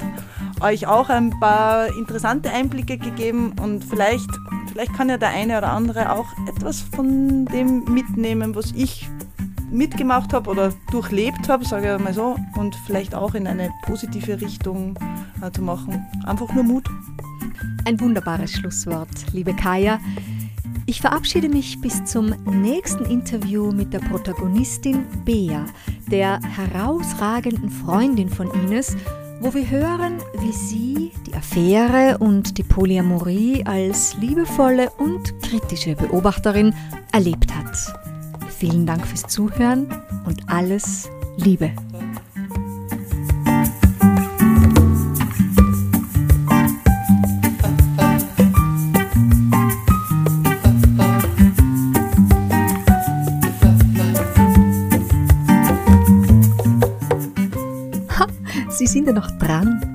euch 0.61 0.86
auch 0.88 1.09
ein 1.09 1.32
paar 1.39 1.88
interessante 1.95 2.51
Einblicke 2.51 2.97
gegeben 2.97 3.53
und 3.61 3.86
vielleicht, 3.86 4.30
vielleicht 4.72 4.93
kann 4.93 5.07
ja 5.07 5.18
der 5.18 5.30
eine 5.30 5.57
oder 5.57 5.72
andere 5.72 6.11
auch 6.11 6.28
etwas 6.47 6.82
von 6.82 7.45
dem 7.45 7.86
mitnehmen, 7.86 8.53
was 8.55 8.74
ich 8.76 9.07
mitgemacht 9.72 10.34
habe 10.34 10.49
oder 10.49 10.74
durchlebt 10.91 11.49
habe, 11.49 11.66
sage 11.66 11.95
ich 11.95 12.03
mal 12.03 12.13
so, 12.13 12.36
und 12.57 12.76
vielleicht 12.86 13.16
auch 13.16 13.36
in 13.36 13.47
eine 13.47 13.72
positive 13.84 14.39
Richtung 14.41 14.97
äh, 15.41 15.51
zu 15.51 15.61
machen. 15.61 16.05
Einfach 16.26 16.53
nur 16.53 16.63
Mut. 16.63 16.89
Ein 17.86 17.99
wunderbares 17.99 18.51
Schlusswort, 18.51 19.32
liebe 19.32 19.55
Kaya. 19.55 19.99
Ich 20.88 21.01
verabschiede 21.01 21.49
mich 21.49 21.82
bis 21.82 22.05
zum 22.05 22.28
nächsten 22.45 23.05
Interview 23.05 23.72
mit 23.72 23.91
der 23.91 23.99
Protagonistin 23.99 25.03
Bea, 25.26 25.66
der 26.11 26.39
herausragenden 26.41 27.72
Freundin 27.72 28.30
von 28.30 28.51
Ines, 28.51 28.95
wo 29.41 29.53
wir 29.53 29.70
hören, 29.70 30.18
wie 30.39 30.51
sie 30.51 31.11
die 31.26 31.34
Affäre 31.34 32.18
und 32.20 32.57
die 32.57 32.63
Polyamorie 32.63 33.66
als 33.66 34.16
liebevolle 34.18 34.91
und 34.91 35.39
kritische 35.41 35.95
Beobachterin 35.95 36.74
erlebt 37.11 37.53
hat. 37.55 38.14
Vielen 38.58 38.86
Dank 38.86 39.06
fürs 39.06 39.24
Zuhören 39.24 39.88
und 40.26 40.41
alles 40.47 41.10
Liebe. 41.36 41.72
Sie 58.70 58.88
sind 58.88 59.08
ja 59.08 59.14
noch 59.14 59.32
dran. 59.38 59.95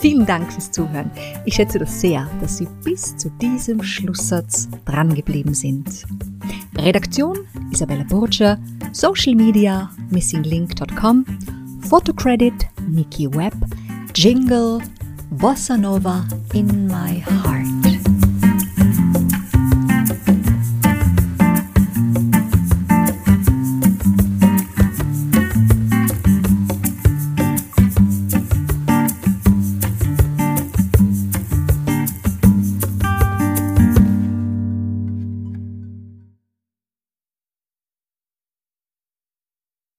Vielen 0.00 0.26
Dank 0.26 0.52
fürs 0.52 0.70
Zuhören. 0.70 1.10
Ich 1.44 1.54
schätze 1.54 1.78
das 1.78 2.00
sehr, 2.00 2.28
dass 2.40 2.58
Sie 2.58 2.68
bis 2.84 3.16
zu 3.16 3.30
diesem 3.30 3.82
Schlusssatz 3.82 4.68
drangeblieben 4.84 5.54
sind. 5.54 6.04
Redaktion 6.76 7.38
Isabella 7.70 8.04
Burger, 8.04 8.58
Social 8.92 9.34
Media 9.34 9.90
missinglink.com, 10.10 11.24
Photocredit 11.88 12.66
Nikki 12.88 13.28
Webb, 13.34 13.54
Jingle 14.14 14.80
Bossa 15.30 15.76
Nova 15.76 16.24
in 16.52 16.86
my 16.86 17.22
heart. 17.42 17.75